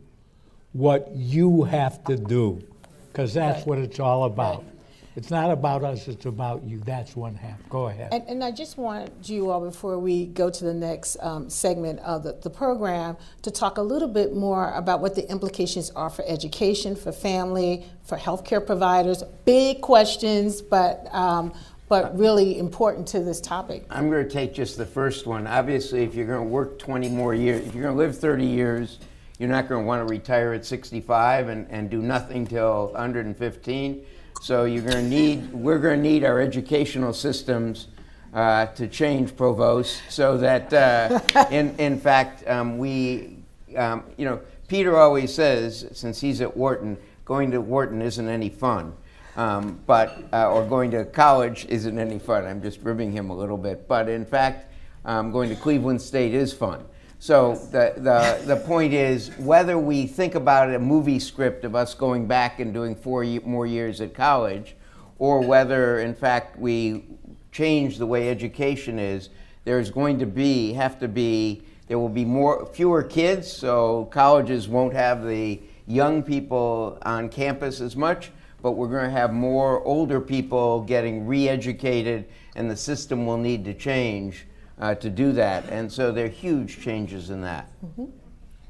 what 0.74 1.10
you 1.14 1.64
have 1.64 2.04
to 2.06 2.18
do, 2.18 2.62
because 3.08 3.34
that's 3.34 3.60
right. 3.60 3.68
what 3.68 3.78
it's 3.80 4.00
all 4.00 4.26
about. 4.26 4.64
Right. 4.64 4.74
It's 5.18 5.32
not 5.32 5.50
about 5.50 5.84
us, 5.84 6.08
it's 6.08 6.28
about 6.28 6.64
you. 6.64 6.78
That's 6.78 7.16
one 7.16 7.34
half. 7.34 7.58
Go 7.70 7.88
ahead. 7.88 8.14
And, 8.14 8.24
and 8.28 8.44
I 8.44 8.52
just 8.52 8.78
want 8.78 9.10
you 9.24 9.50
all, 9.50 9.62
before 9.62 9.98
we 9.98 10.28
go 10.28 10.52
to 10.52 10.64
the 10.64 10.76
next 10.76 11.18
um, 11.22 11.50
segment 11.50 12.00
of 12.02 12.22
the, 12.22 12.34
the 12.34 12.52
program, 12.52 13.18
to 13.42 13.50
talk 13.50 13.80
a 13.80 13.82
little 13.82 14.08
bit 14.08 14.36
more 14.36 14.72
about 14.74 15.02
what 15.02 15.16
the 15.16 15.28
implications 15.28 15.90
are 15.90 16.12
for 16.12 16.24
education, 16.28 16.96
for 16.96 17.12
family, 17.12 17.84
for 18.04 18.16
healthcare 18.16 18.64
providers. 18.64 19.24
Big 19.44 19.82
questions, 19.82 20.62
but 20.62 21.12
um, 21.12 21.52
but 21.90 22.18
really 22.18 22.58
important 22.58 23.08
to 23.08 23.20
this 23.22 23.40
topic. 23.40 23.86
I'm 23.90 24.10
going 24.10 24.24
to 24.24 24.30
take 24.30 24.54
just 24.54 24.78
the 24.78 24.86
first 24.86 25.26
one. 25.26 25.48
Obviously, 25.48 26.04
if 26.04 26.16
you're 26.16 26.28
going 26.28 26.44
to 26.44 26.50
work 26.50 26.80
20 26.80 27.10
more 27.10 27.34
years, 27.34 27.66
if 27.66 27.74
you're 27.74 27.84
going 27.84 27.96
to 27.96 28.02
live 28.02 28.18
30 28.18 28.46
years, 28.46 29.00
you're 29.40 29.50
not 29.50 29.70
going 29.70 29.84
to 29.84 29.88
want 29.88 30.06
to 30.06 30.12
retire 30.12 30.54
at 30.54 30.66
65 30.66 31.48
and, 31.48 31.68
and 31.70 31.90
do 31.90 32.02
nothing 32.02 32.46
till 32.46 32.88
115. 32.88 34.06
So 34.42 34.66
you're 34.66 34.84
going 34.84 35.04
to 35.04 35.10
need, 35.10 35.52
we're 35.54 35.80
going 35.80 36.02
to 36.02 36.10
need 36.10 36.24
our 36.24 36.42
educational 36.42 37.14
systems 37.14 37.88
uh, 38.34 38.68
to 38.68 38.88
change, 38.88 39.36
Provost, 39.36 40.02
so 40.10 40.38
that 40.38 40.74
uh, 40.74 41.48
in, 41.52 41.76
in 41.78 42.00
fact 42.00 42.48
um, 42.48 42.78
we, 42.78 43.38
um, 43.76 44.04
you 44.18 44.26
know, 44.26 44.40
Peter 44.68 44.98
always 44.98 45.34
says, 45.34 45.88
since 45.94 46.20
he's 46.20 46.42
at 46.42 46.56
Wharton, 46.56 46.98
going 47.24 47.52
to 47.52 47.62
Wharton 47.62 48.02
isn't 48.02 48.28
any 48.28 48.50
fun. 48.50 48.94
Um, 49.38 49.80
but 49.86 50.18
uh, 50.34 50.52
or 50.52 50.66
going 50.66 50.90
to 50.92 51.06
college 51.06 51.68
isn't 51.70 51.98
any 51.98 52.18
fun. 52.18 52.46
I'm 52.46 52.62
just 52.62 52.82
ribbing 52.82 53.12
him 53.12 53.30
a 53.30 53.36
little 53.36 53.58
bit. 53.58 53.88
But 53.88 54.10
in 54.10 54.26
fact, 54.26 54.74
um, 55.06 55.32
going 55.32 55.50
to 55.50 55.56
Cleveland 55.56 56.02
State 56.02 56.34
is 56.34 56.52
fun. 56.52 56.84
So 57.20 57.56
the, 57.72 57.94
the, 57.98 58.56
the 58.56 58.58
point 58.58 58.94
is 58.94 59.30
whether 59.38 59.78
we 59.78 60.08
think 60.08 60.36
about 60.36 60.74
a 60.74 60.80
movie 60.80 61.20
script 61.20 61.66
of 61.66 61.76
us 61.76 61.94
going 61.94 62.28
back 62.28 62.60
and 62.60 62.74
doing 62.74 62.96
four 62.96 63.24
more 63.46 63.66
years 63.66 64.02
at 64.02 64.14
college, 64.14 64.76
or 65.20 65.42
whether 65.42 66.00
in 66.00 66.14
fact 66.14 66.60
we 66.60 67.06
change 67.52 67.98
the 67.98 68.06
way 68.06 68.30
education 68.30 69.00
is, 69.00 69.30
there's 69.66 69.90
going 69.90 70.20
to 70.20 70.26
be 70.26 70.74
have 70.74 71.00
to 71.00 71.08
be 71.08 71.64
there 71.88 71.98
will 71.98 72.10
be 72.10 72.26
more 72.26 72.66
fewer 72.66 73.02
kids, 73.02 73.50
so 73.50 74.06
colleges 74.12 74.68
won't 74.68 74.94
have 74.94 75.26
the 75.26 75.62
young 75.88 76.22
people 76.22 76.98
on 77.04 77.30
campus 77.30 77.80
as 77.80 77.96
much 77.96 78.30
but 78.68 78.74
we're 78.74 78.90
going 78.90 79.06
to 79.06 79.10
have 79.10 79.32
more 79.32 79.82
older 79.86 80.20
people 80.20 80.82
getting 80.82 81.26
re-educated 81.26 82.28
and 82.58 82.70
the 82.70 82.76
system 82.76 83.26
will 83.26 83.38
need 83.38 83.64
to 83.64 83.74
change 83.74 84.46
uh, 84.82 84.94
to 84.94 85.10
do 85.10 85.32
that. 85.32 85.64
And 85.70 85.90
so 85.90 86.12
there 86.12 86.26
are 86.26 86.28
huge 86.28 86.82
changes 86.82 87.30
in 87.30 87.40
that. 87.44 87.70
Mm-hmm. 87.82 88.08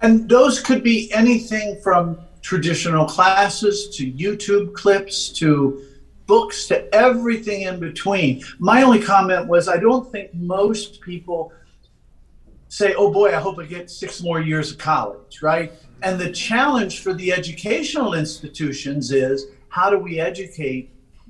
And 0.03 0.29
those 0.29 0.59
could 0.59 0.83
be 0.83 1.11
anything 1.11 1.81
from 1.81 2.19
traditional 2.43 3.07
classes 3.07 3.89
to 3.97 4.11
YouTube 4.11 4.75
clips 4.75 5.29
to 5.29 5.83
books 6.27 6.67
to 6.67 6.93
everything 6.93 7.63
in 7.63 7.79
between. 7.79 8.43
My 8.59 8.83
only 8.83 9.01
comment 9.01 9.47
was 9.47 9.67
I 9.67 9.77
don't 9.77 10.11
think 10.11 10.31
most 10.35 11.01
people 11.01 11.51
say, 12.67 12.93
oh 12.93 13.11
boy, 13.11 13.29
I 13.29 13.39
hope 13.39 13.57
I 13.57 13.65
get 13.65 13.89
six 13.89 14.21
more 14.21 14.41
years 14.41 14.73
of 14.73 14.77
college, 14.77 15.41
right? 15.41 15.71
And 16.03 16.19
the 16.19 16.31
challenge 16.31 16.99
for 16.99 17.15
the 17.15 17.33
educational 17.33 18.13
institutions 18.13 19.11
is 19.11 19.47
how 19.77 19.89
do 19.89 19.97
we 19.97 20.19
educate 20.19 20.83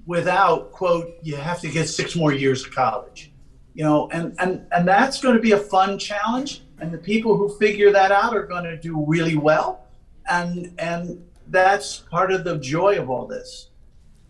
without 0.06 0.72
quote 0.72 1.08
you 1.22 1.36
have 1.36 1.60
to 1.60 1.70
get 1.70 1.86
six 1.88 2.16
more 2.16 2.34
years 2.34 2.66
of 2.66 2.74
college 2.74 3.32
you 3.74 3.84
know 3.84 4.10
and 4.12 4.36
and 4.40 4.66
and 4.72 4.88
that's 4.88 5.22
going 5.22 5.36
to 5.36 5.42
be 5.42 5.52
a 5.52 5.64
fun 5.76 6.00
challenge 6.00 6.62
and 6.80 6.92
the 6.92 6.98
people 6.98 7.36
who 7.36 7.48
figure 7.58 7.92
that 7.92 8.12
out 8.12 8.36
are 8.36 8.48
going 8.54 8.64
to 8.64 8.78
do 8.78 9.04
really 9.06 9.38
well 9.38 9.86
and 10.30 10.74
and 10.80 11.22
that's 11.48 11.98
part 12.16 12.32
of 12.32 12.44
the 12.44 12.58
joy 12.60 12.98
of 12.98 13.10
all 13.10 13.26
this 13.26 13.70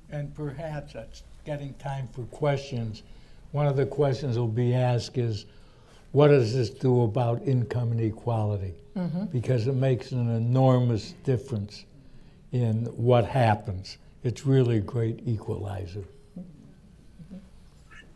and 0.09 0.33
perhaps 0.33 0.93
that's 0.93 1.23
getting 1.45 1.73
time 1.75 2.07
for 2.07 2.23
questions 2.43 3.03
one 3.51 3.67
of 3.67 3.77
the 3.77 3.85
questions 3.85 4.37
will 4.37 4.47
be 4.47 4.73
asked 4.73 5.17
is 5.17 5.45
what 6.11 6.29
does 6.29 6.53
this 6.55 6.69
do 6.69 7.03
about 7.03 7.43
income 7.43 7.91
inequality? 7.91 8.73
Mm-hmm. 8.95 9.25
Because 9.25 9.67
it 9.67 9.75
makes 9.75 10.11
an 10.11 10.35
enormous 10.35 11.13
difference 11.23 11.85
in 12.51 12.85
what 12.85 13.25
happens. 13.25 13.97
It's 14.27 14.45
really 14.45 14.75
a 14.75 14.81
great 14.81 15.21
equalizer. 15.25 16.03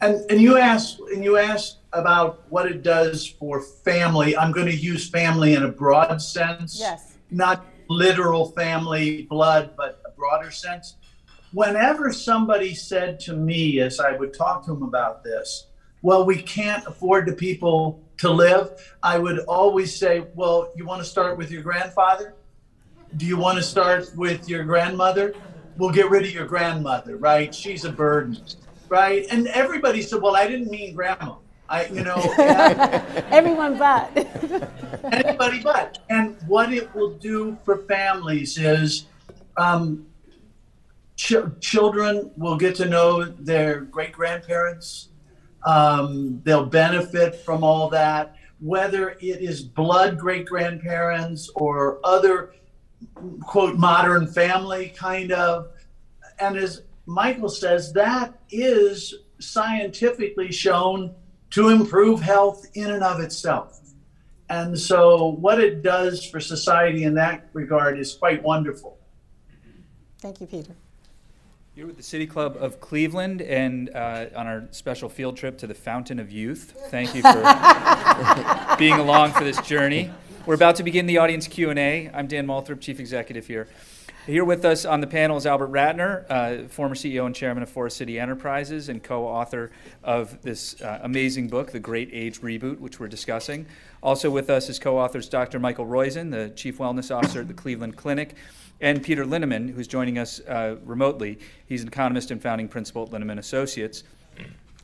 And, 0.01 0.29
and 0.29 0.41
you 0.41 0.57
asked 0.57 0.99
and 0.99 1.23
you 1.23 1.37
asked 1.37 1.77
about 1.93 2.43
what 2.49 2.65
it 2.65 2.83
does 2.83 3.25
for 3.25 3.61
family. 3.61 4.35
I'm 4.35 4.51
going 4.51 4.65
to 4.65 4.75
use 4.75 5.09
family 5.09 5.53
in 5.53 5.63
a 5.63 5.69
broad 5.69 6.21
sense. 6.21 6.77
Yes. 6.77 7.13
Not 7.29 7.65
literal 7.87 8.51
family 8.51 9.21
blood, 9.29 9.71
but 9.77 10.01
a 10.05 10.11
broader 10.11 10.51
sense. 10.51 10.97
Whenever 11.53 12.11
somebody 12.11 12.75
said 12.75 13.17
to 13.21 13.33
me, 13.33 13.79
as 13.79 14.01
I 14.01 14.11
would 14.11 14.33
talk 14.33 14.65
to 14.65 14.73
them 14.73 14.83
about 14.83 15.23
this, 15.23 15.67
well, 16.01 16.25
we 16.25 16.41
can't 16.41 16.85
afford 16.87 17.25
the 17.25 17.33
people 17.33 18.03
to 18.17 18.29
live, 18.29 18.71
I 19.01 19.17
would 19.17 19.39
always 19.45 19.95
say, 19.95 20.25
well, 20.35 20.73
you 20.75 20.85
want 20.85 21.01
to 21.01 21.07
start 21.07 21.37
with 21.37 21.51
your 21.51 21.61
grandfather? 21.61 22.33
Do 23.15 23.25
you 23.25 23.37
want 23.37 23.57
to 23.59 23.63
start 23.63 24.13
with 24.17 24.49
your 24.49 24.65
grandmother? 24.65 25.33
We'll 25.81 25.89
get 25.89 26.11
rid 26.11 26.23
of 26.23 26.31
your 26.31 26.45
grandmother, 26.45 27.17
right? 27.17 27.53
She's 27.53 27.85
a 27.85 27.91
burden 27.91 28.37
right? 28.91 29.25
And 29.31 29.47
everybody 29.47 30.01
said, 30.03 30.21
"Well, 30.21 30.35
I 30.35 30.45
didn't 30.45 30.69
mean 30.69 30.93
grandma." 30.93 31.37
I, 31.67 31.85
you 31.85 32.03
know, 32.03 32.17
everyone 33.31 33.79
but 33.79 34.11
anybody 35.11 35.61
but. 35.63 35.99
And 36.09 36.35
what 36.45 36.73
it 36.73 36.93
will 36.93 37.13
do 37.13 37.57
for 37.63 37.77
families 37.77 38.57
is, 38.57 39.05
um, 39.55 40.05
ch- 41.15 41.49
children 41.61 42.29
will 42.35 42.57
get 42.57 42.75
to 42.75 42.85
know 42.85 43.23
their 43.23 43.79
great 43.79 44.11
grandparents. 44.11 45.07
Um, 45.65 46.41
they'll 46.43 46.65
benefit 46.65 47.35
from 47.35 47.63
all 47.63 47.87
that, 47.89 48.35
whether 48.59 49.11
it 49.11 49.41
is 49.41 49.61
blood 49.61 50.19
great 50.19 50.45
grandparents 50.45 51.49
or 51.55 52.01
other 52.03 52.53
quote 53.41 53.77
modern 53.77 54.27
family 54.27 54.93
kind 54.95 55.31
of. 55.31 55.71
And 56.39 56.57
as 56.57 56.83
Michael 57.05 57.49
says 57.49 57.93
that 57.93 58.39
is 58.49 59.13
scientifically 59.39 60.51
shown 60.51 61.13
to 61.51 61.69
improve 61.69 62.21
health 62.21 62.65
in 62.73 62.89
and 62.91 63.03
of 63.03 63.19
itself. 63.19 63.79
And 64.49 64.77
so, 64.77 65.37
what 65.39 65.59
it 65.59 65.81
does 65.81 66.25
for 66.25 66.39
society 66.39 67.03
in 67.03 67.13
that 67.15 67.49
regard 67.53 67.97
is 67.97 68.13
quite 68.13 68.43
wonderful. 68.43 68.97
Thank 70.19 70.41
you, 70.41 70.47
Peter. 70.47 70.75
You're 71.73 71.87
with 71.87 71.95
the 71.95 72.03
City 72.03 72.27
Club 72.27 72.57
of 72.59 72.81
Cleveland 72.81 73.41
and 73.41 73.89
uh, 73.95 74.25
on 74.35 74.45
our 74.45 74.67
special 74.71 75.07
field 75.07 75.37
trip 75.37 75.57
to 75.59 75.67
the 75.67 75.73
Fountain 75.73 76.19
of 76.19 76.29
Youth. 76.29 76.75
Thank 76.89 77.15
you 77.15 77.21
for 77.21 78.75
being 78.77 78.95
along 78.95 79.31
for 79.31 79.45
this 79.45 79.59
journey. 79.61 80.11
We're 80.43 80.55
about 80.55 80.77
to 80.77 80.83
begin 80.83 81.05
the 81.05 81.19
audience 81.19 81.47
Q&A. 81.47 82.09
I'm 82.11 82.25
Dan 82.25 82.47
Moulthrop, 82.47 82.81
Chief 82.81 82.99
Executive 82.99 83.45
here. 83.45 83.67
Here 84.25 84.43
with 84.43 84.65
us 84.65 84.85
on 84.85 84.99
the 84.99 85.05
panel 85.05 85.37
is 85.37 85.45
Albert 85.45 85.71
Ratner, 85.71 86.25
uh, 86.31 86.67
former 86.67 86.95
CEO 86.95 87.27
and 87.27 87.35
chairman 87.35 87.61
of 87.61 87.69
Forest 87.69 87.97
City 87.97 88.19
Enterprises 88.19 88.89
and 88.89 89.03
co 89.03 89.27
author 89.27 89.71
of 90.03 90.41
this 90.41 90.81
uh, 90.81 90.99
amazing 91.03 91.47
book, 91.47 91.71
The 91.71 91.79
Great 91.79 92.09
Age 92.11 92.41
Reboot, 92.41 92.79
which 92.79 92.99
we're 92.99 93.07
discussing. 93.07 93.67
Also 94.01 94.31
with 94.31 94.49
us 94.49 94.67
is 94.67 94.79
co 94.79 94.97
authors 94.97 95.29
Dr. 95.29 95.59
Michael 95.59 95.85
Roizen, 95.85 96.31
the 96.31 96.49
Chief 96.55 96.79
Wellness 96.79 97.15
Officer 97.15 97.41
at 97.41 97.47
the 97.47 97.53
Cleveland 97.53 97.95
Clinic, 97.95 98.33
and 98.79 99.03
Peter 99.03 99.25
Linneman, 99.25 99.75
who's 99.75 99.87
joining 99.87 100.17
us 100.17 100.39
uh, 100.47 100.77
remotely. 100.83 101.37
He's 101.67 101.83
an 101.83 101.87
economist 101.87 102.31
and 102.31 102.41
founding 102.41 102.67
principal 102.67 103.03
at 103.03 103.09
Linneman 103.09 103.37
Associates. 103.37 104.03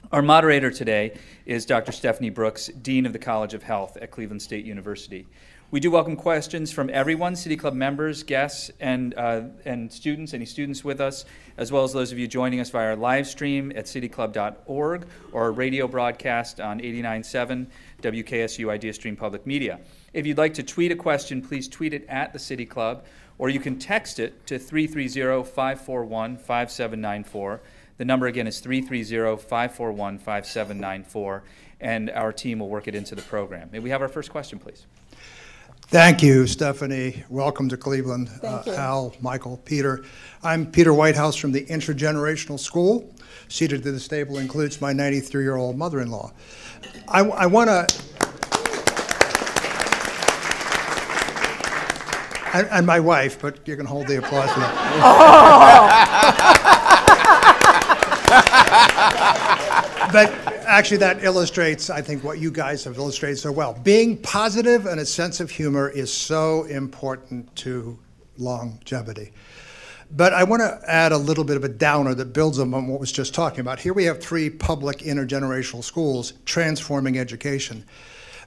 Our 0.10 0.22
moderator 0.22 0.72
today 0.72 1.18
is 1.46 1.66
Dr. 1.66 1.92
Stephanie 1.92 2.30
Brooks, 2.30 2.68
Dean 2.68 3.06
of 3.06 3.12
the 3.12 3.20
College 3.20 3.54
of 3.54 3.64
Health 3.64 3.98
at 3.98 4.10
Cleveland 4.10 4.42
State 4.42 4.64
University. 4.64 5.28
We 5.70 5.82
do 5.82 5.92
welcome 5.92 6.16
questions 6.16 6.72
from 6.72 6.90
everyone, 6.90 7.36
City 7.36 7.58
Club 7.58 7.74
members, 7.74 8.24
guests, 8.24 8.72
and, 8.80 9.14
uh, 9.18 9.42
and 9.66 9.92
students, 9.92 10.34
any 10.34 10.46
students 10.46 10.82
with 10.82 11.02
us, 11.02 11.26
as 11.58 11.74
well 11.74 11.84
as 11.84 11.92
those 11.92 12.14
of 12.14 12.18
you 12.18 12.26
joining 12.26 12.62
us 12.62 12.70
via 12.70 12.92
our 12.92 12.96
live 12.96 13.28
stream 13.28 13.74
at 13.76 13.84
cityclub.org 13.84 15.08
or 15.34 15.44
our 15.44 15.52
radio 15.52 15.90
broadcast 15.90 16.62
on 16.62 16.80
89.7 16.80 17.68
WKSU 18.02 18.70
Idea 18.70 18.94
Stream 18.94 19.18
Public 19.18 19.46
Media. 19.46 19.78
If 20.14 20.26
you'd 20.26 20.38
like 20.38 20.54
to 20.54 20.64
tweet 20.64 20.94
a 20.94 20.96
question, 20.96 21.42
please 21.42 21.68
tweet 21.68 21.94
it 21.94 22.06
at 22.08 22.32
the 22.32 22.40
City 22.40 22.66
Club, 22.66 23.04
or 23.40 23.50
you 23.50 23.60
can 23.60 23.78
text 23.78 24.20
it 24.20 24.48
to 24.48 24.58
330 24.58 25.44
541 25.44 26.38
5794. 26.38 27.62
The 27.98 28.06
number 28.06 28.28
again 28.28 28.46
is 28.46 28.60
330 28.60 29.42
541 29.42 30.20
5794, 30.20 31.44
and 31.82 32.12
our 32.12 32.32
team 32.32 32.60
will 32.60 32.70
work 32.70 32.88
it 32.88 32.94
into 32.94 33.16
the 33.16 33.24
program. 33.24 33.70
May 33.72 33.80
we 33.80 33.90
have 33.90 34.04
our 34.04 34.08
first 34.08 34.30
question, 34.30 34.60
please? 34.60 34.86
Thank 35.88 36.22
you, 36.22 36.46
Stephanie. 36.46 37.24
Welcome 37.30 37.70
to 37.70 37.78
Cleveland. 37.78 38.30
Thank 38.30 38.68
uh, 38.68 38.72
you. 38.72 38.78
Al, 38.78 39.16
Michael, 39.20 39.58
Peter. 39.66 40.04
I'm 40.44 40.70
Peter 40.70 40.94
Whitehouse 40.94 41.36
from 41.36 41.52
the 41.54 41.66
Intergenerational 41.66 42.60
School. 42.60 43.16
Seated 43.48 43.80
at 43.80 43.94
this 43.94 44.08
table 44.08 44.38
includes 44.38 44.80
my 44.80 44.94
93 44.94 45.44
year 45.44 45.56
old 45.56 45.76
mother 45.76 46.00
in 46.02 46.12
law. 46.12 46.34
I, 47.08 47.22
I 47.22 47.46
want 47.48 47.70
to. 47.70 47.88
And, 52.54 52.68
and, 52.72 52.86
my 52.88 53.00
wife, 53.00 53.42
but 53.42 53.68
you 53.68 53.76
can 53.76 53.86
hold 53.86 54.08
the 54.08 54.18
applause 54.18 54.52
for 54.52 54.60
that. 54.62 56.54
but 60.12 60.32
actually, 60.66 60.98
that 60.98 61.24
illustrates, 61.24 61.90
I 61.90 62.02
think, 62.02 62.24
what 62.24 62.40
you 62.40 62.52
guys 62.52 62.84
have 62.84 62.98
illustrated 62.98 63.38
so 63.38 63.52
well. 63.52 63.74
Being 63.84 64.18
positive 64.18 64.86
and 64.86 65.00
a 65.00 65.06
sense 65.06 65.40
of 65.40 65.50
humor 65.50 65.90
is 65.90 66.12
so 66.12 66.64
important 66.64 67.56
to 67.58 67.98
longevity. 68.38 69.32
But 70.10 70.34
I 70.34 70.44
want 70.46 70.62
to 70.62 70.80
add 70.88 71.12
a 71.12 71.18
little 71.18 71.44
bit 71.44 71.58
of 71.58 71.64
a 71.64 71.70
downer 71.70 72.14
that 72.14 72.32
builds 72.32 72.60
on 72.60 72.72
what 72.72 73.00
was 73.00 73.12
just 73.12 73.34
talking 73.34 73.60
about. 73.60 73.80
Here 73.80 73.94
we 73.94 74.06
have 74.06 74.22
three 74.22 74.50
public 74.50 75.00
intergenerational 75.00 75.84
schools 75.84 76.34
transforming 76.46 77.18
education. 77.18 77.84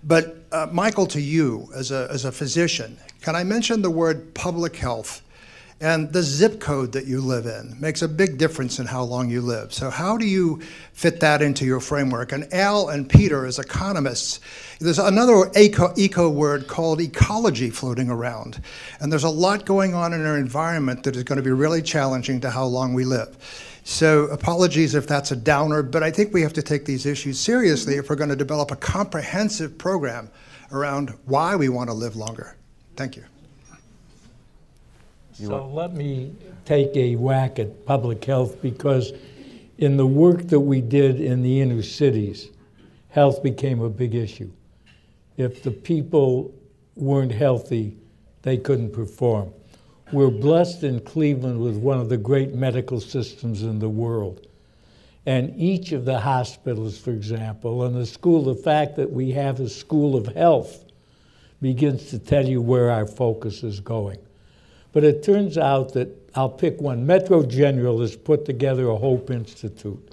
But 0.03 0.44
uh, 0.53 0.68
Michael, 0.73 1.07
to 1.09 1.20
you 1.20 1.68
as 1.75 1.90
a, 1.90 2.09
as 2.11 2.25
a 2.25 2.33
physician, 2.33 2.99
can 3.20 3.37
I 3.37 3.44
mention 3.44 3.83
the 3.83 3.90
word 3.90 4.35
public 4.35 4.77
health? 4.77 5.23
And 5.82 6.12
the 6.12 6.22
zip 6.22 6.60
code 6.60 6.92
that 6.92 7.06
you 7.06 7.22
live 7.22 7.46
in 7.46 7.74
makes 7.80 8.02
a 8.02 8.08
big 8.08 8.36
difference 8.36 8.78
in 8.78 8.84
how 8.84 9.02
long 9.02 9.30
you 9.30 9.40
live. 9.40 9.72
So, 9.72 9.88
how 9.88 10.18
do 10.18 10.26
you 10.26 10.60
fit 10.92 11.20
that 11.20 11.40
into 11.40 11.64
your 11.64 11.80
framework? 11.80 12.32
And 12.32 12.52
Al 12.52 12.90
and 12.90 13.08
Peter, 13.08 13.46
as 13.46 13.58
economists, 13.58 14.40
there's 14.78 14.98
another 14.98 15.50
eco, 15.56 15.94
eco 15.96 16.28
word 16.28 16.66
called 16.68 17.00
ecology 17.00 17.70
floating 17.70 18.10
around. 18.10 18.62
And 19.00 19.10
there's 19.10 19.24
a 19.24 19.30
lot 19.30 19.64
going 19.64 19.94
on 19.94 20.12
in 20.12 20.26
our 20.26 20.36
environment 20.36 21.02
that 21.04 21.16
is 21.16 21.24
going 21.24 21.38
to 21.38 21.42
be 21.42 21.50
really 21.50 21.80
challenging 21.80 22.42
to 22.42 22.50
how 22.50 22.66
long 22.66 22.92
we 22.92 23.06
live. 23.06 23.38
So, 23.82 24.24
apologies 24.24 24.94
if 24.94 25.06
that's 25.06 25.30
a 25.30 25.36
downer, 25.36 25.82
but 25.82 26.02
I 26.02 26.10
think 26.10 26.34
we 26.34 26.42
have 26.42 26.52
to 26.52 26.62
take 26.62 26.84
these 26.84 27.06
issues 27.06 27.40
seriously 27.40 27.94
if 27.94 28.10
we're 28.10 28.16
going 28.16 28.28
to 28.28 28.36
develop 28.36 28.70
a 28.70 28.76
comprehensive 28.76 29.78
program 29.78 30.30
around 30.72 31.14
why 31.24 31.56
we 31.56 31.70
want 31.70 31.88
to 31.88 31.94
live 31.94 32.16
longer. 32.16 32.54
Thank 32.96 33.16
you. 33.16 33.24
So 35.46 35.66
let 35.68 35.94
me 35.94 36.35
take 36.64 36.94
a 36.96 37.16
whack 37.16 37.59
at 37.59 37.87
public 37.87 38.24
health 38.24 38.61
because 38.61 39.12
in 39.79 39.96
the 39.96 40.07
work 40.07 40.48
that 40.48 40.61
we 40.61 40.81
did 40.81 41.20
in 41.20 41.42
the 41.42 41.61
inner 41.61 41.83
cities, 41.83 42.50
health 43.09 43.42
became 43.42 43.81
a 43.81 43.88
big 43.88 44.14
issue. 44.14 44.50
If 45.37 45.62
the 45.62 45.70
people 45.70 46.53
weren't 46.94 47.33
healthy, 47.33 47.96
they 48.42 48.59
couldn't 48.59 48.92
perform. 48.92 49.53
We're 50.12 50.31
blessed 50.31 50.83
in 50.83 51.00
Cleveland 51.00 51.61
with 51.61 51.76
one 51.76 52.00
of 52.00 52.09
the 52.09 52.16
great 52.16 52.55
medical 52.55 53.00
systems 53.00 53.62
in 53.62 53.79
the 53.79 53.88
world. 53.88 54.46
And 55.24 55.55
each 55.57 55.92
of 55.92 56.05
the 56.05 56.18
hospitals, 56.18 56.98
for 56.98 57.12
example, 57.12 57.85
and 57.85 57.94
the 57.94 58.07
school, 58.07 58.42
the 58.42 58.55
fact 58.55 58.96
that 58.96 59.11
we 59.11 59.31
have 59.33 59.61
a 59.61 59.68
school 59.68 60.16
of 60.16 60.26
health 60.26 60.85
begins 61.62 62.11
to 62.11 62.18
tell 62.18 62.46
you 62.46 62.61
where 62.61 62.90
our 62.90 63.07
focus 63.07 63.62
is 63.62 63.81
going. 63.81 64.18
But 64.92 65.05
it 65.05 65.22
turns 65.22 65.57
out 65.57 65.92
that 65.94 66.09
I'll 66.35 66.48
pick 66.48 66.81
one. 66.81 67.07
Metro 67.07 67.44
General 67.44 68.00
has 68.00 68.16
put 68.16 68.44
together 68.44 68.88
a 68.88 68.96
Hope 68.96 69.31
Institute, 69.31 70.12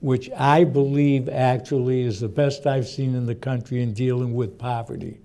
which 0.00 0.30
I 0.36 0.64
believe 0.64 1.28
actually 1.28 2.02
is 2.02 2.20
the 2.20 2.28
best 2.28 2.66
I've 2.66 2.88
seen 2.88 3.14
in 3.14 3.26
the 3.26 3.34
country 3.34 3.82
in 3.82 3.92
dealing 3.92 4.34
with 4.34 4.58
poverty. 4.58 5.20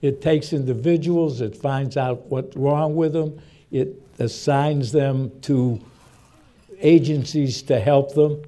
It 0.00 0.20
takes 0.20 0.52
individuals, 0.52 1.40
it 1.40 1.56
finds 1.56 1.96
out 1.96 2.26
what's 2.26 2.56
wrong 2.56 2.96
with 2.96 3.12
them, 3.12 3.40
it 3.70 4.02
assigns 4.18 4.90
them 4.90 5.30
to 5.42 5.80
agencies 6.80 7.62
to 7.62 7.78
help 7.78 8.14
them. 8.14 8.42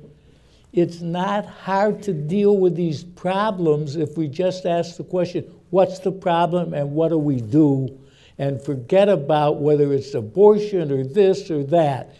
It's 0.73 1.01
not 1.01 1.47
hard 1.47 2.03
to 2.03 2.13
deal 2.13 2.57
with 2.59 2.75
these 2.75 3.05
problems 3.05 3.95
if 3.95 4.17
we 4.17 4.27
just 4.27 4.67
ask 4.67 4.97
the 4.97 5.05
question 5.05 5.45
what's 5.71 6.01
the 6.01 6.11
problem 6.11 6.75
and 6.75 6.93
what 6.93 7.11
do 7.11 7.19
we 7.19 7.41
do? 7.41 7.97
And 8.39 8.61
forget 8.61 9.09
about 9.09 9.61
whether 9.61 9.93
it's 9.93 10.15
abortion 10.15 10.91
or 10.91 11.05
this 11.05 11.51
or 11.51 11.63
that. 11.65 12.17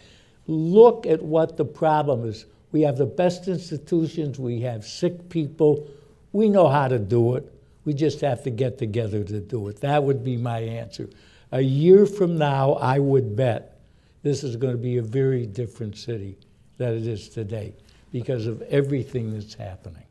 Look 0.47 1.05
at 1.05 1.21
what 1.21 1.57
the 1.57 1.65
problem 1.65 2.27
is. 2.27 2.45
We 2.71 2.81
have 2.81 2.97
the 2.97 3.05
best 3.05 3.47
institutions, 3.47 4.39
we 4.39 4.61
have 4.61 4.85
sick 4.85 5.29
people. 5.29 5.87
We 6.33 6.49
know 6.49 6.67
how 6.67 6.89
to 6.89 6.99
do 6.99 7.35
it. 7.35 7.51
We 7.85 7.93
just 7.93 8.19
have 8.21 8.43
to 8.43 8.49
get 8.49 8.77
together 8.77 9.23
to 9.23 9.39
do 9.39 9.67
it. 9.69 9.79
That 9.81 10.03
would 10.03 10.23
be 10.23 10.35
my 10.35 10.59
answer. 10.59 11.09
A 11.51 11.61
year 11.61 12.05
from 12.05 12.37
now, 12.37 12.73
I 12.73 12.99
would 12.99 13.35
bet 13.35 13.79
this 14.23 14.43
is 14.43 14.55
going 14.57 14.73
to 14.73 14.77
be 14.77 14.97
a 14.97 15.01
very 15.01 15.45
different 15.45 15.95
city 15.95 16.37
than 16.77 16.97
it 16.97 17.07
is 17.07 17.29
today 17.29 17.73
because 18.11 18.47
of 18.47 18.61
everything 18.63 19.33
that's 19.33 19.53
happening. 19.53 20.03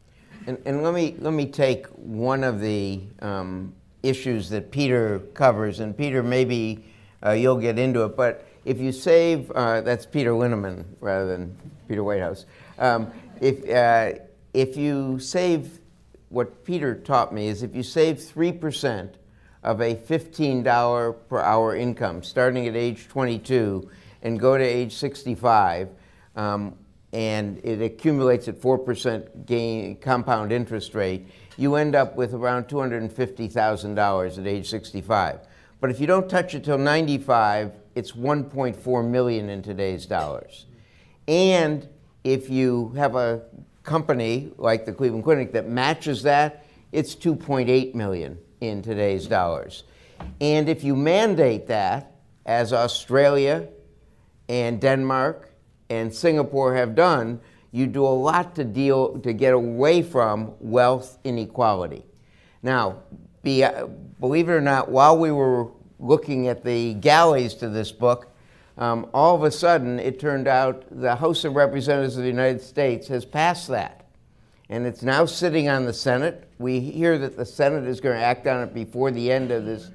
And, 0.46 0.59
and 0.64 0.82
let 0.82 0.94
me 0.94 1.16
let 1.18 1.32
me 1.32 1.46
take 1.46 1.86
one 1.88 2.44
of 2.44 2.61
the 2.61 3.00
um, 3.20 3.74
issues 4.05 4.48
that 4.50 4.70
Peter 4.70 5.20
covers, 5.34 5.80
and 5.80 5.96
Peter, 5.96 6.22
maybe 6.22 6.84
uh, 7.24 7.32
you'll 7.32 7.59
get 7.59 7.78
into 7.78 8.05
it, 8.05 8.16
but 8.16 8.46
if 8.64 8.80
you 8.80 8.92
save, 8.92 9.50
uh, 9.50 9.80
that's 9.80 10.07
Peter 10.07 10.30
Linneman 10.30 10.84
rather 11.00 11.26
than 11.26 11.57
Peter 11.88 12.02
Whitehouse. 12.02 12.46
Um, 12.78 13.11
if 13.40 13.68
uh, 13.68 14.18
if 14.52 14.76
you 14.76 15.18
save, 15.18 15.80
what 16.28 16.64
Peter 16.64 16.94
taught 16.94 17.34
me 17.34 17.48
is 17.48 17.62
if 17.62 17.74
you 17.74 17.82
save 17.82 18.22
three 18.22 18.52
percent 18.52 19.16
of 19.64 19.80
a 19.80 19.94
$15 19.94 21.16
per 21.28 21.40
hour 21.40 21.74
income 21.74 22.22
starting 22.22 22.68
at 22.68 22.76
age 22.76 23.09
22 23.09 23.90
and 24.22 24.38
go 24.38 24.57
to 24.57 24.62
age 24.62 24.94
65, 24.94 25.88
um, 26.36 26.76
and 27.14 27.59
it 27.64 27.80
accumulates 27.80 28.46
at 28.46 28.61
4% 28.61 29.46
gain 29.46 29.96
compound 29.96 30.52
interest 30.52 30.94
rate, 30.94 31.28
you 31.57 31.74
end 31.76 31.94
up 31.94 32.16
with 32.16 32.34
around 32.34 32.64
$250,000 32.68 34.38
at 34.38 34.46
age 34.46 34.68
65. 34.68 35.40
But 35.80 35.90
if 35.90 36.00
you 36.00 36.07
don't 36.07 36.28
touch 36.28 36.55
it 36.55 36.64
till 36.64 36.78
95, 36.78 37.72
it's 37.94 38.12
1.4 38.12 39.09
million 39.09 39.48
in 39.48 39.62
today's 39.62 40.07
dollars. 40.07 40.66
And 41.28 41.88
if 42.22 42.50
you 42.50 42.90
have 42.96 43.16
a 43.16 43.42
company 43.82 44.52
like 44.57 44.86
the 44.86 44.92
Cleveland 44.92 45.24
Clinic 45.24 45.52
that 45.52 45.68
matches 45.68 46.22
that, 46.22 46.64
it's 46.92 47.14
2.8 47.14 47.94
million 47.94 48.38
in 48.61 48.82
today's 48.82 49.26
dollars. 49.26 49.84
And 50.40 50.68
if 50.68 50.84
you 50.84 50.96
mandate 50.96 51.66
that, 51.66 52.12
as 52.46 52.72
Australia 52.72 53.68
and 54.48 54.80
Denmark 54.80 55.50
and 55.90 56.12
Singapore 56.14 56.74
have 56.74 56.94
done, 56.94 57.40
you 57.75 57.89
do 57.89 58.07
a 58.07 58.07
lot 58.07 58.55
to 58.55 58.62
deal 58.62 59.18
to 59.18 59.33
get 59.33 59.53
away 59.53 60.01
from 60.01 60.55
wealth 60.61 61.18
inequality. 61.25 62.05
Now, 62.62 63.01
be, 63.43 63.64
uh, 63.64 63.89
believe 64.20 64.49
it 64.49 64.53
or 64.53 64.61
not, 64.61 64.93
while 64.93 65.18
we 65.18 65.33
were 65.33 65.72
looking 65.99 66.47
at 66.47 66.62
the 66.62 66.95
galleys 66.95 67.53
to 67.55 67.68
this 67.68 67.91
book, 67.91 68.33
um, 68.79 69.11
all 69.12 69.35
of 69.35 69.43
a 69.43 69.51
sudden 69.51 69.99
it 69.99 70.20
turned 70.20 70.47
out 70.47 70.85
the 70.89 71.16
House 71.16 71.45
of 71.45 71.57
Representatives 71.57 72.16
of 72.16 72.22
the 72.22 72.29
United 72.29 72.62
States 72.62 73.09
has 73.09 73.25
passed 73.25 73.66
that. 73.66 74.07
And 74.68 74.87
it's 74.87 75.03
now 75.03 75.25
sitting 75.25 75.68
on 75.68 75.85
the 75.85 75.93
Senate. 75.93 76.49
We 76.61 76.79
hear 76.79 77.18
that 77.18 77.37
the 77.37 77.45
Senate 77.45 77.89
is 77.89 78.01
going 78.01 78.16
to 78.16 78.25
act 78.25 78.47
on 78.47 78.62
it 78.62 78.72
before 78.72 79.11
the 79.11 79.33
end 79.33 79.51
of 79.51 79.64
this, 79.64 79.91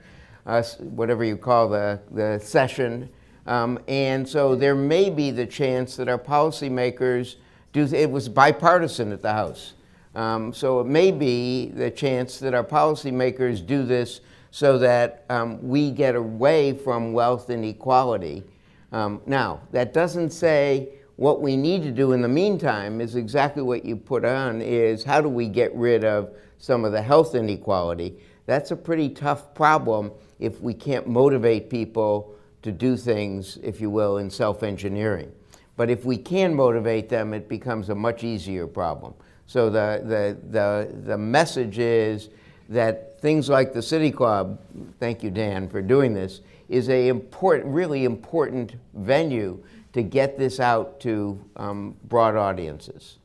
uh, 0.45 0.61
whatever 0.79 1.23
you 1.23 1.37
call 1.37 1.69
the, 1.69 2.01
the 2.11 2.39
session. 2.39 3.09
Um, 3.47 3.79
and 3.87 4.27
so 4.27 4.53
there 4.53 4.75
may 4.75 5.09
be 5.09 5.31
the 5.31 5.45
chance 5.45 5.95
that 5.95 6.09
our 6.09 6.19
policymakers 6.19 7.37
do, 7.73 7.83
it 7.83 8.09
was 8.09 8.29
bipartisan 8.29 9.11
at 9.11 9.21
the 9.21 9.33
House. 9.33 9.73
Um, 10.15 10.53
so 10.53 10.79
it 10.79 10.87
may 10.87 11.11
be 11.11 11.67
the 11.67 11.91
chance 11.91 12.39
that 12.39 12.53
our 12.53 12.63
policymakers 12.63 13.65
do 13.65 13.83
this 13.83 14.21
so 14.51 14.77
that 14.79 15.25
um, 15.29 15.67
we 15.67 15.91
get 15.91 16.15
away 16.15 16.73
from 16.73 17.13
wealth 17.13 17.49
inequality. 17.49 18.43
Um, 18.91 19.21
now, 19.25 19.61
that 19.71 19.93
doesn't 19.93 20.31
say 20.31 20.89
what 21.15 21.41
we 21.41 21.55
need 21.55 21.83
to 21.83 21.91
do 21.91 22.13
in 22.13 22.21
the 22.21 22.27
meantime 22.27 23.01
is 23.01 23.15
exactly 23.15 23.61
what 23.61 23.85
you 23.85 23.95
put 23.95 24.25
on 24.25 24.61
is 24.61 25.03
how 25.03 25.21
do 25.21 25.29
we 25.29 25.47
get 25.47 25.75
rid 25.75 26.03
of 26.03 26.33
some 26.57 26.85
of 26.85 26.91
the 26.91 27.01
health 27.01 27.35
inequality. 27.35 28.15
That's 28.45 28.71
a 28.71 28.75
pretty 28.75 29.09
tough 29.09 29.53
problem 29.53 30.11
if 30.39 30.59
we 30.61 30.73
can't 30.73 31.07
motivate 31.07 31.69
people 31.69 32.33
to 32.63 32.71
do 32.71 32.97
things, 32.97 33.57
if 33.61 33.79
you 33.79 33.89
will, 33.89 34.17
in 34.17 34.29
self-engineering. 34.29 35.31
But 35.79 35.89
if 35.89 36.03
we 36.03 36.17
can 36.17 36.53
motivate 36.53 37.07
them, 37.07 37.33
it 37.33 37.47
becomes 37.47 37.87
a 37.87 37.95
much 37.95 38.25
easier 38.25 38.67
problem. 38.67 39.13
So 39.47 39.69
the, 39.69 40.01
the, 40.03 40.37
the, 40.49 40.93
the 41.05 41.17
message 41.17 41.79
is 41.79 42.27
that 42.67 43.21
things 43.21 43.47
like 43.47 43.71
the 43.71 43.81
City 43.81 44.11
Club, 44.11 44.59
thank 44.99 45.23
you, 45.23 45.31
Dan, 45.31 45.69
for 45.69 45.81
doing 45.81 46.13
this, 46.13 46.41
is 46.67 46.89
a 46.89 47.07
important, 47.07 47.73
really 47.73 48.03
important 48.03 48.73
venue 48.93 49.63
to 49.93 50.01
get 50.01 50.37
this 50.37 50.59
out 50.59 50.99
to 50.99 51.41
um, 51.55 51.95
broad 52.09 52.35
audiences. 52.35 53.19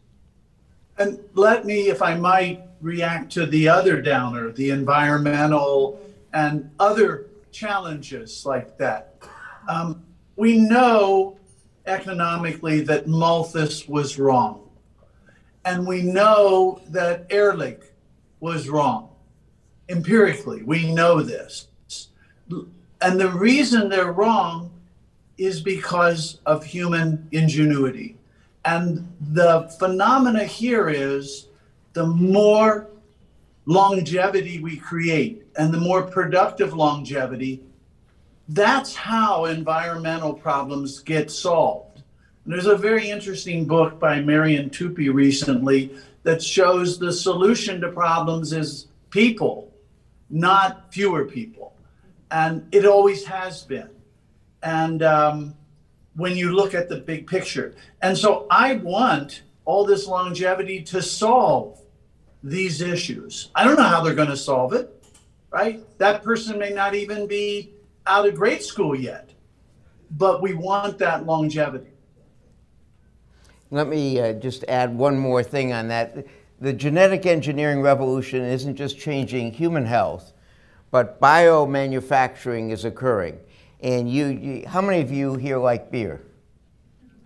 And 0.96 1.18
let 1.32 1.64
me, 1.64 1.88
if 1.88 2.02
I 2.02 2.14
might, 2.14 2.62
react 2.80 3.32
to 3.32 3.46
the 3.46 3.68
other 3.68 4.00
downer, 4.00 4.52
the 4.52 4.70
environmental 4.70 6.00
and 6.32 6.70
other 6.78 7.26
challenges 7.50 8.46
like 8.46 8.78
that. 8.78 9.16
Um, 9.68 10.04
we 10.36 10.56
know 10.56 11.36
economically 11.86 12.80
that 12.82 13.06
Malthus 13.06 13.88
was 13.88 14.18
wrong. 14.18 14.68
And 15.64 15.86
we 15.86 16.02
know 16.02 16.80
that 16.88 17.26
Ehrlich 17.30 17.82
was 18.40 18.68
wrong. 18.68 19.10
Empirically, 19.88 20.62
we 20.62 20.92
know 20.92 21.22
this. 21.22 21.68
And 23.00 23.20
the 23.20 23.30
reason 23.30 23.88
they're 23.88 24.12
wrong 24.12 24.70
is 25.36 25.60
because 25.60 26.40
of 26.46 26.64
human 26.64 27.28
ingenuity. 27.32 28.16
And 28.64 29.12
the 29.32 29.74
phenomena 29.78 30.44
here 30.44 30.88
is 30.88 31.48
the 31.92 32.06
more 32.06 32.88
longevity 33.66 34.60
we 34.60 34.76
create 34.76 35.46
and 35.56 35.72
the 35.72 35.78
more 35.78 36.02
productive 36.02 36.74
longevity, 36.74 37.62
that's 38.48 38.94
how 38.94 39.46
environmental 39.46 40.34
problems 40.34 41.00
get 41.00 41.30
solved. 41.30 42.02
And 42.44 42.52
there's 42.52 42.66
a 42.66 42.76
very 42.76 43.08
interesting 43.08 43.66
book 43.66 43.98
by 43.98 44.20
Marian 44.20 44.68
Tupy 44.68 45.08
recently 45.08 45.96
that 46.24 46.42
shows 46.42 46.98
the 46.98 47.12
solution 47.12 47.80
to 47.80 47.90
problems 47.90 48.52
is 48.52 48.88
people, 49.10 49.72
not 50.28 50.92
fewer 50.92 51.24
people. 51.24 51.74
And 52.30 52.66
it 52.72 52.84
always 52.84 53.24
has 53.24 53.62
been. 53.62 53.88
And 54.62 55.02
um, 55.02 55.54
when 56.16 56.36
you 56.36 56.54
look 56.54 56.74
at 56.74 56.88
the 56.88 56.96
big 56.96 57.26
picture. 57.26 57.74
And 58.02 58.16
so 58.16 58.46
I 58.50 58.74
want 58.76 59.42
all 59.64 59.84
this 59.84 60.06
longevity 60.06 60.82
to 60.82 61.02
solve 61.02 61.80
these 62.42 62.80
issues. 62.80 63.50
I 63.54 63.64
don't 63.64 63.76
know 63.76 63.82
how 63.82 64.02
they're 64.02 64.14
going 64.14 64.28
to 64.28 64.36
solve 64.36 64.74
it, 64.74 65.02
right? 65.50 65.82
That 65.98 66.22
person 66.22 66.58
may 66.58 66.70
not 66.70 66.94
even 66.94 67.26
be 67.26 67.73
out 68.06 68.26
of 68.26 68.34
grade 68.34 68.62
school 68.62 68.94
yet, 68.94 69.30
but 70.10 70.42
we 70.42 70.54
want 70.54 70.98
that 70.98 71.26
longevity. 71.26 71.90
Let 73.70 73.88
me 73.88 74.20
uh, 74.20 74.34
just 74.34 74.64
add 74.68 74.96
one 74.96 75.18
more 75.18 75.42
thing 75.42 75.72
on 75.72 75.88
that. 75.88 76.26
The 76.60 76.72
genetic 76.72 77.26
engineering 77.26 77.80
revolution 77.80 78.42
isn't 78.42 78.76
just 78.76 78.98
changing 78.98 79.52
human 79.52 79.84
health, 79.84 80.32
but 80.90 81.20
biomanufacturing 81.20 82.70
is 82.70 82.84
occurring. 82.84 83.38
And 83.80 84.08
you, 84.08 84.26
you 84.26 84.68
how 84.68 84.80
many 84.80 85.00
of 85.00 85.10
you 85.10 85.34
here 85.34 85.58
like 85.58 85.90
beer? 85.90 86.22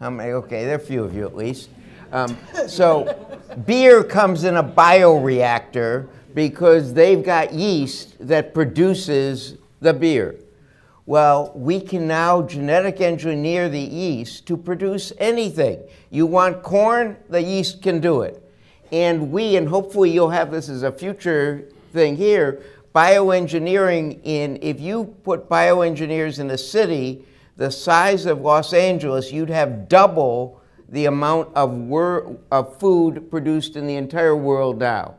How 0.01 0.11
many? 0.11 0.31
Okay, 0.33 0.64
there 0.64 0.74
are 0.74 0.79
a 0.79 0.81
few 0.81 1.05
of 1.05 1.14
you 1.14 1.26
at 1.26 1.37
least. 1.37 1.70
Um, 2.11 2.39
so, 2.66 3.39
beer 3.66 4.03
comes 4.03 4.45
in 4.45 4.57
a 4.57 4.64
bioreactor 4.64 6.09
because 6.35 6.95
they've 6.95 7.22
got 7.22 7.53
yeast 7.53 8.14
that 8.26 8.55
produces 8.55 9.59
the 9.81 9.93
beer. 9.93 10.37
Well, 11.09 11.52
we 11.54 11.80
can 11.80 12.06
now 12.06 12.42
genetic 12.42 13.00
engineer 13.00 13.70
the 13.70 13.80
yeast 13.80 14.46
to 14.48 14.59
produce 14.59 15.11
anything. 15.16 15.80
You 16.11 16.26
want 16.26 16.62
corn, 16.62 17.16
the 17.30 17.40
yeast 17.40 17.80
can 17.80 17.98
do 17.98 18.20
it. 18.20 18.42
And 18.92 19.32
we, 19.32 19.56
and 19.56 19.66
hopefully 19.66 20.11
you'll 20.11 20.28
have 20.28 20.50
this 20.50 20.68
as 20.68 20.82
a 20.82 20.92
future 20.92 21.66
thing 21.94 22.14
here, 22.14 22.61
bioengineering 22.94 24.20
in, 24.22 24.59
if 24.61 24.82
you 24.82 25.16
put 25.24 25.48
bioengineers 25.48 26.40
in 26.40 26.50
a 26.50 26.59
city 26.59 27.24
the 27.56 27.70
size 27.70 28.26
of 28.26 28.42
Los 28.42 28.74
Angeles, 28.74 29.32
you'd 29.32 29.48
have 29.48 29.88
double 29.88 30.61
the 30.90 31.06
amount 31.06 31.48
of, 31.56 31.90
of 32.52 32.78
food 32.78 33.30
produced 33.30 33.76
in 33.76 33.86
the 33.86 33.96
entire 33.96 34.36
world 34.36 34.78
now. 34.78 35.14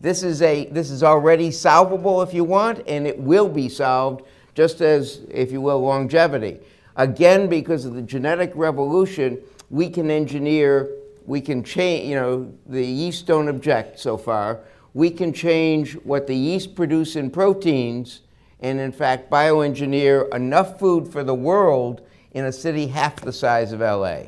This 0.00 0.24
is, 0.24 0.42
a, 0.42 0.66
this 0.66 0.90
is 0.90 1.04
already 1.04 1.52
solvable 1.52 2.22
if 2.22 2.34
you 2.34 2.42
want, 2.42 2.82
and 2.88 3.06
it 3.06 3.20
will 3.20 3.48
be 3.48 3.68
solved 3.68 4.24
just 4.58 4.80
as, 4.80 5.20
if 5.30 5.52
you 5.52 5.60
will, 5.60 5.80
longevity. 5.80 6.58
Again, 6.96 7.48
because 7.48 7.84
of 7.84 7.94
the 7.94 8.02
genetic 8.02 8.50
revolution, 8.56 9.38
we 9.70 9.88
can 9.88 10.10
engineer, 10.10 10.90
we 11.26 11.40
can 11.40 11.62
change, 11.62 12.08
you 12.08 12.16
know, 12.16 12.52
the 12.66 12.84
yeast 12.84 13.24
don't 13.24 13.46
object 13.46 14.00
so 14.00 14.16
far. 14.16 14.58
We 14.94 15.10
can 15.10 15.32
change 15.32 15.92
what 15.98 16.26
the 16.26 16.34
yeast 16.34 16.74
produce 16.74 17.14
in 17.14 17.30
proteins 17.30 18.22
and, 18.58 18.80
in 18.80 18.90
fact, 18.90 19.30
bioengineer 19.30 20.34
enough 20.34 20.80
food 20.80 21.06
for 21.06 21.22
the 21.22 21.36
world 21.36 22.04
in 22.32 22.44
a 22.44 22.50
city 22.50 22.88
half 22.88 23.14
the 23.20 23.32
size 23.32 23.70
of 23.70 23.78
LA. 23.78 24.22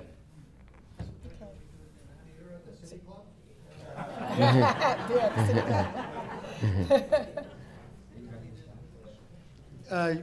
Uh, 9.91 10.14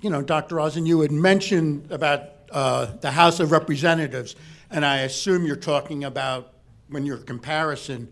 you 0.00 0.10
know, 0.10 0.22
Dr. 0.22 0.56
Rosen, 0.56 0.86
you 0.86 1.02
had 1.02 1.12
mentioned 1.12 1.90
about 1.92 2.30
uh, 2.50 2.86
the 3.00 3.12
House 3.12 3.38
of 3.38 3.52
Representatives, 3.52 4.34
and 4.72 4.84
I 4.84 4.98
assume 4.98 5.46
you're 5.46 5.54
talking 5.54 6.02
about 6.02 6.52
when 6.88 7.06
your 7.06 7.18
comparison 7.18 8.08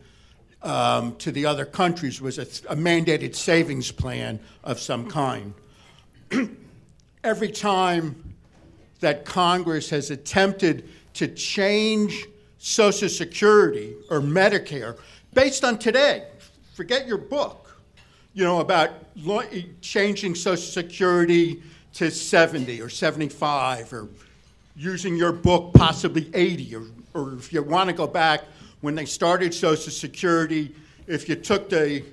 um, 0.62 1.16
to 1.16 1.32
the 1.32 1.44
other 1.44 1.64
countries 1.64 2.20
was 2.20 2.38
a, 2.38 2.42
a 2.72 2.76
mandated 2.76 3.34
savings 3.34 3.90
plan 3.90 4.38
of 4.62 4.78
some 4.78 5.10
kind. 5.10 5.54
Every 7.24 7.50
time 7.50 8.34
that 9.00 9.24
Congress 9.24 9.90
has 9.90 10.12
attempted 10.12 10.88
to 11.14 11.26
change 11.26 12.26
Social 12.58 13.08
Security 13.08 13.96
or 14.08 14.20
Medicare 14.20 14.96
based 15.34 15.64
on 15.64 15.78
today, 15.78 16.28
forget 16.74 17.08
your 17.08 17.18
book, 17.18 17.65
you 18.36 18.44
know, 18.44 18.60
about 18.60 18.90
changing 19.80 20.34
Social 20.34 20.56
Security 20.58 21.62
to 21.94 22.10
70 22.10 22.82
or 22.82 22.90
75 22.90 23.94
or 23.94 24.08
using 24.76 25.16
your 25.16 25.32
book 25.32 25.72
possibly 25.72 26.30
80 26.34 26.76
or, 26.76 26.82
or 27.14 27.32
if 27.32 27.50
you 27.50 27.62
want 27.62 27.88
to 27.88 27.96
go 27.96 28.06
back 28.06 28.42
when 28.82 28.94
they 28.94 29.06
started 29.06 29.54
Social 29.54 29.90
Security, 29.90 30.74
if 31.06 31.30
you 31.30 31.34
took 31.34 31.70
the 31.70 32.04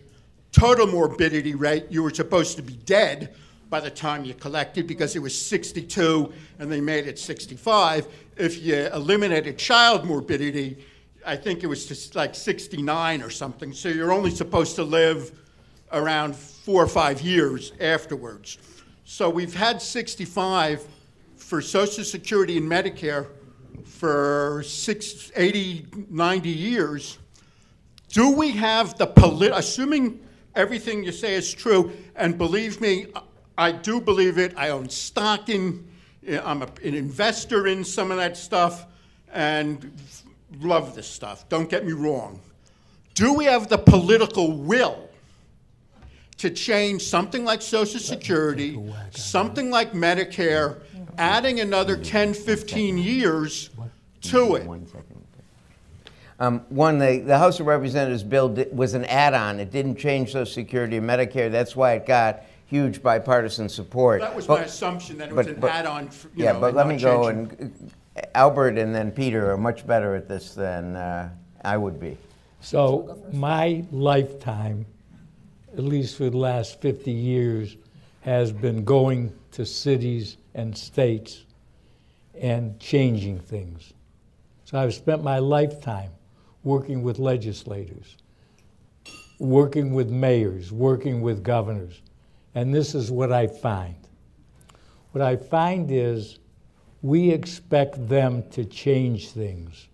total 0.54 0.88
morbidity 0.88 1.56
rate, 1.56 1.88
you 1.90 2.02
were 2.02 2.14
supposed 2.14 2.56
to 2.56 2.62
be 2.62 2.78
dead 2.86 3.36
by 3.70 3.82
the 3.82 3.92
time 3.92 4.24
you 4.24 4.34
collected 4.34 4.88
because 4.88 5.18
it 5.18 5.20
was 5.20 5.38
62 5.38 6.32
and 6.60 6.72
they 6.72 6.80
made 6.80 7.06
it 7.06 7.20
65. 7.20 8.08
If 8.38 8.64
you 8.64 8.76
eliminated 8.94 9.58
child 9.58 10.06
morbidity, 10.06 10.86
I 11.26 11.36
think 11.36 11.64
it 11.64 11.68
was 11.68 11.86
just 11.86 12.16
like 12.16 12.34
69 12.34 13.22
or 13.22 13.30
something. 13.30 13.74
So 13.74 13.90
you're 13.90 14.14
only 14.14 14.32
supposed 14.32 14.78
to 14.78 14.86
live 14.86 15.38
around 15.94 16.36
four 16.36 16.84
or 16.84 16.88
five 16.88 17.22
years 17.22 17.72
afterwards. 17.80 18.58
So 19.06 19.30
we've 19.30 19.54
had 19.54 19.82
65 19.82 20.86
for 21.38 21.62
Social 21.62 22.04
Security 22.04 22.58
and 22.58 22.70
Medicare 22.70 23.28
for 23.86 24.64
six, 24.66 25.32
80, 25.36 25.86
90 26.10 26.50
years. 26.50 27.20
Do 28.10 28.32
we 28.32 28.52
have 28.52 28.98
the 28.98 29.08
polit, 29.08 29.52
assuming 29.54 30.20
everything 30.56 31.04
you 31.04 31.12
say 31.12 31.36
is 31.36 31.54
true, 31.54 31.92
and 32.16 32.38
believe 32.38 32.82
me, 32.82 33.08
I 33.58 33.72
do 33.72 34.02
believe 34.02 34.38
it. 34.38 34.54
I 34.58 34.70
own 34.70 34.90
stock 34.90 35.50
in, 35.50 35.88
eh, 36.26 36.40
I'm 36.44 36.62
a, 36.62 36.70
an 36.84 36.96
investor 36.96 37.68
in 37.68 37.84
some 37.84 38.12
of 38.12 38.18
that 38.18 38.36
stuff 38.38 38.86
and 39.32 39.92
love 40.62 40.96
this 40.96 41.08
stuff. 41.08 41.48
Don't 41.50 41.70
get 41.70 41.86
me 41.86 41.94
wrong. 41.94 42.40
Do 43.16 43.34
we 43.34 43.46
have 43.46 43.68
the 43.68 43.78
political 43.78 44.58
will 44.58 45.10
to 46.38 46.50
change 46.50 47.04
something 47.04 47.46
like 47.46 47.62
Social 47.62 48.00
Security, 48.00 48.80
something 49.12 49.70
like 49.70 49.94
Medicare, 49.94 50.82
adding 51.18 51.60
another 51.60 51.98
10, 51.98 52.34
15 52.34 52.98
years 52.98 53.70
to 54.22 54.56
it. 54.56 54.70
Um, 56.40 56.62
one, 56.70 56.98
the, 56.98 57.20
the 57.20 57.38
House 57.38 57.60
of 57.60 57.68
Representatives 57.68 58.24
bill 58.24 58.50
was 58.72 58.96
an 58.96 59.06
add-on. 59.06 59.60
It 59.60 59.72
didn't 59.72 59.98
change 59.98 60.32
Social 60.32 60.52
Security 60.52 60.98
and 60.98 61.08
Medicare. 61.08 61.52
That's 61.52 61.76
why 61.76 61.94
it 61.94 62.06
got 62.06 62.44
huge 62.66 63.04
bipartisan 63.04 63.70
support. 63.70 64.22
That 64.22 64.36
was 64.36 64.48
but, 64.48 64.60
my 64.60 64.66
assumption 64.66 65.18
that 65.20 65.30
it 65.30 65.36
was 65.36 65.48
an 65.48 65.60
but, 65.60 65.72
add-on. 65.72 66.10
yeah, 66.36 66.54
know, 66.54 66.60
but 66.60 66.74
let 66.74 66.88
me 66.88 66.98
go 66.98 67.28
and 67.28 67.92
Albert 68.36 68.78
and 68.78 68.94
then 68.94 69.12
Peter 69.12 69.52
are 69.52 69.58
much 69.58 69.86
better 69.86 70.16
at 70.16 70.28
this 70.28 70.54
than 70.54 70.96
uh, 70.96 71.30
I 71.64 71.78
would 71.78 72.00
be. 72.00 72.18
So 72.62 73.22
my 73.32 73.84
lifetime 73.92 74.86
at 75.74 75.84
least 75.84 76.18
for 76.18 76.30
the 76.30 76.38
last 76.38 76.82
50 76.82 77.12
years, 77.12 77.78
has 78.22 78.52
been 78.52 78.84
going 78.84 79.34
to 79.52 79.66
cities 79.66 80.38
and 80.54 80.78
states 80.78 81.44
and 82.40 82.80
changing 82.80 83.40
things. 83.40 83.94
So 84.66 84.80
I've 84.80 84.94
spent 84.94 85.24
my 85.24 85.40
lifetime 85.40 86.12
working 86.64 87.04
with 87.04 87.20
legislators, 87.20 88.18
working 89.40 89.94
with 89.94 90.10
mayors, 90.10 90.72
working 90.72 91.22
with 91.22 91.44
governors. 91.44 92.02
And 92.56 92.74
this 92.74 92.96
is 92.96 93.12
what 93.12 93.32
I 93.32 93.48
find. 93.48 93.96
What 95.12 95.22
I 95.22 95.36
find 95.36 95.92
is 95.92 96.40
we 97.02 97.30
expect 97.30 98.08
them 98.08 98.44
to 98.52 98.64
change 98.64 99.30
things. 99.30 99.88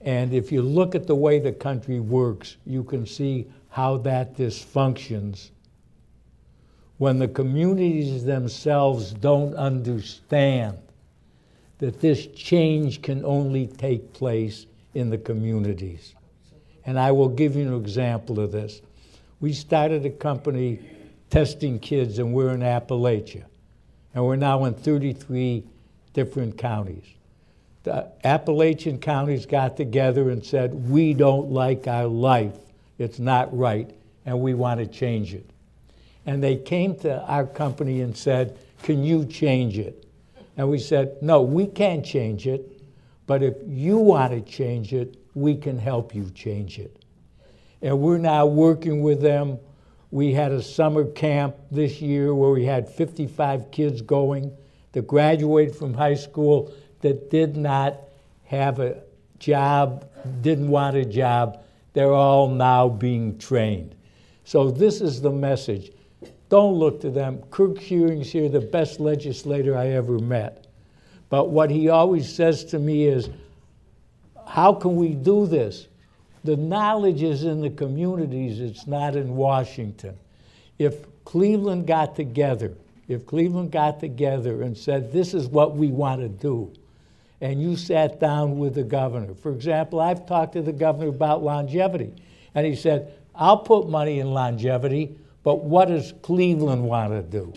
And 0.00 0.32
if 0.32 0.52
you 0.52 0.62
look 0.62 0.94
at 0.94 1.06
the 1.06 1.16
way 1.16 1.40
the 1.40 1.52
country 1.52 1.98
works, 1.98 2.56
you 2.64 2.84
can 2.84 3.04
see 3.04 3.46
how 3.78 3.96
that 3.96 4.36
dysfunctions 4.36 5.50
when 6.96 7.20
the 7.20 7.28
communities 7.28 8.24
themselves 8.24 9.12
don't 9.12 9.54
understand 9.54 10.76
that 11.78 12.00
this 12.00 12.26
change 12.26 13.00
can 13.02 13.24
only 13.24 13.68
take 13.68 14.12
place 14.12 14.66
in 14.94 15.10
the 15.10 15.16
communities. 15.16 16.16
And 16.86 16.98
I 16.98 17.12
will 17.12 17.28
give 17.28 17.54
you 17.54 17.68
an 17.68 17.80
example 17.80 18.40
of 18.40 18.50
this. 18.50 18.82
We 19.38 19.52
started 19.52 20.04
a 20.04 20.10
company 20.10 20.80
testing 21.30 21.78
kids, 21.78 22.18
and 22.18 22.34
we're 22.34 22.54
in 22.54 22.62
Appalachia. 22.62 23.44
And 24.12 24.24
we're 24.24 24.34
now 24.34 24.64
in 24.64 24.74
33 24.74 25.62
different 26.14 26.58
counties. 26.58 27.04
The 27.84 28.10
Appalachian 28.24 28.98
counties 28.98 29.46
got 29.46 29.76
together 29.76 30.30
and 30.30 30.44
said, 30.44 30.74
We 30.90 31.14
don't 31.14 31.52
like 31.52 31.86
our 31.86 32.08
life 32.08 32.56
it's 32.98 33.18
not 33.18 33.56
right, 33.56 33.90
and 34.26 34.40
we 34.40 34.54
want 34.54 34.80
to 34.80 34.86
change 34.86 35.34
it. 35.34 35.48
And 36.26 36.42
they 36.42 36.56
came 36.56 36.94
to 36.96 37.22
our 37.22 37.46
company 37.46 38.00
and 38.02 38.16
said, 38.16 38.58
Can 38.82 39.02
you 39.02 39.24
change 39.24 39.78
it? 39.78 40.06
And 40.56 40.68
we 40.68 40.78
said, 40.78 41.16
No, 41.22 41.40
we 41.42 41.66
can't 41.66 42.04
change 42.04 42.46
it, 42.46 42.82
but 43.26 43.42
if 43.42 43.54
you 43.66 43.96
want 43.98 44.32
to 44.32 44.40
change 44.40 44.92
it, 44.92 45.16
we 45.34 45.56
can 45.56 45.78
help 45.78 46.14
you 46.14 46.30
change 46.30 46.78
it. 46.78 47.02
And 47.80 48.00
we're 48.00 48.18
now 48.18 48.46
working 48.46 49.02
with 49.02 49.20
them. 49.20 49.58
We 50.10 50.32
had 50.32 50.52
a 50.52 50.62
summer 50.62 51.04
camp 51.04 51.54
this 51.70 52.00
year 52.00 52.34
where 52.34 52.50
we 52.50 52.64
had 52.64 52.88
55 52.88 53.70
kids 53.70 54.02
going 54.02 54.56
that 54.92 55.06
graduated 55.06 55.76
from 55.76 55.94
high 55.94 56.14
school 56.14 56.72
that 57.00 57.30
did 57.30 57.56
not 57.56 57.96
have 58.44 58.80
a 58.80 59.02
job, 59.38 60.10
didn't 60.42 60.68
want 60.68 60.96
a 60.96 61.04
job, 61.04 61.62
they're 61.98 62.12
all 62.12 62.48
now 62.48 62.88
being 62.88 63.36
trained. 63.38 63.92
So 64.44 64.70
this 64.70 65.00
is 65.00 65.20
the 65.20 65.32
message. 65.32 65.90
Don't 66.48 66.74
look 66.74 67.00
to 67.00 67.10
them. 67.10 67.42
Kirk 67.50 67.80
Schuring's 67.80 68.30
here, 68.30 68.48
the 68.48 68.60
best 68.60 69.00
legislator 69.00 69.76
I 69.76 69.88
ever 69.88 70.20
met. 70.20 70.68
But 71.28 71.50
what 71.50 71.72
he 71.72 71.88
always 71.88 72.32
says 72.32 72.64
to 72.66 72.78
me 72.78 73.06
is, 73.06 73.28
how 74.46 74.74
can 74.74 74.94
we 74.94 75.08
do 75.08 75.44
this? 75.48 75.88
The 76.44 76.56
knowledge 76.56 77.24
is 77.24 77.42
in 77.42 77.60
the 77.60 77.70
communities, 77.70 78.60
it's 78.60 78.86
not 78.86 79.16
in 79.16 79.34
Washington. 79.34 80.16
If 80.78 81.04
Cleveland 81.24 81.88
got 81.88 82.14
together, 82.14 82.74
if 83.08 83.26
Cleveland 83.26 83.72
got 83.72 83.98
together 83.98 84.62
and 84.62 84.78
said, 84.78 85.10
this 85.10 85.34
is 85.34 85.48
what 85.48 85.74
we 85.74 85.88
want 85.88 86.20
to 86.20 86.28
do, 86.28 86.72
and 87.40 87.62
you 87.62 87.76
sat 87.76 88.18
down 88.18 88.58
with 88.58 88.74
the 88.74 88.82
governor. 88.82 89.34
For 89.34 89.52
example, 89.52 90.00
I've 90.00 90.26
talked 90.26 90.54
to 90.54 90.62
the 90.62 90.72
governor 90.72 91.08
about 91.08 91.42
longevity, 91.42 92.12
and 92.54 92.66
he 92.66 92.74
said, 92.74 93.14
I'll 93.34 93.58
put 93.58 93.88
money 93.88 94.20
in 94.20 94.32
longevity, 94.32 95.16
but 95.44 95.64
what 95.64 95.88
does 95.88 96.12
Cleveland 96.22 96.82
want 96.82 97.12
to 97.12 97.22
do? 97.22 97.52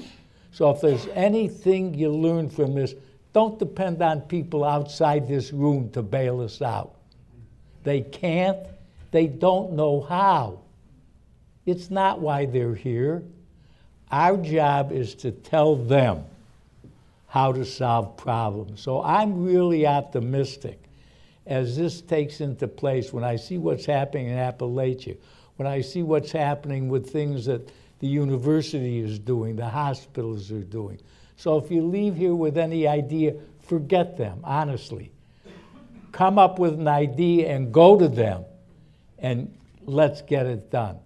So 0.51 0.69
if 0.69 0.81
there's 0.81 1.07
anything 1.13 1.93
you 1.93 2.09
learn 2.09 2.49
from 2.49 2.75
this, 2.75 2.93
don't 3.33 3.57
depend 3.57 4.01
on 4.01 4.21
people 4.21 4.63
outside 4.63 5.27
this 5.27 5.51
room 5.51 5.89
to 5.91 6.01
bail 6.01 6.41
us 6.41 6.61
out. 6.61 6.95
They 7.83 8.01
can't, 8.01 8.59
they 9.11 9.27
don't 9.27 9.73
know 9.73 10.01
how. 10.01 10.59
It's 11.65 11.89
not 11.89 12.19
why 12.19 12.45
they're 12.45 12.75
here. 12.75 13.23
Our 14.11 14.37
job 14.37 14.91
is 14.91 15.15
to 15.15 15.31
tell 15.31 15.75
them 15.75 16.25
how 17.31 17.53
to 17.53 17.63
solve 17.63 18.17
problems. 18.17 18.81
So 18.81 19.01
I'm 19.01 19.45
really 19.45 19.87
optimistic 19.87 20.83
as 21.47 21.77
this 21.77 22.01
takes 22.01 22.41
into 22.41 22.67
place 22.67 23.13
when 23.13 23.23
I 23.23 23.37
see 23.37 23.57
what's 23.57 23.85
happening 23.85 24.27
in 24.27 24.37
Appalachia, 24.37 25.15
when 25.55 25.65
I 25.65 25.79
see 25.79 26.03
what's 26.03 26.33
happening 26.33 26.89
with 26.89 27.09
things 27.09 27.45
that 27.45 27.71
the 27.99 28.07
university 28.07 28.99
is 28.99 29.17
doing, 29.17 29.55
the 29.55 29.69
hospitals 29.69 30.51
are 30.51 30.59
doing. 30.59 30.99
So 31.37 31.57
if 31.57 31.71
you 31.71 31.83
leave 31.83 32.17
here 32.17 32.35
with 32.35 32.57
any 32.57 32.85
idea, 32.85 33.35
forget 33.61 34.17
them, 34.17 34.41
honestly. 34.43 35.09
Come 36.11 36.37
up 36.37 36.59
with 36.59 36.73
an 36.73 36.89
idea 36.89 37.47
and 37.47 37.73
go 37.73 37.97
to 37.97 38.09
them 38.09 38.43
and 39.19 39.57
let's 39.85 40.21
get 40.21 40.47
it 40.47 40.69
done. 40.69 40.99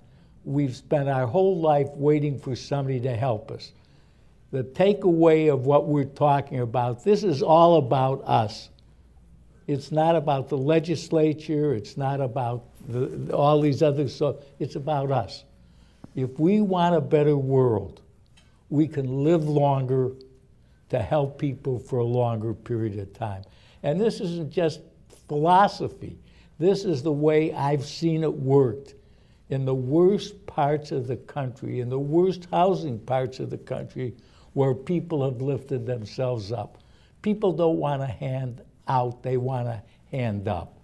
We've 0.44 0.76
spent 0.76 1.08
our 1.08 1.28
whole 1.28 1.60
life 1.62 1.90
waiting 1.94 2.40
for 2.40 2.56
somebody 2.56 3.00
to 3.02 3.16
help 3.16 3.52
us 3.52 3.74
the 4.52 4.64
takeaway 4.64 5.52
of 5.52 5.66
what 5.66 5.88
we're 5.88 6.06
talking 6.06 6.60
about, 6.60 7.04
this 7.04 7.24
is 7.24 7.42
all 7.42 7.78
about 7.78 8.24
us. 8.26 8.70
It's 9.68 9.92
not 9.92 10.16
about 10.16 10.50
the 10.50 10.58
legislature. 10.58 11.74
It's 11.74 11.98
not 11.98 12.22
about 12.22 12.66
the, 12.88 13.36
all 13.36 13.60
these 13.62 13.82
other 13.82 14.08
so 14.08 14.40
it's 14.60 14.76
about 14.76 15.12
us. 15.12 15.44
If 16.16 16.40
we 16.40 16.62
want 16.62 16.96
a 16.96 17.02
better 17.02 17.36
world, 17.36 18.02
we 18.70 18.88
can 18.88 19.24
live 19.24 19.44
longer 19.44 20.12
to 20.90 21.00
help 21.00 21.40
people 21.40 21.80
for 21.80 22.00
a 22.00 22.06
longer 22.06 22.54
period 22.54 23.00
of 23.00 23.12
time. 23.14 23.44
And 23.84 24.00
this 24.00 24.20
isn't 24.20 24.52
just 24.52 24.82
philosophy. 25.28 26.18
This 26.60 26.86
is 26.86 27.04
the 27.04 27.12
way 27.12 27.54
I've 27.54 27.84
seen 27.84 28.24
it 28.24 28.34
worked 28.34 28.94
in 29.50 29.66
the 29.66 29.76
worst 29.76 30.46
parts 30.48 30.92
of 30.92 31.08
the 31.08 31.18
country, 31.18 31.80
in 31.80 31.90
the 31.90 32.00
worst 32.00 32.48
housing 32.52 33.00
parts 33.00 33.40
of 33.40 33.50
the 33.50 33.58
country, 33.58 34.14
where 34.56 34.74
people 34.74 35.24
have 35.24 35.42
lifted 35.42 35.86
themselves 35.86 36.52
up. 36.52 36.80
People 37.22 37.54
don't 37.54 37.78
want 37.78 38.02
to 38.02 38.08
hand 38.08 38.62
out, 38.88 39.22
they 39.22 39.38
want 39.38 39.68
to 39.68 39.82
hand 40.12 40.48
up. 40.48 40.80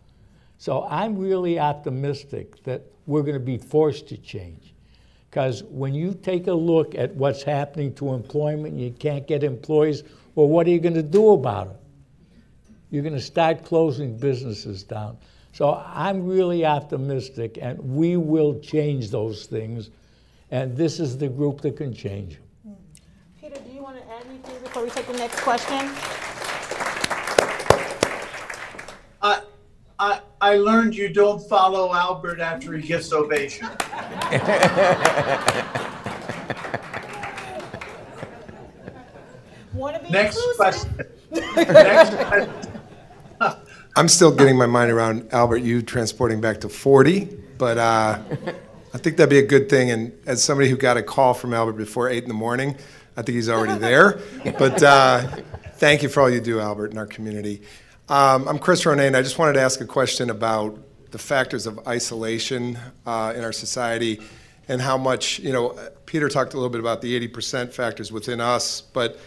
So 0.58 0.86
I'm 0.90 1.18
really 1.18 1.58
optimistic 1.58 2.64
that 2.66 2.84
we're 3.08 3.24
going 3.24 3.34
to 3.34 3.40
be 3.40 3.58
forced 3.58 4.08
to 4.10 4.18
change. 4.18 4.74
Because 5.30 5.64
when 5.64 5.94
you 5.94 6.14
take 6.14 6.48
a 6.48 6.54
look 6.54 6.94
at 6.96 7.16
what's 7.16 7.42
happening 7.44 7.94
to 7.96 8.14
employment, 8.14 8.78
you 8.78 8.92
can't 8.92 9.26
get 9.26 9.44
employees, 9.44 10.04
well, 10.36 10.48
what 10.48 10.68
are 10.68 10.70
you 10.70 10.80
going 10.80 10.94
to 10.94 11.02
do 11.02 11.32
about 11.32 11.68
it? 11.68 11.78
You're 12.90 13.04
going 13.04 13.16
to 13.16 13.22
start 13.22 13.64
closing 13.64 14.18
businesses 14.18 14.84
down. 14.84 15.18
So 15.54 15.82
I'm 15.86 16.26
really 16.26 16.66
optimistic, 16.66 17.58
and 17.62 17.80
we 17.80 18.18
will 18.18 18.60
change 18.60 19.12
those 19.12 19.46
things. 19.46 19.90
And 20.52 20.76
this 20.76 21.00
is 21.00 21.18
the 21.18 21.30
group 21.30 21.62
that 21.62 21.78
can 21.78 21.94
change 21.94 22.36
them. 22.64 22.76
Peter, 23.40 23.60
do 23.62 23.72
you 23.72 23.82
want 23.82 23.98
to 23.98 24.04
add 24.12 24.26
anything 24.30 24.61
before 24.72 24.86
we 24.86 24.90
take 24.90 25.06
the 25.06 25.14
next 25.14 25.42
question? 25.42 25.92
I, 29.22 29.42
I, 30.00 30.22
I 30.40 30.56
learned 30.56 30.96
you 30.96 31.10
don't 31.10 31.46
follow 31.50 31.94
Albert 31.94 32.40
after 32.40 32.72
he 32.78 32.88
gets 32.88 33.12
ovation. 33.12 33.68
Want 39.74 39.98
to 39.98 40.04
be 40.04 40.10
Next 40.10 40.38
inclusive? 40.38 40.56
question. 40.56 40.96
Next 41.66 42.16
question. 42.16 42.54
I'm 43.98 44.08
still 44.08 44.32
getting 44.34 44.58
my 44.58 44.68
mind 44.68 44.90
around 44.90 45.28
Albert, 45.34 45.64
you 45.64 45.82
transporting 45.82 46.40
back 46.40 46.62
to 46.62 46.70
40, 46.70 47.26
but 47.58 47.78
uh, 47.78 48.20
I 48.94 48.98
think 48.98 49.18
that'd 49.18 49.30
be 49.30 49.40
a 49.40 49.46
good 49.46 49.68
thing. 49.68 49.92
And 49.92 50.14
as 50.26 50.42
somebody 50.42 50.70
who 50.70 50.78
got 50.78 50.96
a 50.96 51.04
call 51.04 51.34
from 51.34 51.54
Albert 51.54 51.74
before 51.74 52.08
8 52.08 52.24
in 52.24 52.30
the 52.30 52.34
morning, 52.34 52.78
I 53.18 53.24
think 53.24 53.36
he's 53.36 53.50
already 53.50 53.78
there. 53.78 54.20
But 54.58 54.82
uh, 54.82 55.28
thank 55.76 56.02
you 56.02 56.10
for 56.10 56.22
all 56.22 56.30
you 56.30 56.40
do, 56.40 56.60
Albert, 56.60 56.92
in 56.92 56.98
our 56.98 57.06
community. 57.06 57.62
Um, 58.08 58.48
I'm 58.48 58.58
Chris 58.58 58.84
Ronayne. 58.84 59.16
I 59.16 59.22
just 59.22 59.38
wanted 59.38 59.54
to 59.54 59.62
ask 59.62 59.82
a 59.82 59.86
question 59.86 60.30
about 60.30 60.78
the 61.12 61.18
factors 61.18 61.68
of 61.68 61.86
isolation 61.88 62.80
uh, 63.06 63.34
in 63.36 63.44
our 63.44 63.52
society 63.52 64.22
and 64.70 64.82
how 64.82 64.98
much, 64.98 65.40
you 65.40 65.52
know, 65.52 65.78
Peter 66.06 66.30
talked 66.30 66.54
a 66.54 66.58
little 66.58 66.70
bit 66.70 66.80
about 66.80 67.02
the 67.02 67.28
80% 67.28 67.74
factors 67.74 68.12
within 68.12 68.40
us, 68.40 68.80
but 68.80 69.20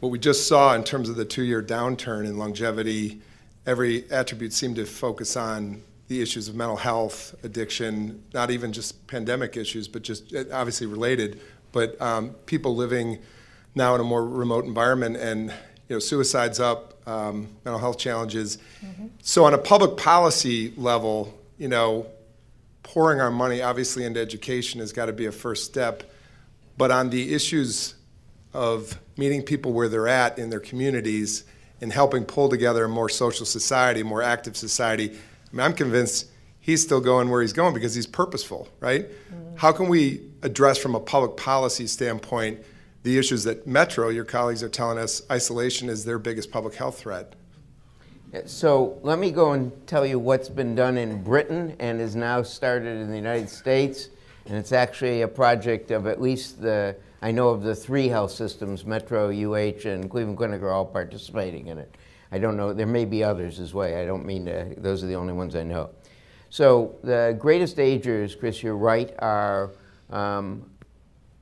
what 0.00 0.10
we 0.10 0.18
just 0.18 0.48
saw 0.48 0.74
in 0.74 0.82
terms 0.82 1.08
of 1.08 1.16
the 1.16 1.24
two 1.24 1.42
year 1.42 1.62
downturn 1.62 2.24
in 2.24 2.38
longevity 2.38 3.20
every 3.66 4.10
attribute 4.10 4.54
seemed 4.54 4.76
to 4.76 4.86
focus 4.86 5.36
on 5.36 5.82
the 6.06 6.22
issues 6.22 6.48
of 6.48 6.54
mental 6.54 6.76
health, 6.76 7.34
addiction, 7.44 8.22
not 8.32 8.50
even 8.50 8.72
just 8.72 9.06
pandemic 9.06 9.58
issues, 9.58 9.86
but 9.86 10.02
just 10.02 10.34
uh, 10.34 10.44
obviously 10.52 10.86
related, 10.86 11.40
but 11.72 12.00
um, 12.00 12.30
people 12.46 12.74
living 12.74 13.18
now 13.74 13.94
in 13.94 14.00
a 14.00 14.04
more 14.04 14.26
remote 14.26 14.64
environment 14.64 15.16
and 15.16 15.50
you 15.88 15.96
know 15.96 15.98
suicides 15.98 16.60
up, 16.60 16.94
um, 17.08 17.48
mental 17.64 17.78
health 17.78 17.98
challenges. 17.98 18.58
Mm-hmm. 18.84 19.06
So 19.22 19.44
on 19.44 19.54
a 19.54 19.58
public 19.58 19.96
policy 19.96 20.72
level, 20.76 21.38
you 21.56 21.68
know, 21.68 22.06
pouring 22.82 23.20
our 23.20 23.30
money 23.30 23.62
obviously 23.62 24.04
into 24.04 24.20
education 24.20 24.80
has 24.80 24.92
got 24.92 25.06
to 25.06 25.12
be 25.12 25.26
a 25.26 25.32
first 25.32 25.64
step, 25.64 26.02
but 26.76 26.90
on 26.90 27.10
the 27.10 27.34
issues 27.34 27.94
of 28.54 28.98
meeting 29.16 29.42
people 29.42 29.72
where 29.72 29.88
they're 29.88 30.08
at 30.08 30.38
in 30.38 30.50
their 30.50 30.60
communities 30.60 31.44
and 31.80 31.92
helping 31.92 32.24
pull 32.24 32.48
together 32.48 32.84
a 32.84 32.88
more 32.88 33.08
social 33.08 33.46
society, 33.46 34.00
a 34.00 34.04
more 34.04 34.22
active 34.22 34.56
society. 34.56 35.10
I 35.10 35.56
mean, 35.56 35.60
I'm 35.60 35.74
convinced 35.74 36.26
he's 36.60 36.82
still 36.82 37.00
going 37.00 37.28
where 37.30 37.40
he's 37.40 37.52
going 37.52 37.74
because 37.74 37.94
he's 37.94 38.06
purposeful, 38.06 38.68
right? 38.80 39.08
Mm-hmm. 39.08 39.56
How 39.56 39.72
can 39.72 39.88
we 39.88 40.27
address 40.42 40.78
from 40.78 40.94
a 40.94 41.00
public 41.00 41.36
policy 41.36 41.86
standpoint 41.86 42.60
the 43.02 43.16
issues 43.16 43.44
that 43.44 43.66
Metro, 43.66 44.08
your 44.08 44.24
colleagues 44.24 44.62
are 44.62 44.68
telling 44.68 44.98
us, 44.98 45.22
isolation 45.30 45.88
is 45.88 46.04
their 46.04 46.18
biggest 46.18 46.50
public 46.50 46.74
health 46.74 46.98
threat? 46.98 47.34
So 48.44 48.98
let 49.02 49.18
me 49.18 49.30
go 49.30 49.52
and 49.52 49.72
tell 49.86 50.04
you 50.04 50.18
what's 50.18 50.48
been 50.48 50.74
done 50.74 50.98
in 50.98 51.22
Britain 51.22 51.74
and 51.78 52.00
is 52.00 52.14
now 52.14 52.42
started 52.42 53.00
in 53.00 53.08
the 53.08 53.16
United 53.16 53.48
States. 53.48 54.10
And 54.46 54.56
it's 54.56 54.72
actually 54.72 55.22
a 55.22 55.28
project 55.28 55.90
of 55.90 56.06
at 56.06 56.20
least 56.20 56.60
the 56.60 56.96
I 57.20 57.32
know 57.32 57.48
of 57.48 57.62
the 57.62 57.74
three 57.74 58.08
health 58.08 58.30
systems, 58.30 58.84
Metro, 58.84 59.28
UH, 59.28 59.88
and 59.88 60.08
Cleveland 60.08 60.36
Clinic 60.36 60.62
are 60.62 60.70
all 60.70 60.84
participating 60.84 61.66
in 61.66 61.78
it. 61.78 61.96
I 62.30 62.38
don't 62.38 62.56
know, 62.56 62.72
there 62.72 62.86
may 62.86 63.04
be 63.04 63.24
others 63.24 63.58
as 63.58 63.74
well. 63.74 63.92
I 63.92 64.04
don't 64.04 64.24
mean 64.24 64.44
to, 64.44 64.74
those 64.76 65.02
are 65.02 65.08
the 65.08 65.16
only 65.16 65.32
ones 65.32 65.56
I 65.56 65.64
know. 65.64 65.90
So 66.50 66.94
the 67.02 67.36
greatest 67.38 67.80
agers, 67.80 68.36
Chris, 68.36 68.62
you're 68.62 68.76
right, 68.76 69.12
are 69.18 69.72
um, 70.10 70.68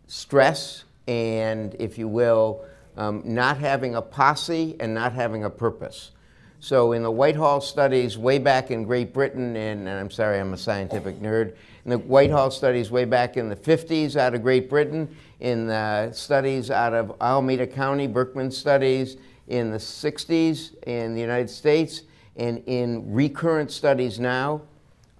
stress 0.06 0.84
and, 1.06 1.74
if 1.78 1.98
you 1.98 2.08
will, 2.08 2.64
um, 2.96 3.22
not 3.24 3.58
having 3.58 3.94
a 3.94 4.02
posse 4.02 4.76
and 4.80 4.94
not 4.94 5.12
having 5.12 5.44
a 5.44 5.50
purpose. 5.50 6.12
So 6.58 6.92
in 6.92 7.02
the 7.02 7.10
Whitehall 7.10 7.60
studies 7.60 8.16
way 8.16 8.38
back 8.38 8.70
in 8.70 8.84
Great 8.84 9.12
Britain, 9.12 9.54
and, 9.56 9.80
and 9.86 10.00
I'm 10.00 10.10
sorry, 10.10 10.40
I'm 10.40 10.54
a 10.54 10.58
scientific 10.58 11.20
nerd, 11.20 11.54
in 11.84 11.90
the 11.90 11.98
Whitehall 11.98 12.50
studies 12.50 12.90
way 12.90 13.04
back 13.04 13.36
in 13.36 13.48
the 13.48 13.56
50s 13.56 14.16
out 14.16 14.34
of 14.34 14.42
Great 14.42 14.68
Britain, 14.68 15.14
in 15.40 15.66
the 15.66 16.10
studies 16.12 16.70
out 16.70 16.94
of 16.94 17.14
Alameda 17.20 17.66
County, 17.66 18.06
Berkman 18.06 18.50
studies 18.50 19.16
in 19.48 19.70
the 19.70 19.78
60s 19.78 20.82
in 20.84 21.14
the 21.14 21.20
United 21.20 21.50
States, 21.50 22.02
and 22.36 22.62
in 22.66 23.12
recurrent 23.12 23.70
studies 23.70 24.18
now, 24.18 24.62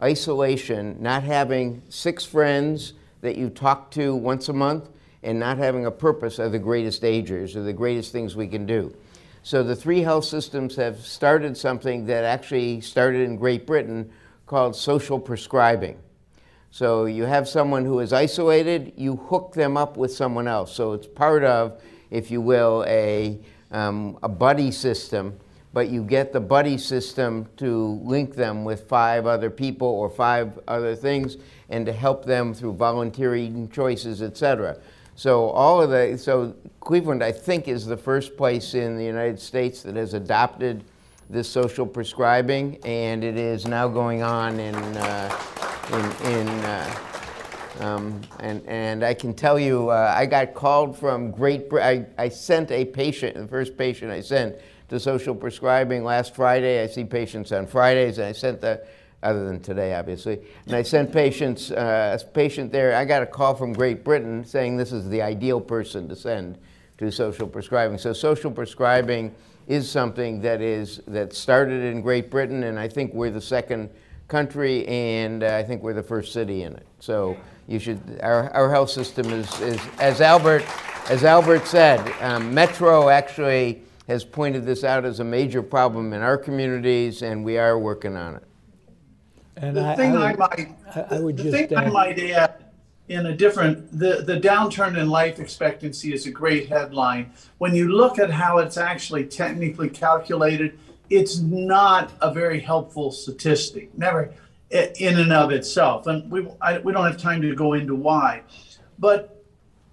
isolation, 0.02 0.96
not 1.00 1.22
having 1.22 1.82
six 1.88 2.24
friends 2.24 2.94
that 3.26 3.36
you 3.36 3.50
talk 3.50 3.90
to 3.90 4.14
once 4.14 4.48
a 4.48 4.52
month, 4.52 4.88
and 5.24 5.40
not 5.40 5.58
having 5.58 5.86
a 5.86 5.90
purpose 5.90 6.38
are 6.38 6.48
the 6.48 6.60
greatest 6.60 7.02
agers, 7.02 7.56
are 7.56 7.64
the 7.64 7.72
greatest 7.72 8.12
things 8.12 8.36
we 8.36 8.46
can 8.46 8.64
do. 8.64 8.94
So 9.42 9.64
the 9.64 9.74
three 9.74 10.00
health 10.00 10.24
systems 10.24 10.76
have 10.76 11.00
started 11.00 11.56
something 11.56 12.06
that 12.06 12.22
actually 12.22 12.80
started 12.80 13.22
in 13.22 13.36
Great 13.36 13.66
Britain 13.66 14.08
called 14.46 14.76
social 14.76 15.18
prescribing. 15.18 15.98
So 16.70 17.06
you 17.06 17.24
have 17.24 17.48
someone 17.48 17.84
who 17.84 17.98
is 17.98 18.12
isolated, 18.12 18.92
you 18.96 19.16
hook 19.16 19.54
them 19.54 19.76
up 19.76 19.96
with 19.96 20.12
someone 20.12 20.46
else. 20.46 20.72
So 20.72 20.92
it's 20.92 21.08
part 21.08 21.42
of, 21.42 21.82
if 22.10 22.30
you 22.30 22.40
will, 22.40 22.84
a, 22.86 23.40
um, 23.72 24.18
a 24.22 24.28
buddy 24.28 24.70
system, 24.70 25.36
but 25.72 25.88
you 25.88 26.04
get 26.04 26.32
the 26.32 26.40
buddy 26.40 26.78
system 26.78 27.48
to 27.56 28.00
link 28.04 28.36
them 28.36 28.64
with 28.64 28.88
five 28.88 29.26
other 29.26 29.50
people 29.50 29.88
or 29.88 30.08
five 30.08 30.60
other 30.68 30.94
things 30.94 31.36
and 31.68 31.86
to 31.86 31.92
help 31.92 32.24
them 32.24 32.54
through 32.54 32.74
volunteering 32.74 33.68
choices, 33.70 34.22
et 34.22 34.36
cetera. 34.36 34.76
So 35.14 35.48
all 35.50 35.80
of 35.80 35.90
the, 35.90 36.18
so 36.18 36.54
Cleveland, 36.80 37.24
I 37.24 37.32
think, 37.32 37.68
is 37.68 37.86
the 37.86 37.96
first 37.96 38.36
place 38.36 38.74
in 38.74 38.96
the 38.96 39.04
United 39.04 39.40
States 39.40 39.82
that 39.82 39.96
has 39.96 40.14
adopted 40.14 40.84
this 41.30 41.48
social 41.48 41.86
prescribing, 41.86 42.78
and 42.84 43.24
it 43.24 43.36
is 43.36 43.66
now 43.66 43.88
going 43.88 44.22
on 44.22 44.60
in, 44.60 44.74
uh, 44.74 45.38
in, 45.92 46.32
in 46.32 46.48
uh, 46.48 46.98
um, 47.80 48.20
and, 48.40 48.62
and 48.66 49.04
I 49.04 49.12
can 49.12 49.34
tell 49.34 49.58
you, 49.58 49.90
uh, 49.90 50.14
I 50.16 50.26
got 50.26 50.54
called 50.54 50.96
from 50.96 51.30
Great 51.30 51.68
Britain. 51.68 52.06
I, 52.16 52.24
I 52.24 52.28
sent 52.28 52.70
a 52.70 52.84
patient, 52.84 53.36
the 53.36 53.48
first 53.48 53.76
patient 53.76 54.12
I 54.12 54.20
sent 54.20 54.56
to 54.88 55.00
social 55.00 55.34
prescribing 55.34 56.04
last 56.04 56.34
Friday. 56.34 56.82
I 56.82 56.86
see 56.86 57.04
patients 57.04 57.52
on 57.52 57.66
Fridays, 57.66 58.18
and 58.18 58.28
I 58.28 58.32
sent 58.32 58.60
the, 58.60 58.86
other 59.26 59.44
than 59.46 59.60
today, 59.60 59.94
obviously, 59.94 60.40
and 60.66 60.76
I 60.76 60.82
sent 60.82 61.12
patients, 61.12 61.70
uh, 61.70 62.18
a 62.20 62.24
patient 62.26 62.70
there. 62.70 62.94
I 62.94 63.04
got 63.04 63.22
a 63.22 63.26
call 63.26 63.54
from 63.54 63.72
Great 63.72 64.04
Britain 64.04 64.44
saying 64.44 64.76
this 64.76 64.92
is 64.92 65.08
the 65.08 65.20
ideal 65.20 65.60
person 65.60 66.08
to 66.08 66.16
send 66.16 66.58
to 66.98 67.10
social 67.10 67.48
prescribing. 67.48 67.98
So 67.98 68.12
social 68.12 68.50
prescribing 68.50 69.34
is 69.66 69.90
something 69.90 70.40
that 70.42 70.60
is 70.60 71.00
that 71.08 71.34
started 71.34 71.82
in 71.82 72.00
Great 72.00 72.30
Britain, 72.30 72.64
and 72.64 72.78
I 72.78 72.88
think 72.88 73.12
we're 73.12 73.30
the 73.30 73.40
second 73.40 73.90
country, 74.28 74.86
and 74.86 75.42
uh, 75.42 75.56
I 75.56 75.62
think 75.64 75.82
we're 75.82 75.94
the 75.94 76.02
first 76.02 76.32
city 76.32 76.62
in 76.62 76.74
it. 76.74 76.86
So 77.00 77.36
you 77.66 77.78
should. 77.78 78.20
Our, 78.22 78.50
our 78.50 78.70
health 78.70 78.90
system 78.90 79.30
is, 79.30 79.60
is 79.60 79.80
as 79.98 80.20
Albert 80.20 80.64
as 81.08 81.24
Albert 81.24 81.66
said. 81.66 82.00
Um, 82.20 82.54
Metro 82.54 83.08
actually 83.08 83.82
has 84.08 84.24
pointed 84.24 84.64
this 84.64 84.84
out 84.84 85.04
as 85.04 85.20
a 85.20 85.24
major 85.24 85.62
problem 85.62 86.12
in 86.12 86.22
our 86.22 86.38
communities, 86.38 87.22
and 87.22 87.44
we 87.44 87.58
are 87.58 87.78
working 87.78 88.16
on 88.16 88.36
it. 88.36 88.44
And 89.56 89.76
the 89.76 89.86
I, 89.86 89.96
thing 89.96 90.16
I, 90.16 90.32
would, 90.32 90.40
I 90.40 90.48
might, 90.48 91.12
I, 91.12 91.20
would 91.20 91.36
the 91.36 91.42
just 91.44 91.56
thing 91.56 91.76
I 91.76 91.86
uh, 91.86 91.90
might 91.90 92.18
add 92.18 92.64
in 93.08 93.26
a 93.26 93.36
different 93.36 93.98
the, 93.98 94.22
the 94.22 94.38
downturn 94.38 94.98
in 94.98 95.08
life 95.08 95.38
expectancy 95.38 96.12
is 96.12 96.26
a 96.26 96.30
great 96.30 96.68
headline 96.68 97.32
when 97.58 97.74
you 97.74 97.88
look 97.88 98.18
at 98.18 98.30
how 98.30 98.58
it's 98.58 98.76
actually 98.76 99.24
technically 99.24 99.88
calculated 99.88 100.78
it's 101.10 101.38
not 101.38 102.12
a 102.20 102.32
very 102.32 102.60
helpful 102.60 103.12
statistic, 103.12 103.96
never 103.96 104.32
in 104.70 105.18
and 105.18 105.32
of 105.32 105.52
itself. 105.52 106.06
And 106.06 106.30
we, 106.30 106.48
I, 106.60 106.78
we 106.78 106.92
don't 106.92 107.04
have 107.04 107.18
time 107.18 107.42
to 107.42 107.54
go 107.54 107.74
into 107.74 107.94
why. 107.94 108.42
But 108.98 109.44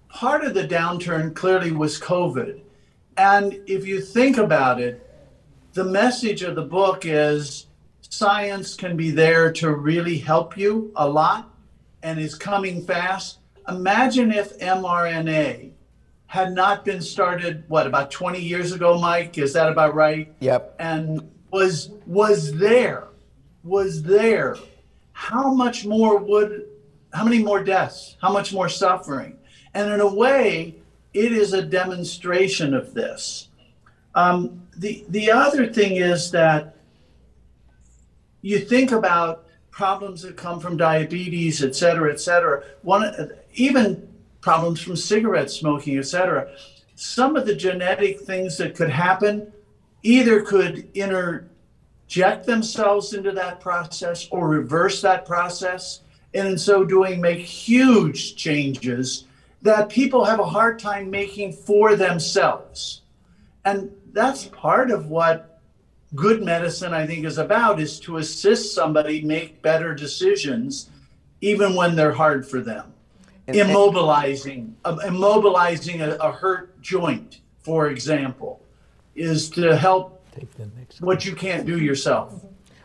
part 0.08 0.44
of 0.44 0.54
the 0.54 0.66
downturn 0.66 1.34
clearly 1.34 1.70
was 1.70 2.00
COVID. 2.00 2.60
And 3.16 3.60
if 3.66 3.86
you 3.86 4.00
think 4.00 4.38
about 4.38 4.80
it, 4.80 5.00
the 5.74 5.84
message 5.84 6.42
of 6.42 6.56
the 6.56 6.62
book 6.62 7.04
is 7.04 7.66
science 8.16 8.74
can 8.74 8.96
be 8.96 9.10
there 9.10 9.52
to 9.52 9.74
really 9.74 10.18
help 10.18 10.56
you 10.56 10.92
a 10.96 11.08
lot 11.08 11.50
and 12.02 12.18
is 12.18 12.34
coming 12.34 12.84
fast. 12.84 13.38
Imagine 13.68 14.30
if 14.30 14.58
mRNA 14.58 15.72
had 16.26 16.52
not 16.52 16.84
been 16.84 17.00
started 17.00 17.64
what 17.68 17.86
about 17.86 18.10
20 18.10 18.40
years 18.40 18.72
ago 18.72 18.98
mike? 18.98 19.38
Is 19.38 19.52
that 19.54 19.68
about 19.70 19.94
right? 19.94 20.32
Yep. 20.40 20.76
And 20.78 21.30
was 21.50 21.90
was 22.06 22.52
there 22.52 23.04
was 23.62 24.02
there 24.02 24.56
how 25.12 25.52
much 25.52 25.86
more 25.86 26.18
would 26.18 26.66
how 27.12 27.24
many 27.24 27.38
more 27.38 27.62
deaths 27.62 28.16
how 28.20 28.32
much 28.32 28.52
more 28.52 28.68
suffering? 28.68 29.38
And 29.74 29.92
in 29.92 30.00
a 30.00 30.14
way 30.14 30.76
it 31.14 31.32
is 31.32 31.52
a 31.52 31.62
demonstration 31.62 32.74
of 32.74 32.94
this. 32.94 33.48
Um, 34.14 34.62
the 34.76 35.04
the 35.08 35.30
other 35.30 35.72
thing 35.72 35.96
is 35.96 36.30
that 36.32 36.73
you 38.48 38.58
think 38.58 38.92
about 38.92 39.46
problems 39.70 40.22
that 40.22 40.36
come 40.36 40.60
from 40.60 40.76
diabetes 40.76 41.62
et 41.62 41.74
cetera 41.74 42.12
et 42.12 42.20
cetera 42.20 42.62
one 42.82 43.30
even 43.54 44.08
problems 44.44 44.78
from 44.78 44.94
cigarette 44.94 45.50
smoking, 45.50 45.96
et 45.96 46.06
cetera, 46.06 46.46
Some 46.96 47.34
of 47.34 47.46
the 47.46 47.54
genetic 47.56 48.20
things 48.20 48.58
that 48.58 48.76
could 48.76 48.90
happen 48.90 49.50
either 50.02 50.42
could 50.42 50.86
interject 50.94 52.46
themselves 52.46 53.14
into 53.14 53.32
that 53.32 53.60
process 53.60 54.28
or 54.30 54.48
reverse 54.48 55.00
that 55.00 55.24
process, 55.24 56.00
and 56.34 56.46
in 56.46 56.58
so 56.58 56.84
doing, 56.84 57.20
make 57.22 57.38
huge 57.38 58.36
changes 58.36 59.24
that 59.62 59.88
people 59.88 60.24
have 60.24 60.40
a 60.40 60.44
hard 60.44 60.78
time 60.78 61.10
making 61.10 61.54
for 61.54 61.96
themselves. 61.96 63.00
And 63.64 63.90
that's 64.12 64.44
part 64.44 64.90
of 64.90 65.06
what 65.06 65.53
good 66.14 66.42
medicine, 66.42 66.92
I 66.92 67.06
think, 67.06 67.24
is 67.24 67.38
about 67.38 67.80
is 67.80 67.98
to 68.00 68.18
assist 68.18 68.74
somebody 68.74 69.22
make 69.22 69.62
better 69.62 69.94
decisions, 69.94 70.90
even 71.40 71.74
when 71.74 71.96
they're 71.96 72.12
hard 72.12 72.46
for 72.46 72.60
them. 72.60 72.92
And, 73.46 73.56
immobilizing, 73.56 74.72
uh, 74.84 74.96
immobilizing 75.04 76.00
a, 76.00 76.16
a, 76.16 76.32
hurt 76.32 76.80
joint, 76.80 77.40
for 77.62 77.88
example, 77.88 78.62
is 79.14 79.50
to 79.50 79.76
help 79.76 80.24
what 81.00 81.26
you 81.26 81.34
can't 81.34 81.66
do 81.66 81.78
yourself. 81.78 82.42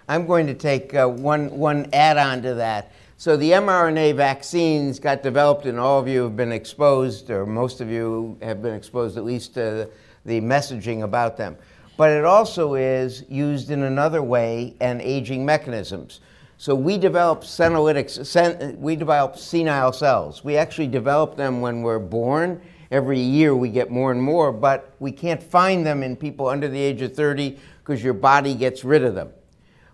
I'm 0.09 0.25
going 0.25 0.47
to 0.47 0.53
take 0.53 0.93
uh, 0.93 1.07
one, 1.07 1.49
one 1.51 1.87
add 1.93 2.17
on 2.17 2.41
to 2.41 2.55
that. 2.55 2.91
So, 3.15 3.37
the 3.37 3.51
mRNA 3.51 4.15
vaccines 4.15 4.99
got 4.99 5.23
developed, 5.23 5.65
and 5.65 5.79
all 5.79 5.99
of 5.99 6.07
you 6.07 6.23
have 6.23 6.35
been 6.35 6.51
exposed, 6.51 7.29
or 7.29 7.45
most 7.45 7.79
of 7.79 7.89
you 7.89 8.37
have 8.41 8.61
been 8.61 8.73
exposed 8.73 9.17
at 9.17 9.25
least 9.25 9.53
to 9.55 9.89
the 10.25 10.41
messaging 10.41 11.03
about 11.03 11.37
them. 11.37 11.57
But 11.99 12.11
it 12.11 12.23
also 12.23 12.75
is 12.75 13.25
used 13.27 13.71
in 13.71 13.83
another 13.83 14.23
way 14.23 14.73
and 14.79 15.01
aging 15.01 15.45
mechanisms. 15.45 16.21
So 16.57 16.73
we 16.73 16.97
develop 16.97 17.41
senolytics, 17.41 18.25
sen, 18.25 18.79
we 18.79 18.95
develop 18.95 19.35
senile 19.35 19.91
cells. 19.91 20.41
We 20.41 20.55
actually 20.55 20.87
develop 20.87 21.35
them 21.35 21.59
when 21.59 21.81
we're 21.81 21.99
born. 21.99 22.61
Every 22.89 23.19
year 23.19 23.53
we 23.53 23.67
get 23.67 23.91
more 23.91 24.13
and 24.13 24.23
more, 24.23 24.53
but 24.53 24.93
we 24.99 25.11
can't 25.11 25.43
find 25.43 25.85
them 25.85 26.01
in 26.01 26.15
people 26.15 26.47
under 26.47 26.69
the 26.69 26.79
age 26.79 27.01
of 27.01 27.13
30 27.13 27.59
because 27.79 28.01
your 28.01 28.13
body 28.13 28.53
gets 28.53 28.85
rid 28.85 29.03
of 29.03 29.13
them. 29.13 29.33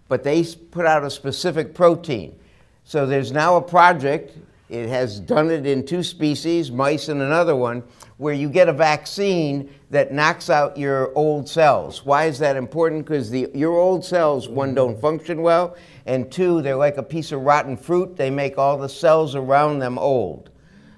But 0.07 0.23
they 0.23 0.43
put 0.43 0.85
out 0.85 1.03
a 1.03 1.09
specific 1.09 1.73
protein. 1.73 2.37
So 2.83 3.07
there's 3.07 3.31
now 3.31 3.55
a 3.55 3.61
project, 3.63 4.37
it 4.69 4.89
has 4.89 5.19
done 5.19 5.49
it 5.49 5.65
in 5.65 5.83
two 5.83 6.03
species, 6.03 6.69
mice 6.69 7.09
and 7.09 7.23
another 7.23 7.55
one, 7.55 7.81
where 8.17 8.33
you 8.33 8.49
get 8.49 8.69
a 8.69 8.73
vaccine 8.73 9.69
that 9.89 10.13
knocks 10.13 10.49
out 10.49 10.77
your 10.77 11.13
old 11.15 11.49
cells. 11.49 12.05
Why 12.05 12.25
is 12.25 12.39
that 12.39 12.55
important? 12.55 13.05
Because 13.05 13.31
your 13.31 13.77
old 13.77 14.05
cells, 14.05 14.47
one, 14.47 14.73
don't 14.73 14.99
function 14.99 15.41
well, 15.41 15.75
and 16.05 16.31
two, 16.31 16.61
they're 16.61 16.77
like 16.77 16.97
a 16.97 17.03
piece 17.03 17.31
of 17.31 17.41
rotten 17.41 17.75
fruit. 17.75 18.15
They 18.15 18.29
make 18.29 18.57
all 18.57 18.77
the 18.77 18.89
cells 18.89 19.35
around 19.35 19.79
them 19.79 19.97
old. 19.97 20.49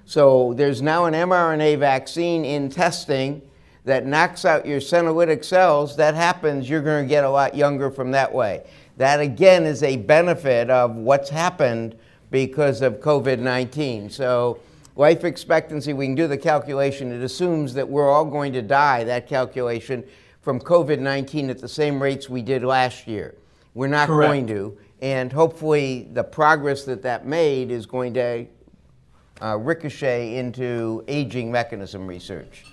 So 0.04 0.54
there's 0.54 0.80
now 0.80 1.06
an 1.06 1.14
mRNA 1.14 1.80
vaccine 1.80 2.44
in 2.44 2.70
testing 2.70 3.42
that 3.84 4.06
knocks 4.06 4.44
out 4.44 4.64
your 4.64 4.80
senolytic 4.80 5.44
cells. 5.44 5.96
That 5.96 6.14
happens, 6.14 6.68
you're 6.68 6.82
going 6.82 7.04
to 7.04 7.08
get 7.08 7.24
a 7.24 7.30
lot 7.30 7.54
younger 7.54 7.90
from 7.90 8.12
that 8.12 8.32
way. 8.32 8.64
That 8.96 9.20
again 9.20 9.64
is 9.64 9.82
a 9.82 9.96
benefit 9.96 10.70
of 10.70 10.94
what's 10.94 11.30
happened 11.30 11.96
because 12.30 12.82
of 12.82 13.00
COVID 13.00 13.38
19. 13.38 14.10
So, 14.10 14.60
life 14.98 15.24
expectancy, 15.24 15.92
we 15.94 16.06
can 16.06 16.14
do 16.14 16.26
the 16.26 16.36
calculation. 16.36 17.10
It 17.12 17.22
assumes 17.22 17.72
that 17.74 17.88
we're 17.88 18.10
all 18.10 18.24
going 18.26 18.52
to 18.52 18.62
die, 18.62 19.04
that 19.04 19.26
calculation, 19.26 20.04
from 20.42 20.60
COVID 20.60 20.98
19 20.98 21.48
at 21.48 21.58
the 21.58 21.68
same 21.68 22.02
rates 22.02 22.28
we 22.28 22.42
did 22.42 22.62
last 22.62 23.06
year. 23.06 23.34
We're 23.74 23.86
not 23.86 24.08
Correct. 24.08 24.28
going 24.28 24.46
to. 24.48 24.76
And 25.00 25.32
hopefully, 25.32 26.08
the 26.12 26.24
progress 26.24 26.84
that 26.84 27.02
that 27.02 27.24
made 27.24 27.70
is 27.70 27.86
going 27.86 28.14
to 28.14 28.46
uh, 29.40 29.56
ricochet 29.56 30.36
into 30.36 31.04
aging 31.06 31.52
mechanism 31.52 32.06
research. 32.06 32.64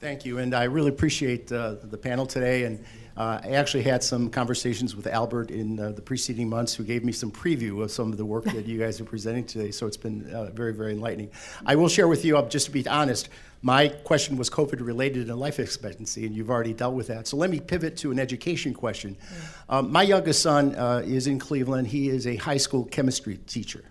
Thank 0.00 0.24
you, 0.24 0.38
and 0.38 0.54
I 0.54 0.64
really 0.64 0.88
appreciate 0.88 1.52
uh, 1.52 1.74
the 1.82 1.98
panel 1.98 2.24
today. 2.24 2.64
And 2.64 2.82
uh, 3.16 3.40
I 3.42 3.50
actually 3.50 3.82
had 3.82 4.02
some 4.02 4.30
conversations 4.30 4.96
with 4.96 5.06
Albert 5.06 5.50
in 5.50 5.78
uh, 5.78 5.92
the 5.92 6.02
preceding 6.02 6.48
months 6.48 6.74
who 6.74 6.84
gave 6.84 7.04
me 7.04 7.12
some 7.12 7.30
preview 7.30 7.82
of 7.82 7.90
some 7.90 8.12
of 8.12 8.18
the 8.18 8.24
work 8.24 8.44
that 8.44 8.66
you 8.66 8.78
guys 8.78 9.00
are 9.00 9.04
presenting 9.04 9.44
today, 9.44 9.70
so 9.70 9.86
it's 9.86 9.96
been 9.96 10.28
uh, 10.32 10.50
very, 10.50 10.72
very 10.72 10.92
enlightening. 10.92 11.30
I 11.66 11.76
will 11.76 11.88
share 11.88 12.08
with 12.08 12.24
you, 12.24 12.36
uh, 12.36 12.48
just 12.48 12.66
to 12.66 12.72
be 12.72 12.86
honest, 12.88 13.28
my 13.62 13.88
question 13.88 14.36
was 14.36 14.48
COVID 14.48 14.84
related 14.84 15.28
and 15.28 15.38
life 15.38 15.60
expectancy, 15.60 16.24
and 16.24 16.34
you've 16.34 16.50
already 16.50 16.72
dealt 16.72 16.94
with 16.94 17.08
that. 17.08 17.26
So 17.26 17.36
let 17.36 17.50
me 17.50 17.60
pivot 17.60 17.96
to 17.98 18.10
an 18.10 18.18
education 18.18 18.72
question. 18.72 19.16
Um, 19.68 19.92
my 19.92 20.02
youngest 20.02 20.42
son 20.42 20.74
uh, 20.76 21.02
is 21.04 21.26
in 21.26 21.38
Cleveland. 21.38 21.88
He 21.88 22.08
is 22.08 22.26
a 22.26 22.36
high 22.36 22.56
school 22.56 22.84
chemistry 22.86 23.38
teacher. 23.46 23.84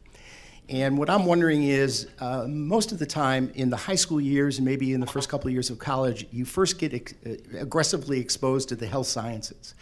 And 0.69 0.99
what 0.99 1.09
I'm 1.09 1.25
wondering 1.25 1.63
is, 1.63 2.07
uh, 2.19 2.45
most 2.47 2.91
of 2.91 2.99
the 2.99 3.05
time 3.05 3.51
in 3.55 3.71
the 3.71 3.77
high 3.77 3.95
school 3.95 4.21
years 4.21 4.59
and 4.59 4.65
maybe 4.65 4.93
in 4.93 4.99
the 4.99 5.07
first 5.07 5.27
couple 5.27 5.47
of 5.47 5.53
years 5.53 5.71
of 5.71 5.79
college, 5.79 6.27
you 6.31 6.45
first 6.45 6.77
get 6.77 6.93
ex- 6.93 7.13
uh, 7.25 7.31
aggressively 7.57 8.19
exposed 8.19 8.69
to 8.69 8.75
the 8.75 8.85
health 8.85 9.07
sciences. 9.07 9.73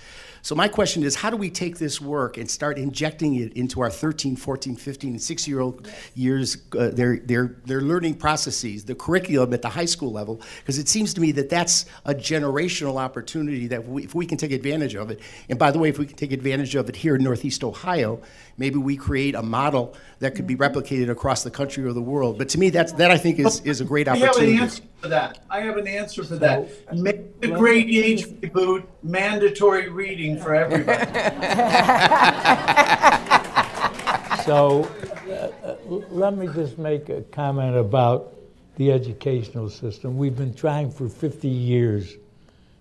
So 0.41 0.55
my 0.55 0.67
question 0.67 1.03
is, 1.03 1.15
how 1.15 1.29
do 1.29 1.37
we 1.37 1.49
take 1.49 1.77
this 1.77 1.99
work 1.99 2.37
and 2.37 2.49
start 2.49 2.77
injecting 2.77 3.35
it 3.35 3.53
into 3.53 3.81
our 3.81 3.89
13, 3.89 4.35
14, 4.35 4.75
15, 4.75 5.09
and 5.11 5.21
6 5.21 5.47
year 5.47 5.59
old 5.59 5.87
years, 6.15 6.57
uh, 6.77 6.89
their, 6.89 7.17
their, 7.17 7.55
their 7.65 7.81
learning 7.81 8.15
processes, 8.15 8.85
the 8.85 8.95
curriculum 8.95 9.53
at 9.53 9.61
the 9.61 9.69
high 9.69 9.85
school 9.85 10.11
level? 10.11 10.41
Because 10.59 10.77
it 10.77 10.87
seems 10.87 11.13
to 11.15 11.21
me 11.21 11.31
that 11.33 11.49
that's 11.49 11.85
a 12.05 12.13
generational 12.13 12.97
opportunity 12.97 13.67
that 13.67 13.87
we, 13.87 14.03
if 14.03 14.15
we 14.15 14.25
can 14.25 14.37
take 14.37 14.51
advantage 14.51 14.95
of 14.95 15.11
it, 15.11 15.19
and 15.49 15.57
by 15.57 15.71
the 15.71 15.79
way, 15.79 15.89
if 15.89 15.97
we 15.97 16.05
can 16.05 16.15
take 16.15 16.31
advantage 16.31 16.75
of 16.75 16.89
it 16.89 16.95
here 16.95 17.15
in 17.15 17.23
Northeast 17.23 17.63
Ohio, 17.63 18.21
maybe 18.57 18.77
we 18.77 18.95
create 18.97 19.35
a 19.35 19.43
model 19.43 19.95
that 20.19 20.35
could 20.35 20.47
be 20.47 20.55
replicated 20.55 21.09
across 21.09 21.43
the 21.43 21.51
country 21.51 21.83
or 21.83 21.93
the 21.93 22.01
world. 22.01 22.37
But 22.37 22.49
to 22.49 22.59
me, 22.59 22.69
that's, 22.69 22.93
that 22.93 23.11
I 23.11 23.17
think 23.17 23.39
is, 23.39 23.61
is 23.61 23.81
a 23.81 23.85
great 23.85 24.07
opportunity. 24.07 24.53
I 24.53 24.57
have 24.57 24.57
an 24.57 24.63
answer 24.63 24.83
for 25.01 25.07
that. 25.09 25.39
I 25.49 25.59
have 25.61 25.77
an 25.77 25.87
answer 25.87 26.23
for 26.23 26.35
that. 26.37 26.93
Make 26.93 27.39
the 27.39 27.49
great 27.49 27.87
age 27.89 28.25
reboot 28.25 28.85
mandatory 29.07 29.89
reading 29.89 30.37
for 30.37 30.53
everybody. 30.53 30.99
so 34.43 34.83
uh, 35.31 35.75
let 36.09 36.37
me 36.37 36.47
just 36.47 36.77
make 36.77 37.09
a 37.09 37.21
comment 37.23 37.75
about 37.75 38.33
the 38.75 38.91
educational 38.91 39.69
system. 39.69 40.17
We've 40.17 40.37
been 40.37 40.53
trying 40.53 40.91
for 40.91 41.09
50 41.09 41.47
years 41.47 42.17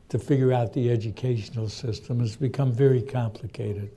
to 0.09 0.19
figure 0.19 0.53
out 0.53 0.73
the 0.73 0.91
educational 0.91 1.69
system. 1.69 2.21
It's 2.21 2.37
become 2.37 2.73
very 2.73 3.03
complicated. 3.03 3.91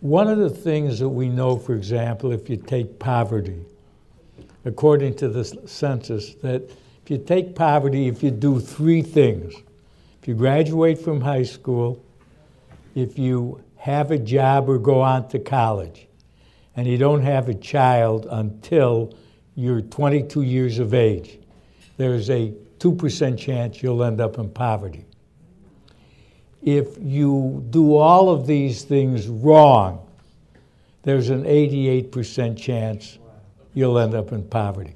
One 0.00 0.28
of 0.28 0.38
the 0.38 0.50
things 0.50 0.98
that 1.00 1.08
we 1.08 1.28
know, 1.28 1.56
for 1.56 1.74
example, 1.74 2.32
if 2.32 2.48
you 2.48 2.56
take 2.56 2.98
poverty, 2.98 3.60
according 4.64 5.16
to 5.16 5.28
the 5.28 5.44
census, 5.44 6.34
that 6.36 6.62
if 6.62 7.10
you 7.10 7.18
take 7.18 7.54
poverty, 7.54 8.06
if 8.06 8.22
you 8.22 8.30
do 8.30 8.60
three 8.60 9.02
things, 9.02 9.54
you 10.28 10.34
graduate 10.34 10.98
from 10.98 11.20
high 11.20 11.42
school, 11.42 12.04
if 12.94 13.18
you 13.18 13.60
have 13.76 14.10
a 14.10 14.18
job 14.18 14.68
or 14.68 14.78
go 14.78 15.00
on 15.00 15.28
to 15.28 15.38
college, 15.38 16.06
and 16.76 16.86
you 16.86 16.98
don't 16.98 17.22
have 17.22 17.48
a 17.48 17.54
child 17.54 18.26
until 18.30 19.12
you're 19.56 19.80
22 19.80 20.42
years 20.42 20.78
of 20.78 20.94
age, 20.94 21.38
there's 21.96 22.30
a 22.30 22.52
2% 22.78 23.36
chance 23.36 23.82
you'll 23.82 24.04
end 24.04 24.20
up 24.20 24.38
in 24.38 24.48
poverty 24.48 25.04
if 26.62 26.96
you 27.00 27.64
do 27.70 27.96
all 27.96 28.30
of 28.30 28.46
these 28.46 28.82
things 28.82 29.28
wrong, 29.28 30.06
there's 31.02 31.30
an 31.30 31.44
88% 31.44 32.58
chance 32.58 33.18
you'll 33.74 33.98
end 33.98 34.14
up 34.14 34.32
in 34.32 34.42
poverty. 34.42 34.94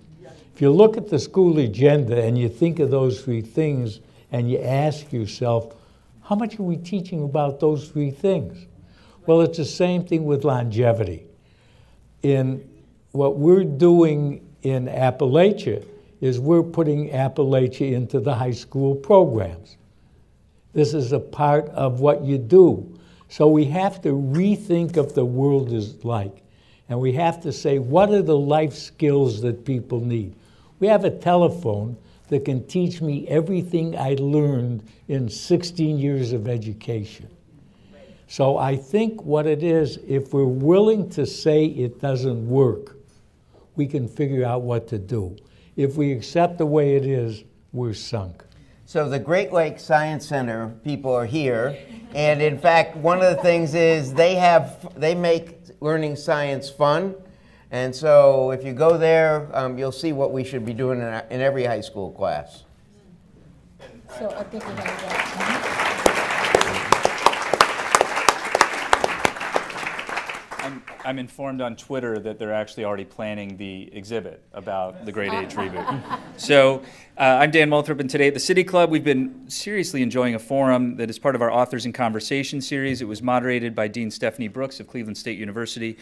If 0.55 0.61
you 0.61 0.71
look 0.71 0.97
at 0.97 1.09
the 1.09 1.19
school 1.19 1.59
agenda 1.59 2.23
and 2.23 2.37
you 2.37 2.49
think 2.49 2.79
of 2.79 2.91
those 2.91 3.23
three 3.23 3.41
things 3.41 4.01
and 4.33 4.51
you 4.51 4.59
ask 4.59 5.13
yourself, 5.13 5.75
How 6.23 6.35
much 6.35 6.59
are 6.59 6.65
we 6.65 6.77
teaching 6.77 7.23
about 7.23 7.61
those 7.61 7.89
three 7.89 8.11
things? 8.11 8.67
Well, 9.27 9.43
it's 9.43 9.59
the 9.59 9.65
same 9.65 10.05
thing 10.05 10.25
with 10.25 10.45
longevity. 10.45 11.27
In 12.23 12.69
what 13.13 13.37
we're 13.37 13.65
doing 13.65 14.45
in 14.63 14.87
Appalachia 14.87 15.85
is 16.21 16.41
we're 16.41 16.63
putting 16.63 17.11
Appalachia 17.11 17.93
into 17.93 18.19
the 18.19 18.35
high 18.35 18.53
school 18.53 18.95
programs. 18.95 19.77
This 20.73 20.95
is 20.95 21.13
a 21.13 21.21
part 21.21 21.69
of 21.71 22.01
what 22.01 22.23
you 22.23 22.39
do. 22.39 22.99
So 23.29 23.49
we 23.49 23.65
have 23.67 24.01
to 24.03 24.11
rethink 24.11 24.97
of 24.97 25.15
the 25.15 25.25
world 25.25 25.73
is 25.73 26.05
like. 26.05 26.43
And 26.89 27.01
we 27.01 27.13
have 27.13 27.41
to 27.43 27.53
say, 27.53 27.79
what 27.79 28.11
are 28.11 28.23
the 28.23 28.37
life 28.37 28.75
skills 28.75 29.41
that 29.43 29.65
people 29.65 30.01
need? 30.01 30.35
We 30.81 30.87
have 30.89 31.05
a 31.05 31.11
telephone 31.11 31.97
that 32.33 32.47
can 32.47 32.67
teach 32.67 33.03
me 33.03 33.29
everything 33.29 33.95
I 33.95 34.15
learned 34.15 34.89
in 35.07 35.29
16 35.29 35.99
years 35.99 36.33
of 36.33 36.49
education. 36.49 37.29
So 38.27 38.57
I 38.57 38.75
think 38.75 39.23
what 39.23 39.47
it 39.47 39.63
is, 39.63 39.99
if 40.09 40.33
we're 40.33 40.47
willing 40.47 41.11
to 41.11 41.27
say 41.27 41.67
it 41.67 42.01
doesn't 42.01 42.49
work, 42.49 42.97
we 43.77 43.87
can 43.87 44.09
figure 44.09 44.47
out 44.47 44.63
what 44.63 44.89
to 44.89 44.99
do. 44.99 45.37
If 45.77 45.97
we 45.97 46.11
accept 46.11 46.57
the 46.57 46.65
way 46.65 46.97
it 46.97 47.05
is, 47.05 47.45
we're 47.71 47.93
sunk. 47.93 48.43
So 48.87 49.11
the 49.11 49.19
Great 49.19 49.53
Lakes 49.53 49.85
Science 49.85 50.27
Center 50.27 50.69
people 50.83 51.13
are 51.13 51.27
here, 51.27 51.77
and 52.15 52.41
in 52.41 52.59
fact, 52.59 52.97
one 52.97 53.19
of 53.23 53.37
the 53.37 53.43
things 53.43 53.75
is 53.75 54.15
they 54.15 54.37
have 54.37 54.99
they 54.99 55.15
make 55.15 55.59
learning 55.81 56.17
science 56.17 56.71
fun, 56.71 57.15
and 57.73 57.95
so 57.97 58.51
if 58.51 58.65
you 58.65 58.75
go 58.75 58.99
there, 58.99 59.49
um, 59.55 59.79
you'll 59.79 59.91
see 59.91 60.13
what 60.13 60.31
we 60.31 60.45
should 60.45 60.65
be 60.65 60.75
doing 60.75 61.01
in, 61.01 61.07
our, 61.07 61.25
in 61.31 61.41
every 61.41 61.65
high 61.65 61.81
school 61.81 62.13
class. 62.13 62.65
So 64.19 64.31
I 64.31 64.45
think 64.45 64.63
we 64.67 64.75
have 64.75 64.85
that. 64.85 65.73
I'm, 70.59 70.83
I'm 71.05 71.19
informed 71.19 71.63
on 71.63 71.75
Twitter 71.75 72.19
that 72.19 72.39
they're 72.39 72.53
actually 72.53 72.85
already 72.85 73.07
planning 73.07 73.57
the 73.57 73.89
exhibit 73.93 74.45
about 74.53 75.07
the 75.07 75.13
Great 75.13 75.33
Age 75.33 75.55
reboot. 75.55 76.03
So 76.37 76.83
uh, 77.19 77.39
I'm 77.41 77.51
Dan 77.51 77.71
Moulthrop, 77.71 78.01
and 78.01 78.11
today 78.11 78.29
at 78.29 78.35
the 78.35 78.41
City 78.41 78.65
Club, 78.65 78.91
we've 78.91 79.05
been 79.05 79.49
seriously 79.49 80.03
enjoying 80.03 80.35
a 80.35 80.39
forum 80.39 80.97
that 80.97 81.09
is 81.09 81.19
part 81.19 81.35
of 81.35 81.43
our 81.43 81.53
Authors 81.53 81.87
in 81.87 81.93
Conversation 81.93 82.61
series. 82.61 83.01
It 83.01 83.07
was 83.07 83.23
moderated 83.23 83.75
by 83.75 83.89
Dean 83.89 84.11
Stephanie 84.11 84.49
Brooks 84.49 84.81
of 84.81 84.89
Cleveland 84.89 85.17
State 85.17 85.39
University 85.39 85.99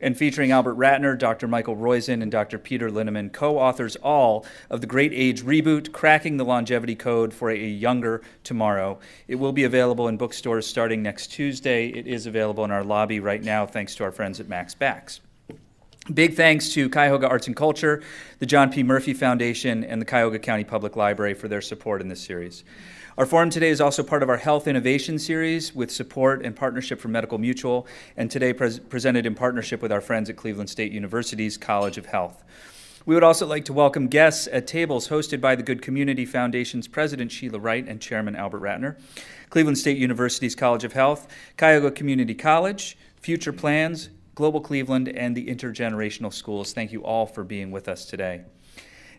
and 0.00 0.16
featuring 0.16 0.50
Albert 0.50 0.76
Ratner, 0.76 1.18
Dr. 1.18 1.48
Michael 1.48 1.76
Roizen, 1.76 2.22
and 2.22 2.30
Dr. 2.30 2.58
Peter 2.58 2.90
Linneman, 2.90 3.32
co 3.32 3.58
authors 3.58 3.96
all 3.96 4.44
of 4.70 4.80
The 4.80 4.86
Great 4.86 5.12
Age 5.12 5.42
Reboot 5.42 5.92
Cracking 5.92 6.36
the 6.36 6.44
Longevity 6.44 6.94
Code 6.94 7.32
for 7.32 7.50
a 7.50 7.56
Younger 7.56 8.22
Tomorrow. 8.44 8.98
It 9.28 9.36
will 9.36 9.52
be 9.52 9.64
available 9.64 10.08
in 10.08 10.16
bookstores 10.16 10.66
starting 10.66 11.02
next 11.02 11.28
Tuesday. 11.28 11.88
It 11.88 12.06
is 12.06 12.26
available 12.26 12.64
in 12.64 12.70
our 12.70 12.84
lobby 12.84 13.20
right 13.20 13.42
now, 13.42 13.66
thanks 13.66 13.94
to 13.96 14.04
our 14.04 14.12
friends 14.12 14.40
at 14.40 14.48
Mac's 14.48 14.74
Backs. 14.74 15.20
Big 16.12 16.34
thanks 16.34 16.72
to 16.72 16.88
Cuyahoga 16.88 17.28
Arts 17.28 17.48
and 17.48 17.56
Culture, 17.56 18.00
the 18.38 18.46
John 18.46 18.70
P. 18.70 18.84
Murphy 18.84 19.12
Foundation, 19.12 19.82
and 19.82 20.00
the 20.00 20.04
Cuyahoga 20.04 20.38
County 20.38 20.62
Public 20.62 20.94
Library 20.94 21.34
for 21.34 21.48
their 21.48 21.60
support 21.60 22.00
in 22.00 22.08
this 22.08 22.20
series. 22.20 22.62
Our 23.18 23.24
forum 23.24 23.48
today 23.48 23.70
is 23.70 23.80
also 23.80 24.02
part 24.02 24.22
of 24.22 24.28
our 24.28 24.36
Health 24.36 24.68
Innovation 24.68 25.18
Series 25.18 25.74
with 25.74 25.90
support 25.90 26.44
and 26.44 26.54
partnership 26.54 27.00
from 27.00 27.12
Medical 27.12 27.38
Mutual, 27.38 27.86
and 28.14 28.30
today 28.30 28.52
pres- 28.52 28.78
presented 28.78 29.24
in 29.24 29.34
partnership 29.34 29.80
with 29.80 29.90
our 29.90 30.02
friends 30.02 30.28
at 30.28 30.36
Cleveland 30.36 30.68
State 30.68 30.92
University's 30.92 31.56
College 31.56 31.96
of 31.96 32.04
Health. 32.04 32.44
We 33.06 33.14
would 33.14 33.24
also 33.24 33.46
like 33.46 33.64
to 33.66 33.72
welcome 33.72 34.08
guests 34.08 34.48
at 34.52 34.66
tables 34.66 35.08
hosted 35.08 35.40
by 35.40 35.56
the 35.56 35.62
Good 35.62 35.80
Community 35.80 36.26
Foundation's 36.26 36.88
President 36.88 37.32
Sheila 37.32 37.58
Wright 37.58 37.88
and 37.88 38.02
Chairman 38.02 38.36
Albert 38.36 38.60
Ratner, 38.60 39.00
Cleveland 39.48 39.78
State 39.78 39.96
University's 39.96 40.54
College 40.54 40.84
of 40.84 40.92
Health, 40.92 41.26
Cuyahoga 41.56 41.92
Community 41.92 42.34
College, 42.34 42.98
Future 43.18 43.54
Plans, 43.54 44.10
Global 44.34 44.60
Cleveland, 44.60 45.08
and 45.08 45.34
the 45.34 45.46
Intergenerational 45.46 46.34
Schools. 46.34 46.74
Thank 46.74 46.92
you 46.92 47.02
all 47.02 47.24
for 47.24 47.44
being 47.44 47.70
with 47.70 47.88
us 47.88 48.04
today. 48.04 48.42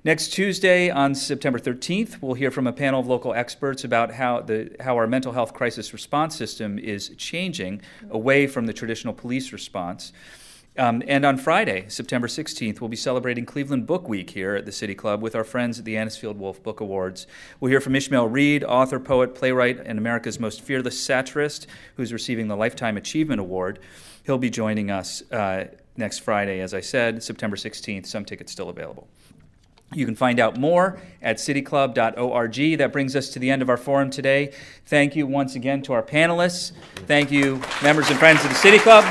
Next 0.08 0.30
Tuesday, 0.30 0.90
on 0.90 1.16
September 1.16 1.60
13th, 1.60 2.22
we'll 2.22 2.36
hear 2.36 2.50
from 2.50 2.66
a 2.66 2.72
panel 2.72 3.02
of 3.02 3.08
local 3.08 3.34
experts 3.34 3.84
about 3.84 4.14
how, 4.14 4.40
the, 4.40 4.74
how 4.80 4.96
our 4.96 5.06
mental 5.06 5.34
health 5.34 5.54
crisis 5.54 5.92
response 5.92 6.34
system 6.34 6.80
is 6.80 7.10
changing 7.18 7.82
away 8.10 8.48
from 8.48 8.68
the 8.68 8.72
traditional 8.72 9.14
police 9.14 9.52
response. 9.52 10.14
Um, 10.78 11.04
and 11.10 11.26
on 11.26 11.36
Friday, 11.36 11.90
September 11.90 12.28
16th, 12.28 12.80
we'll 12.80 12.88
be 12.88 12.96
celebrating 12.96 13.46
Cleveland 13.46 13.86
Book 13.86 14.08
Week 14.08 14.30
here 14.30 14.56
at 14.56 14.66
the 14.66 14.72
City 14.72 14.96
Club 14.96 15.22
with 15.22 15.36
our 15.36 15.44
friends 15.44 15.78
at 15.78 15.84
the 15.84 15.96
Anisfield 15.96 16.38
Wolf 16.38 16.64
Book 16.64 16.80
Awards. 16.80 17.28
We'll 17.60 17.72
hear 17.72 17.82
from 17.82 17.94
Ishmael 17.94 18.30
Reed, 18.30 18.64
author, 18.64 19.02
poet, 19.02 19.36
playwright, 19.36 19.78
and 19.86 20.00
America's 20.00 20.40
most 20.40 20.62
fearless 20.62 20.98
satirist, 20.98 21.68
who's 21.98 22.14
receiving 22.14 22.48
the 22.48 22.56
Lifetime 22.56 22.96
Achievement 22.96 23.42
Award. 23.42 23.80
He'll 24.24 24.38
be 24.38 24.50
joining 24.50 24.90
us 24.90 25.30
uh, 25.34 25.66
next 25.98 26.20
Friday, 26.20 26.62
as 26.62 26.74
I 26.74 26.80
said, 26.80 27.24
September 27.24 27.58
16th. 27.58 28.06
Some 28.06 28.24
tickets 28.24 28.54
still 28.54 28.70
available. 28.70 29.10
You 29.94 30.06
can 30.06 30.16
find 30.16 30.40
out 30.40 30.58
more 30.58 31.00
at 31.22 31.38
cityclub.org. 31.38 32.78
That 32.78 32.92
brings 32.92 33.16
us 33.16 33.30
to 33.30 33.40
the 33.40 33.50
end 33.50 33.62
of 33.62 33.70
our 33.70 33.78
forum 33.78 34.10
today. 34.10 34.54
Thank 34.86 35.16
you 35.16 35.26
once 35.26 35.56
again 35.56 35.82
to 35.84 35.94
our 35.94 36.04
panelists. 36.04 36.74
Thank 37.08 37.32
you, 37.32 37.62
members 37.82 38.10
and 38.10 38.20
friends 38.20 38.44
of 38.44 38.50
the 38.50 38.56
City 38.56 38.80
Club. 38.80 39.06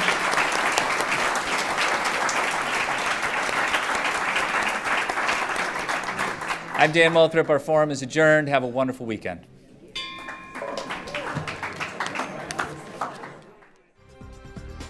I'm 6.78 6.92
Dan 6.92 7.12
Moulthrop. 7.14 7.48
Our 7.48 7.58
forum 7.58 7.90
is 7.90 8.02
adjourned. 8.02 8.48
Have 8.48 8.62
a 8.62 8.66
wonderful 8.66 9.06
weekend. 9.06 9.46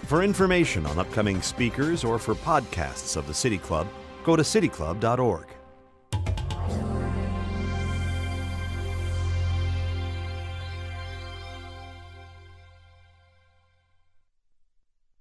For 0.05 0.21
information 0.21 0.85
on 0.85 0.99
upcoming 0.99 1.41
speakers 1.41 2.03
or 2.03 2.19
for 2.19 2.35
podcasts 2.35 3.15
of 3.15 3.25
the 3.27 3.33
City 3.33 3.57
Club, 3.57 3.87
go 4.23 4.35
to 4.35 4.43
cityclub.org. 4.43 5.56